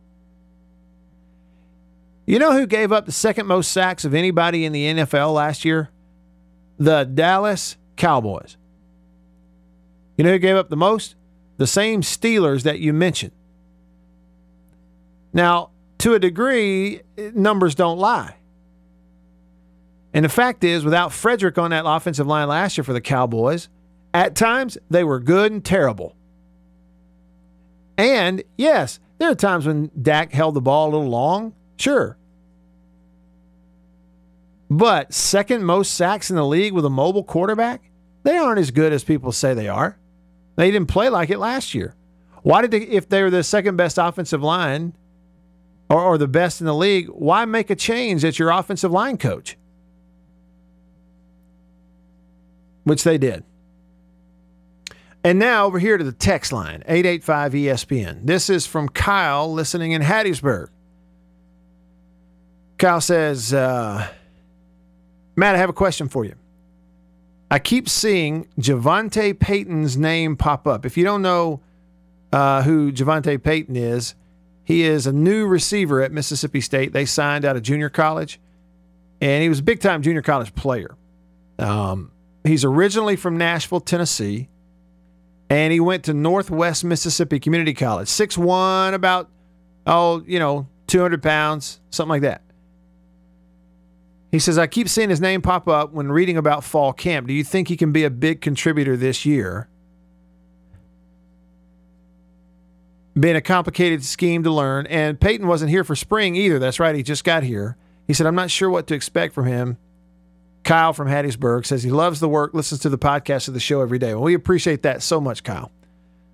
You 2.25 2.39
know 2.39 2.53
who 2.53 2.67
gave 2.67 2.91
up 2.91 3.05
the 3.05 3.13
second 3.13 3.47
most 3.47 3.71
sacks 3.71 4.07
of 4.07 4.15
anybody 4.15 4.65
in 4.65 4.73
the 4.73 4.95
NFL 4.95 5.35
last 5.35 5.67
year? 5.67 5.91
The 6.79 7.05
Dallas 7.05 7.77
Cowboys. 7.97 8.57
You 10.17 10.25
know 10.25 10.31
who 10.31 10.39
gave 10.39 10.57
up 10.57 10.71
the 10.71 10.77
most? 10.79 11.17
The 11.59 11.67
same 11.67 12.01
Steelers 12.01 12.63
that 12.63 12.79
you 12.79 12.95
mentioned. 12.95 13.33
Now, 15.35 15.69
to 15.99 16.15
a 16.15 16.19
degree, 16.19 17.03
numbers 17.35 17.75
don't 17.75 17.99
lie. 17.99 18.37
And 20.15 20.25
the 20.25 20.31
fact 20.31 20.65
is, 20.65 20.85
without 20.85 21.13
Frederick 21.13 21.59
on 21.59 21.71
that 21.71 21.85
offensive 21.87 22.27
line 22.27 22.49
last 22.49 22.79
year 22.79 22.85
for 22.85 22.93
the 22.93 23.01
Cowboys, 23.01 23.69
at 24.15 24.35
times 24.35 24.79
they 24.89 25.05
were 25.05 25.21
good 25.21 25.53
and 25.53 25.65
terrible. 25.65 26.17
And 27.99 28.43
yes, 28.57 29.01
there 29.19 29.31
are 29.31 29.35
times 29.35 29.67
when 29.67 29.91
Dak 30.01 30.33
held 30.33 30.55
the 30.55 30.61
ball 30.61 30.89
a 30.89 30.93
little 30.93 31.11
long. 31.11 31.53
Sure. 31.77 32.17
But 34.71 35.13
second 35.13 35.65
most 35.65 35.95
sacks 35.95 36.31
in 36.31 36.37
the 36.37 36.47
league 36.47 36.73
with 36.73 36.85
a 36.85 36.91
mobile 36.91 37.25
quarterback, 37.25 37.91
they 38.23 38.37
aren't 38.37 38.61
as 38.61 38.71
good 38.71 38.93
as 38.93 39.05
people 39.05 39.33
say 39.33 39.55
they 39.55 39.69
are. 39.69 39.99
They 40.57 40.71
didn't 40.71 40.89
play 40.89 41.09
like 41.09 41.31
it 41.31 41.39
last 41.39 41.75
year. 41.75 41.95
Why 42.43 42.63
did 42.63 42.71
they, 42.71 42.81
if 42.81 43.09
they 43.09 43.23
were 43.23 43.31
the 43.31 43.43
second 43.43 43.77
best 43.77 43.99
offensive 43.99 44.43
line 44.43 44.95
or, 45.91 46.01
or 46.01 46.19
the 46.19 46.29
best 46.29 46.61
in 46.61 46.67
the 46.67 46.75
league, 46.75 47.09
why 47.09 47.45
make 47.45 47.71
a 47.71 47.77
change 47.77 48.25
at 48.25 48.39
your 48.39 48.51
offensive 48.51 48.91
line 48.91 49.19
coach? 49.19 49.58
Which 52.89 53.05
they 53.05 53.19
did. 53.19 53.45
And 55.23 55.39
now 55.39 55.67
over 55.67 55.79
here 55.79 55.99
to 55.99 56.05
the 56.05 56.13
text 56.13 56.53
line, 56.53 56.83
885 56.87 57.53
ESPN. 57.53 58.25
This 58.25 58.49
is 58.49 58.67
from 58.67 58.89
Kyle 58.89 59.53
listening 59.53 59.93
in 59.93 60.01
Hattiesburg. 60.01 60.69
Kyle 62.79 63.03
says, 63.03 63.53
uh, 63.53 64.09
Matt, 65.37 65.55
I 65.55 65.59
have 65.59 65.69
a 65.69 65.75
question 65.75 66.09
for 66.09 66.25
you. 66.25 66.35
I 67.51 67.59
keep 67.59 67.91
seeing 67.91 68.49
JaVonta 68.59 69.39
Payton's 69.39 69.99
name 69.99 70.35
pop 70.35 70.67
up. 70.67 70.87
If 70.87 70.97
you 70.97 71.05
don't 71.05 71.21
know 71.21 71.61
uh, 72.33 72.63
who 72.63 72.91
JaVonta 72.91 73.43
Payton 73.43 73.77
is, 73.77 74.15
he 74.65 74.83
is 74.83 75.07
a 75.07 75.13
new 75.13 75.47
receiver 75.47 76.01
at 76.01 76.11
Mississippi 76.11 76.63
State. 76.63 76.95
They 76.95 77.05
signed 77.05 77.45
out 77.45 77.55
of 77.55 77.63
junior 77.63 77.91
college, 77.91 78.41
and 79.21 79.43
he 79.43 79.51
was 79.51 79.59
a 79.59 79.63
big 79.63 79.81
time 79.81 80.01
junior 80.01 80.23
college 80.23 80.55
player. 80.55 80.97
Um, 81.59 82.13
he's 82.45 82.65
originally 82.65 83.17
from 83.17 83.37
Nashville, 83.37 83.81
Tennessee, 83.81 84.49
and 85.51 85.73
he 85.73 85.81
went 85.81 86.05
to 86.05 86.15
Northwest 86.15 86.85
Mississippi 86.85 87.41
Community 87.41 87.75
College. 87.75 88.09
Six 88.09 88.37
one, 88.37 88.95
about, 88.95 89.31
oh, 89.87 90.23
you 90.27 90.39
know, 90.39 90.67
200 90.89 91.23
pounds, 91.23 91.81
something 91.91 92.11
like 92.11 92.23
that. 92.23 92.43
He 94.31 94.39
says, 94.39 94.59
I 94.59 94.67
keep 94.67 94.89
seeing 94.89 95.09
his 95.09 95.21
name 95.21 95.41
pop 95.41 95.69
up 95.69 95.93
when 95.93 96.13
reading 96.13 96.37
about 96.37 96.63
fall 96.63 96.93
camp. 96.93 97.27
Do 97.27 97.33
you 97.33 97.45
think 97.45 97.69
he 97.69 97.77
can 97.77 97.93
be 97.93 98.05
a 98.05 98.11
big 98.11 98.43
contributor 98.43 98.97
this 98.97 99.25
year? 99.25 99.69
Been 103.19 103.37
a 103.37 103.41
complicated 103.41 104.05
scheme 104.05 104.43
to 104.43 104.51
learn. 104.51 104.87
And 104.87 105.19
Payton 105.19 105.47
wasn't 105.47 105.71
here 105.71 105.83
for 105.83 105.97
spring 105.97 106.37
either. 106.37 106.59
That's 106.59 106.79
right. 106.79 106.95
He 106.95 107.03
just 107.03 107.25
got 107.25 107.43
here. 107.43 107.77
He 108.07 108.13
said, 108.13 108.27
I'm 108.27 108.35
not 108.35 108.51
sure 108.51 108.69
what 108.69 108.87
to 108.89 108.95
expect 108.95 109.35
from 109.35 109.47
him. 109.47 109.79
Kyle 110.69 110.93
from 110.93 111.09
Hattiesburg 111.09 111.65
says 111.65 111.83
he 111.83 111.91
loves 111.91 112.21
the 112.21 112.29
work, 112.29 112.53
listens 112.53 112.83
to 112.83 112.91
the 112.91 112.99
podcast 112.99 113.49
of 113.49 113.55
the 113.55 113.61
show 113.61 113.81
every 113.81 113.99
day. 113.99 114.13
Well, 114.13 114.25
we 114.25 114.35
appreciate 114.35 114.83
that 114.83 115.03
so 115.03 115.19
much, 115.19 115.43
Kyle. 115.43 115.73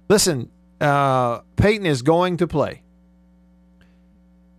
Listen, 0.09 0.51
uh, 0.81 1.43
Payton 1.55 1.87
is 1.87 2.03
going 2.03 2.39
to 2.39 2.49
play. 2.49 2.83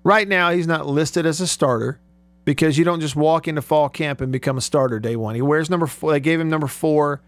Right 0.01 0.29
now, 0.29 0.51
he's 0.51 0.65
not 0.65 0.87
listed 0.87 1.25
as 1.25 1.41
a 1.41 1.47
starter 1.47 1.99
because 2.45 2.77
you 2.77 2.85
don't 2.85 3.01
just 3.01 3.17
walk 3.17 3.49
into 3.49 3.61
fall 3.61 3.89
camp 3.89 4.21
and 4.21 4.31
become 4.31 4.57
a 4.57 4.61
starter 4.61 4.97
day 4.97 5.17
one. 5.17 5.35
He 5.35 5.41
wears 5.41 5.69
number 5.69 5.87
four. 5.87 6.13
They 6.13 6.21
gave 6.21 6.39
him 6.39 6.47
number 6.49 6.67
four. 6.67 7.21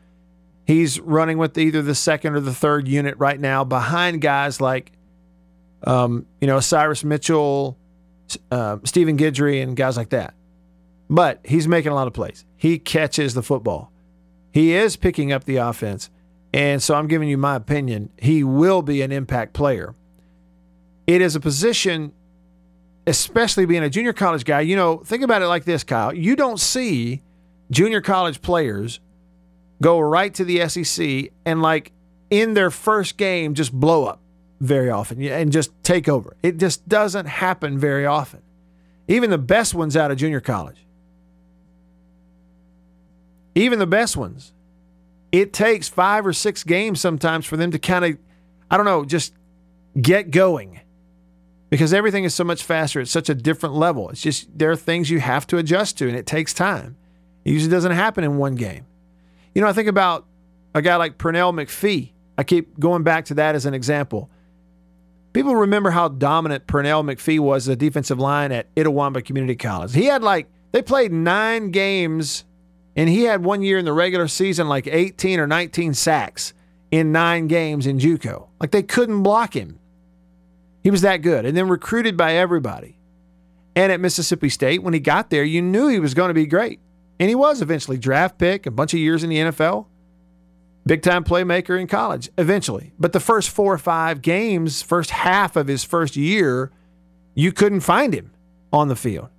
He's 0.65 1.01
running 1.01 1.37
with 1.37 1.57
either 1.57 1.81
the 1.81 1.95
second 1.95 2.33
or 2.33 2.39
the 2.39 2.53
third 2.53 2.87
unit 2.87 3.15
right 3.17 3.37
now 3.41 3.65
behind 3.65 4.21
guys 4.21 4.61
like, 4.61 4.93
um, 5.83 6.25
you 6.39 6.47
know, 6.47 6.59
Osirus 6.59 7.03
Mitchell, 7.03 7.77
uh, 8.49 8.77
Stephen 8.85 9.17
Guidry, 9.17 9.61
and 9.61 9.75
guys 9.75 9.97
like 9.97 10.11
that. 10.11 10.33
But 11.09 11.39
he's 11.45 11.67
making 11.67 11.91
a 11.91 11.95
lot 11.95 12.07
of 12.07 12.13
plays. 12.13 12.45
He 12.55 12.79
catches 12.79 13.33
the 13.33 13.43
football. 13.43 13.91
He 14.51 14.73
is 14.73 14.95
picking 14.95 15.31
up 15.31 15.45
the 15.45 15.57
offense. 15.57 16.09
And 16.53 16.81
so 16.81 16.95
I'm 16.95 17.07
giving 17.07 17.29
you 17.29 17.37
my 17.37 17.55
opinion. 17.55 18.09
He 18.17 18.43
will 18.43 18.81
be 18.81 19.01
an 19.01 19.11
impact 19.11 19.53
player. 19.53 19.95
It 21.05 21.21
is 21.21 21.35
a 21.35 21.39
position 21.39 22.13
especially 23.05 23.65
being 23.65 23.83
a 23.83 23.89
junior 23.89 24.11
college 24.11 24.43
guy, 24.43 24.59
you 24.59 24.75
know, 24.75 24.97
think 24.97 25.23
about 25.23 25.41
it 25.41 25.47
like 25.47 25.63
this, 25.63 25.81
Kyle. 25.81 26.13
You 26.13 26.35
don't 26.35 26.59
see 26.59 27.21
junior 27.71 28.01
college 28.01 28.41
players 28.41 28.99
go 29.81 29.97
right 29.99 30.33
to 30.33 30.43
the 30.43 30.67
SEC 30.67 31.31
and 31.45 31.61
like 31.61 31.93
in 32.29 32.53
their 32.53 32.69
first 32.69 33.15
game 33.15 33.53
just 33.53 33.71
blow 33.71 34.05
up. 34.05 34.19
very 34.59 34.89
often 34.89 35.21
and 35.21 35.51
just 35.51 35.71
take 35.83 36.09
over. 36.09 36.35
It 36.43 36.57
just 36.57 36.89
doesn't 36.89 37.27
happen 37.27 37.77
very 37.77 38.05
often. 38.05 38.41
Even 39.07 39.29
the 39.29 39.37
best 39.37 39.73
ones 39.73 39.95
out 39.95 40.11
of 40.11 40.17
junior 40.17 40.41
college. 40.41 40.86
Even 43.57 43.79
the 43.79 43.87
best 43.87 44.15
ones. 44.15 44.53
It 45.31 45.51
takes 45.51 45.89
five 45.89 46.25
or 46.25 46.33
six 46.33 46.63
games 46.63 47.01
sometimes 47.01 47.45
for 47.45 47.57
them 47.57 47.71
to 47.71 47.79
kind 47.79 48.05
of, 48.05 48.17
I 48.69 48.77
don't 48.77 48.85
know, 48.85 49.03
just 49.03 49.33
get 49.99 50.31
going 50.31 50.79
because 51.69 51.91
everything 51.91 52.23
is 52.23 52.35
so 52.35 52.43
much 52.43 52.63
faster. 52.63 53.01
It's 53.01 53.11
such 53.11 53.29
a 53.29 53.35
different 53.35 53.75
level. 53.75 54.09
It's 54.09 54.21
just 54.21 54.57
there 54.57 54.71
are 54.71 54.75
things 54.75 55.09
you 55.09 55.19
have 55.19 55.47
to 55.47 55.57
adjust 55.57 55.97
to, 55.97 56.07
and 56.07 56.15
it 56.15 56.25
takes 56.25 56.53
time. 56.53 56.95
It 57.45 57.51
usually 57.51 57.71
doesn't 57.71 57.91
happen 57.91 58.23
in 58.23 58.37
one 58.37 58.55
game. 58.55 58.85
You 59.55 59.61
know, 59.61 59.67
I 59.67 59.73
think 59.73 59.87
about 59.87 60.25
a 60.75 60.81
guy 60.81 60.95
like 60.97 61.17
Pernell 61.17 61.51
McPhee. 61.53 62.11
I 62.37 62.43
keep 62.43 62.79
going 62.79 63.01
back 63.01 63.25
to 63.25 63.33
that 63.35 63.55
as 63.55 63.65
an 63.65 63.73
example. 63.73 64.29
People 65.33 65.55
remember 65.55 65.89
how 65.89 66.09
dominant 66.09 66.67
Pernell 66.67 67.03
McPhee 67.03 67.39
was 67.39 67.67
as 67.67 67.73
a 67.73 67.75
defensive 67.75 68.19
line 68.19 68.51
at 68.51 68.73
Itawamba 68.75 69.25
Community 69.25 69.55
College. 69.55 69.93
He 69.93 70.05
had 70.05 70.21
like, 70.21 70.47
they 70.71 70.81
played 70.81 71.11
nine 71.11 71.71
games, 71.71 72.45
and 72.97 73.07
he 73.07 73.23
had 73.23 73.45
one 73.45 73.61
year 73.61 73.77
in 73.77 73.85
the 73.85 73.93
regular 73.93 74.27
season 74.27 74.67
like 74.67 74.87
18 74.87 75.39
or 75.39 75.45
19 75.45 75.93
sacks 75.93 76.53
in 76.89 77.11
nine 77.11 77.47
games 77.47 77.85
in 77.85 77.99
Juco. 77.99 78.47
Like 78.59 78.71
they 78.71 78.81
couldn't 78.81 79.21
block 79.21 79.55
him. 79.55 79.79
He 80.83 80.89
was 80.89 81.01
that 81.01 81.17
good. 81.17 81.45
And 81.45 81.55
then 81.55 81.69
recruited 81.69 82.17
by 82.17 82.33
everybody. 82.33 82.97
And 83.75 83.91
at 83.91 83.99
Mississippi 83.99 84.49
State, 84.49 84.81
when 84.81 84.95
he 84.95 84.99
got 84.99 85.29
there, 85.29 85.43
you 85.43 85.61
knew 85.61 85.87
he 85.87 85.99
was 85.99 86.15
going 86.15 86.29
to 86.29 86.33
be 86.33 86.47
great. 86.47 86.79
And 87.19 87.29
he 87.29 87.35
was 87.35 87.61
eventually 87.61 87.99
draft 87.99 88.39
pick, 88.39 88.65
a 88.65 88.71
bunch 88.71 88.93
of 88.93 88.99
years 88.99 89.23
in 89.23 89.29
the 89.29 89.37
NFL, 89.37 89.85
big 90.87 91.03
time 91.03 91.23
playmaker 91.23 91.79
in 91.79 91.85
college 91.85 92.29
eventually. 92.37 92.93
But 92.97 93.13
the 93.13 93.19
first 93.19 93.51
four 93.51 93.73
or 93.73 93.77
five 93.77 94.23
games, 94.23 94.81
first 94.81 95.11
half 95.11 95.55
of 95.55 95.67
his 95.67 95.83
first 95.83 96.15
year, 96.15 96.71
you 97.35 97.51
couldn't 97.51 97.81
find 97.81 98.13
him 98.13 98.31
on 98.73 98.87
the 98.87 98.95
field. 98.95 99.29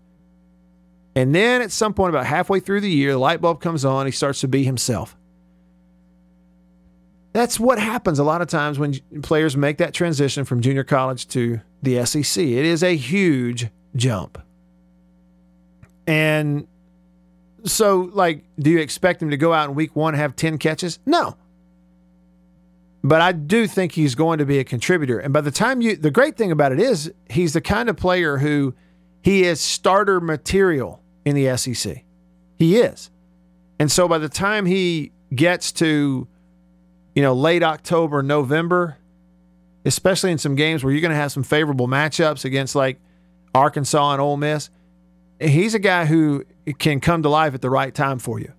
And 1.14 1.34
then 1.34 1.62
at 1.62 1.72
some 1.72 1.94
point, 1.94 2.10
about 2.10 2.26
halfway 2.26 2.60
through 2.60 2.80
the 2.80 2.90
year, 2.90 3.12
the 3.12 3.18
light 3.18 3.40
bulb 3.40 3.60
comes 3.60 3.84
on. 3.84 4.06
He 4.06 4.12
starts 4.12 4.40
to 4.42 4.48
be 4.48 4.64
himself. 4.64 5.16
That's 7.32 7.60
what 7.60 7.78
happens 7.78 8.18
a 8.18 8.24
lot 8.24 8.40
of 8.40 8.48
times 8.48 8.78
when 8.78 8.94
players 9.22 9.56
make 9.56 9.78
that 9.78 9.94
transition 9.94 10.44
from 10.44 10.60
junior 10.60 10.84
college 10.84 11.28
to 11.28 11.60
the 11.82 12.04
SEC. 12.04 12.42
It 12.42 12.64
is 12.64 12.82
a 12.82 12.96
huge 12.96 13.68
jump. 13.96 14.38
And 16.06 16.66
so, 17.64 18.10
like, 18.12 18.44
do 18.58 18.70
you 18.70 18.78
expect 18.78 19.22
him 19.22 19.30
to 19.30 19.36
go 19.36 19.52
out 19.52 19.68
in 19.68 19.74
week 19.74 19.94
one 19.94 20.14
have 20.14 20.36
10 20.36 20.58
catches? 20.58 20.98
No. 21.04 21.36
But 23.04 23.20
I 23.20 23.32
do 23.32 23.66
think 23.66 23.92
he's 23.92 24.14
going 24.14 24.38
to 24.38 24.46
be 24.46 24.58
a 24.58 24.64
contributor. 24.64 25.18
And 25.18 25.32
by 25.32 25.40
the 25.40 25.50
time 25.50 25.80
you, 25.80 25.96
the 25.96 26.10
great 26.10 26.36
thing 26.36 26.50
about 26.50 26.72
it 26.72 26.80
is 26.80 27.12
he's 27.30 27.52
the 27.52 27.60
kind 27.60 27.88
of 27.88 27.96
player 27.96 28.38
who 28.38 28.74
he 29.22 29.44
is 29.44 29.60
starter 29.60 30.20
material 30.20 31.02
in 31.24 31.34
the 31.34 31.56
SEC. 31.56 32.04
He 32.58 32.76
is. 32.76 33.10
And 33.78 33.90
so 33.90 34.08
by 34.08 34.18
the 34.18 34.28
time 34.28 34.66
he 34.66 35.12
gets 35.34 35.72
to, 35.72 36.26
you 37.14 37.22
know, 37.22 37.34
late 37.34 37.62
October, 37.62 38.22
November, 38.22 38.96
especially 39.84 40.32
in 40.32 40.38
some 40.38 40.54
games 40.54 40.82
where 40.82 40.92
you're 40.92 41.00
going 41.00 41.10
to 41.10 41.16
have 41.16 41.32
some 41.32 41.42
favorable 41.42 41.88
matchups 41.88 42.44
against 42.44 42.74
like 42.74 42.98
Arkansas 43.54 44.12
and 44.12 44.20
Ole 44.20 44.36
Miss, 44.36 44.70
he's 45.40 45.74
a 45.74 45.78
guy 45.78 46.04
who 46.06 46.44
can 46.78 47.00
come 47.00 47.22
to 47.22 47.28
life 47.28 47.54
at 47.54 47.62
the 47.62 47.70
right 47.70 47.94
time 47.94 48.18
for 48.18 48.40
you. 48.40 48.52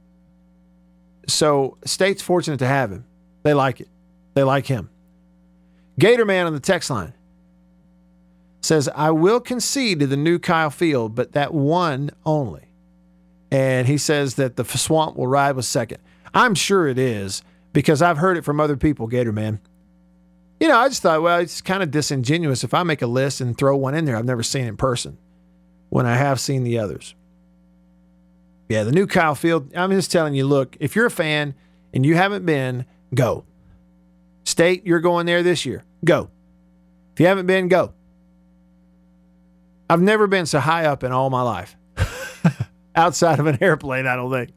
So 1.27 1.77
State's 1.85 2.21
fortunate 2.21 2.57
to 2.59 2.67
have 2.67 2.91
him. 2.91 3.05
They 3.43 3.53
like 3.53 3.81
it. 3.81 3.89
They 4.33 4.43
like 4.43 4.65
him. 4.65 4.89
Gator 5.97 6.25
Man 6.25 6.45
on 6.47 6.53
the 6.53 6.59
text 6.59 6.89
line 6.89 7.13
says, 8.61 8.89
I 8.95 9.11
will 9.11 9.39
concede 9.39 9.99
to 9.99 10.07
the 10.07 10.17
new 10.17 10.39
Kyle 10.39 10.69
Field, 10.69 11.15
but 11.15 11.31
that 11.33 11.53
one 11.53 12.11
only. 12.25 12.63
And 13.51 13.87
he 13.87 13.97
says 13.97 14.35
that 14.35 14.55
the 14.55 14.65
swamp 14.65 15.15
will 15.15 15.27
ride 15.27 15.55
with 15.55 15.65
second. 15.65 15.99
I'm 16.33 16.55
sure 16.55 16.87
it 16.87 16.99
is 16.99 17.41
because 17.73 18.01
I've 18.01 18.17
heard 18.17 18.37
it 18.37 18.43
from 18.43 18.59
other 18.59 18.77
people, 18.77 19.07
Gator 19.07 19.31
Man. 19.31 19.59
You 20.59 20.67
know, 20.67 20.77
I 20.77 20.89
just 20.89 21.01
thought, 21.01 21.21
well, 21.21 21.39
it's 21.39 21.61
kind 21.61 21.81
of 21.81 21.89
disingenuous 21.89 22.63
if 22.63 22.73
I 22.73 22.83
make 22.83 23.01
a 23.01 23.07
list 23.07 23.41
and 23.41 23.57
throw 23.57 23.77
one 23.77 23.95
in 23.95 24.05
there 24.05 24.17
I've 24.17 24.25
never 24.25 24.43
seen 24.43 24.65
in 24.65 24.77
person 24.77 25.17
when 25.87 26.05
I 26.05 26.15
have 26.15 26.39
seen 26.39 26.63
the 26.63 26.77
others. 26.79 27.15
Yeah, 28.67 28.83
the 28.83 28.91
new 28.91 29.07
Kyle 29.07 29.35
Field, 29.35 29.73
I'm 29.75 29.89
just 29.91 30.11
telling 30.11 30.35
you, 30.35 30.45
look, 30.45 30.77
if 30.79 30.95
you're 30.95 31.07
a 31.07 31.11
fan 31.11 31.55
and 31.93 32.05
you 32.05 32.15
haven't 32.15 32.45
been, 32.45 32.85
go. 33.15 33.45
State, 34.43 34.85
you're 34.85 34.99
going 34.99 35.25
there 35.25 35.41
this 35.41 35.65
year. 35.65 35.85
Go. 36.05 36.29
If 37.13 37.19
you 37.19 37.25
haven't 37.25 37.47
been, 37.47 37.67
go. 37.67 37.93
I've 39.89 40.01
never 40.01 40.27
been 40.27 40.45
so 40.45 40.59
high 40.59 40.85
up 40.85 41.03
in 41.03 41.11
all 41.11 41.29
my 41.29 41.41
life. 41.41 41.75
Outside 42.95 43.39
of 43.39 43.47
an 43.47 43.57
airplane, 43.61 44.05
I 44.05 44.15
don't 44.15 44.31
think. 44.31 44.51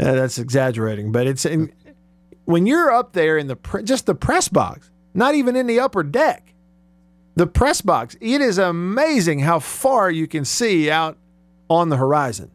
Yeah, 0.00 0.12
that's 0.12 0.38
exaggerating, 0.38 1.12
but 1.12 1.26
it's 1.26 1.44
in, 1.44 1.72
when 2.44 2.66
you're 2.66 2.90
up 2.90 3.12
there 3.12 3.38
in 3.38 3.46
the 3.46 3.56
just 3.84 4.06
the 4.06 4.14
press 4.14 4.48
box, 4.48 4.90
not 5.12 5.34
even 5.34 5.56
in 5.56 5.66
the 5.66 5.80
upper 5.80 6.02
deck. 6.02 6.54
The 7.36 7.46
press 7.46 7.80
box, 7.80 8.16
it 8.20 8.40
is 8.40 8.58
amazing 8.58 9.40
how 9.40 9.58
far 9.58 10.10
you 10.10 10.28
can 10.28 10.44
see 10.44 10.88
out 10.88 11.18
on 11.68 11.88
the 11.88 11.96
horizon. 11.96 12.50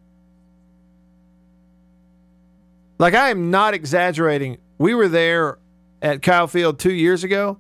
Like 2.98 3.14
I 3.14 3.30
am 3.30 3.52
not 3.52 3.74
exaggerating. 3.74 4.58
We 4.78 4.94
were 4.94 5.10
there 5.10 5.60
at 6.02 6.22
Kyle 6.22 6.48
Field 6.48 6.80
two 6.80 6.94
years 6.94 7.24
ago. 7.24 7.58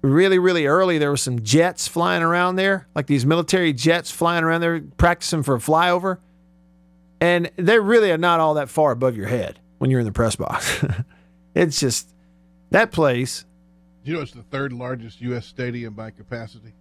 Really, 0.00 0.38
really 0.38 0.66
early, 0.66 0.98
there 0.98 1.10
were 1.10 1.16
some 1.16 1.42
jets 1.42 1.88
flying 1.88 2.22
around 2.22 2.56
there, 2.56 2.86
like 2.94 3.06
these 3.06 3.26
military 3.26 3.72
jets 3.72 4.10
flying 4.10 4.44
around 4.44 4.60
there, 4.60 4.80
practicing 4.96 5.42
for 5.42 5.56
a 5.56 5.58
flyover. 5.58 6.18
And 7.20 7.50
they 7.56 7.80
really 7.80 8.12
are 8.12 8.18
not 8.18 8.38
all 8.38 8.54
that 8.54 8.68
far 8.68 8.92
above 8.92 9.16
your 9.16 9.26
head 9.26 9.58
when 9.78 9.90
you're 9.90 10.00
in 10.00 10.06
the 10.06 10.12
press 10.12 10.36
box. 10.36 10.84
it's 11.54 11.80
just 11.80 12.14
that 12.70 12.92
place. 12.92 13.44
You 14.04 14.14
know, 14.14 14.20
it's 14.20 14.32
the 14.32 14.42
third 14.42 14.72
largest 14.72 15.20
U.S. 15.20 15.46
stadium 15.46 15.94
by 15.94 16.10
capacity. 16.10 16.74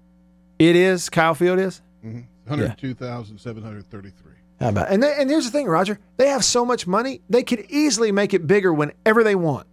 It 0.59 0.75
is. 0.75 1.09
Kyle 1.09 1.33
Field 1.33 1.57
is. 1.59 1.81
Mm-hmm. 2.05 2.21
102,733. 2.45 4.31
How 4.59 4.69
about 4.69 4.89
and 4.89 5.03
they, 5.03 5.13
and 5.13 5.29
here's 5.29 5.45
the 5.45 5.51
thing, 5.51 5.67
Roger. 5.67 5.99
They 6.17 6.29
have 6.29 6.43
so 6.43 6.65
much 6.65 6.87
money, 6.87 7.21
they 7.29 7.43
could 7.43 7.65
easily 7.69 8.11
make 8.11 8.33
it 8.33 8.47
bigger 8.47 8.73
whenever 8.73 9.23
they 9.23 9.35
want. 9.35 9.67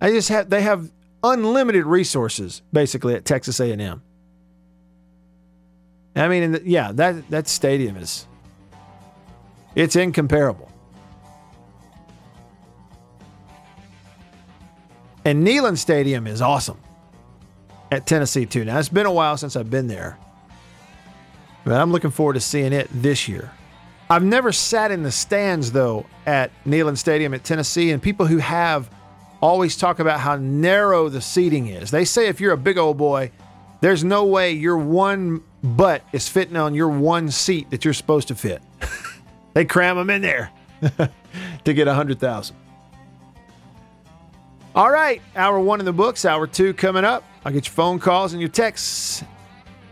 I 0.00 0.10
just 0.10 0.28
have 0.30 0.50
they 0.50 0.62
have 0.62 0.90
unlimited 1.30 1.86
resources 1.86 2.62
basically 2.72 3.14
at 3.14 3.24
Texas 3.24 3.60
A&M. 3.60 4.02
I 6.14 6.28
mean, 6.28 6.60
yeah, 6.64 6.92
that 6.92 7.28
that 7.28 7.46
stadium 7.46 7.96
is 7.96 8.26
it's 9.74 9.96
incomparable. 9.96 10.72
And 15.26 15.46
Neyland 15.46 15.76
Stadium 15.76 16.26
is 16.26 16.40
awesome 16.40 16.78
at 17.90 18.06
Tennessee 18.06 18.46
too. 18.46 18.64
Now 18.64 18.78
it's 18.78 18.88
been 18.88 19.06
a 19.06 19.12
while 19.12 19.36
since 19.36 19.56
I've 19.56 19.70
been 19.70 19.88
there. 19.88 20.18
But 21.64 21.74
I'm 21.74 21.90
looking 21.90 22.10
forward 22.12 22.34
to 22.34 22.40
seeing 22.40 22.72
it 22.72 22.88
this 22.92 23.28
year. 23.28 23.50
I've 24.08 24.22
never 24.22 24.52
sat 24.52 24.92
in 24.92 25.02
the 25.02 25.10
stands 25.10 25.72
though 25.72 26.06
at 26.26 26.52
Neyland 26.64 26.96
Stadium 26.96 27.34
at 27.34 27.42
Tennessee, 27.42 27.90
and 27.90 28.00
people 28.00 28.24
who 28.24 28.38
have 28.38 28.88
always 29.40 29.76
talk 29.76 29.98
about 29.98 30.20
how 30.20 30.36
narrow 30.36 31.08
the 31.08 31.20
seating 31.20 31.68
is. 31.68 31.90
They 31.90 32.04
say 32.04 32.28
if 32.28 32.40
you're 32.40 32.52
a 32.52 32.58
big 32.58 32.78
old 32.78 32.96
boy, 32.96 33.30
there's 33.80 34.04
no 34.04 34.24
way 34.24 34.52
your 34.52 34.78
one 34.78 35.42
butt 35.62 36.02
is 36.12 36.28
fitting 36.28 36.56
on 36.56 36.74
your 36.74 36.88
one 36.88 37.30
seat 37.30 37.70
that 37.70 37.84
you're 37.84 37.94
supposed 37.94 38.28
to 38.28 38.34
fit. 38.34 38.62
they 39.54 39.64
cram 39.64 39.96
them 39.96 40.10
in 40.10 40.22
there 40.22 40.50
to 41.64 41.74
get 41.74 41.88
a 41.88 41.94
hundred 41.94 42.18
thousand. 42.18 42.56
All 44.74 44.90
right, 44.90 45.22
hour 45.34 45.58
one 45.58 45.80
in 45.80 45.86
the 45.86 45.92
books, 45.92 46.24
hour 46.24 46.46
two 46.46 46.74
coming 46.74 47.04
up. 47.04 47.24
I'll 47.44 47.52
get 47.52 47.66
your 47.66 47.72
phone 47.72 47.98
calls 47.98 48.32
and 48.32 48.40
your 48.40 48.50
texts 48.50 49.24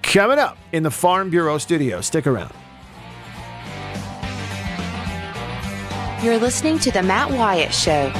coming 0.03 0.39
up 0.39 0.59
in 0.73 0.83
the 0.83 0.91
Farm 0.91 1.31
Bureau 1.31 1.59
studio. 1.59 2.01
Stick 2.01 2.27
around. 2.27 2.53
You're 6.23 6.39
listening 6.39 6.79
to 6.81 6.91
The 6.91 7.03
Matt 7.03 7.31
Wyatt 7.31 7.75
Show. 7.75 8.11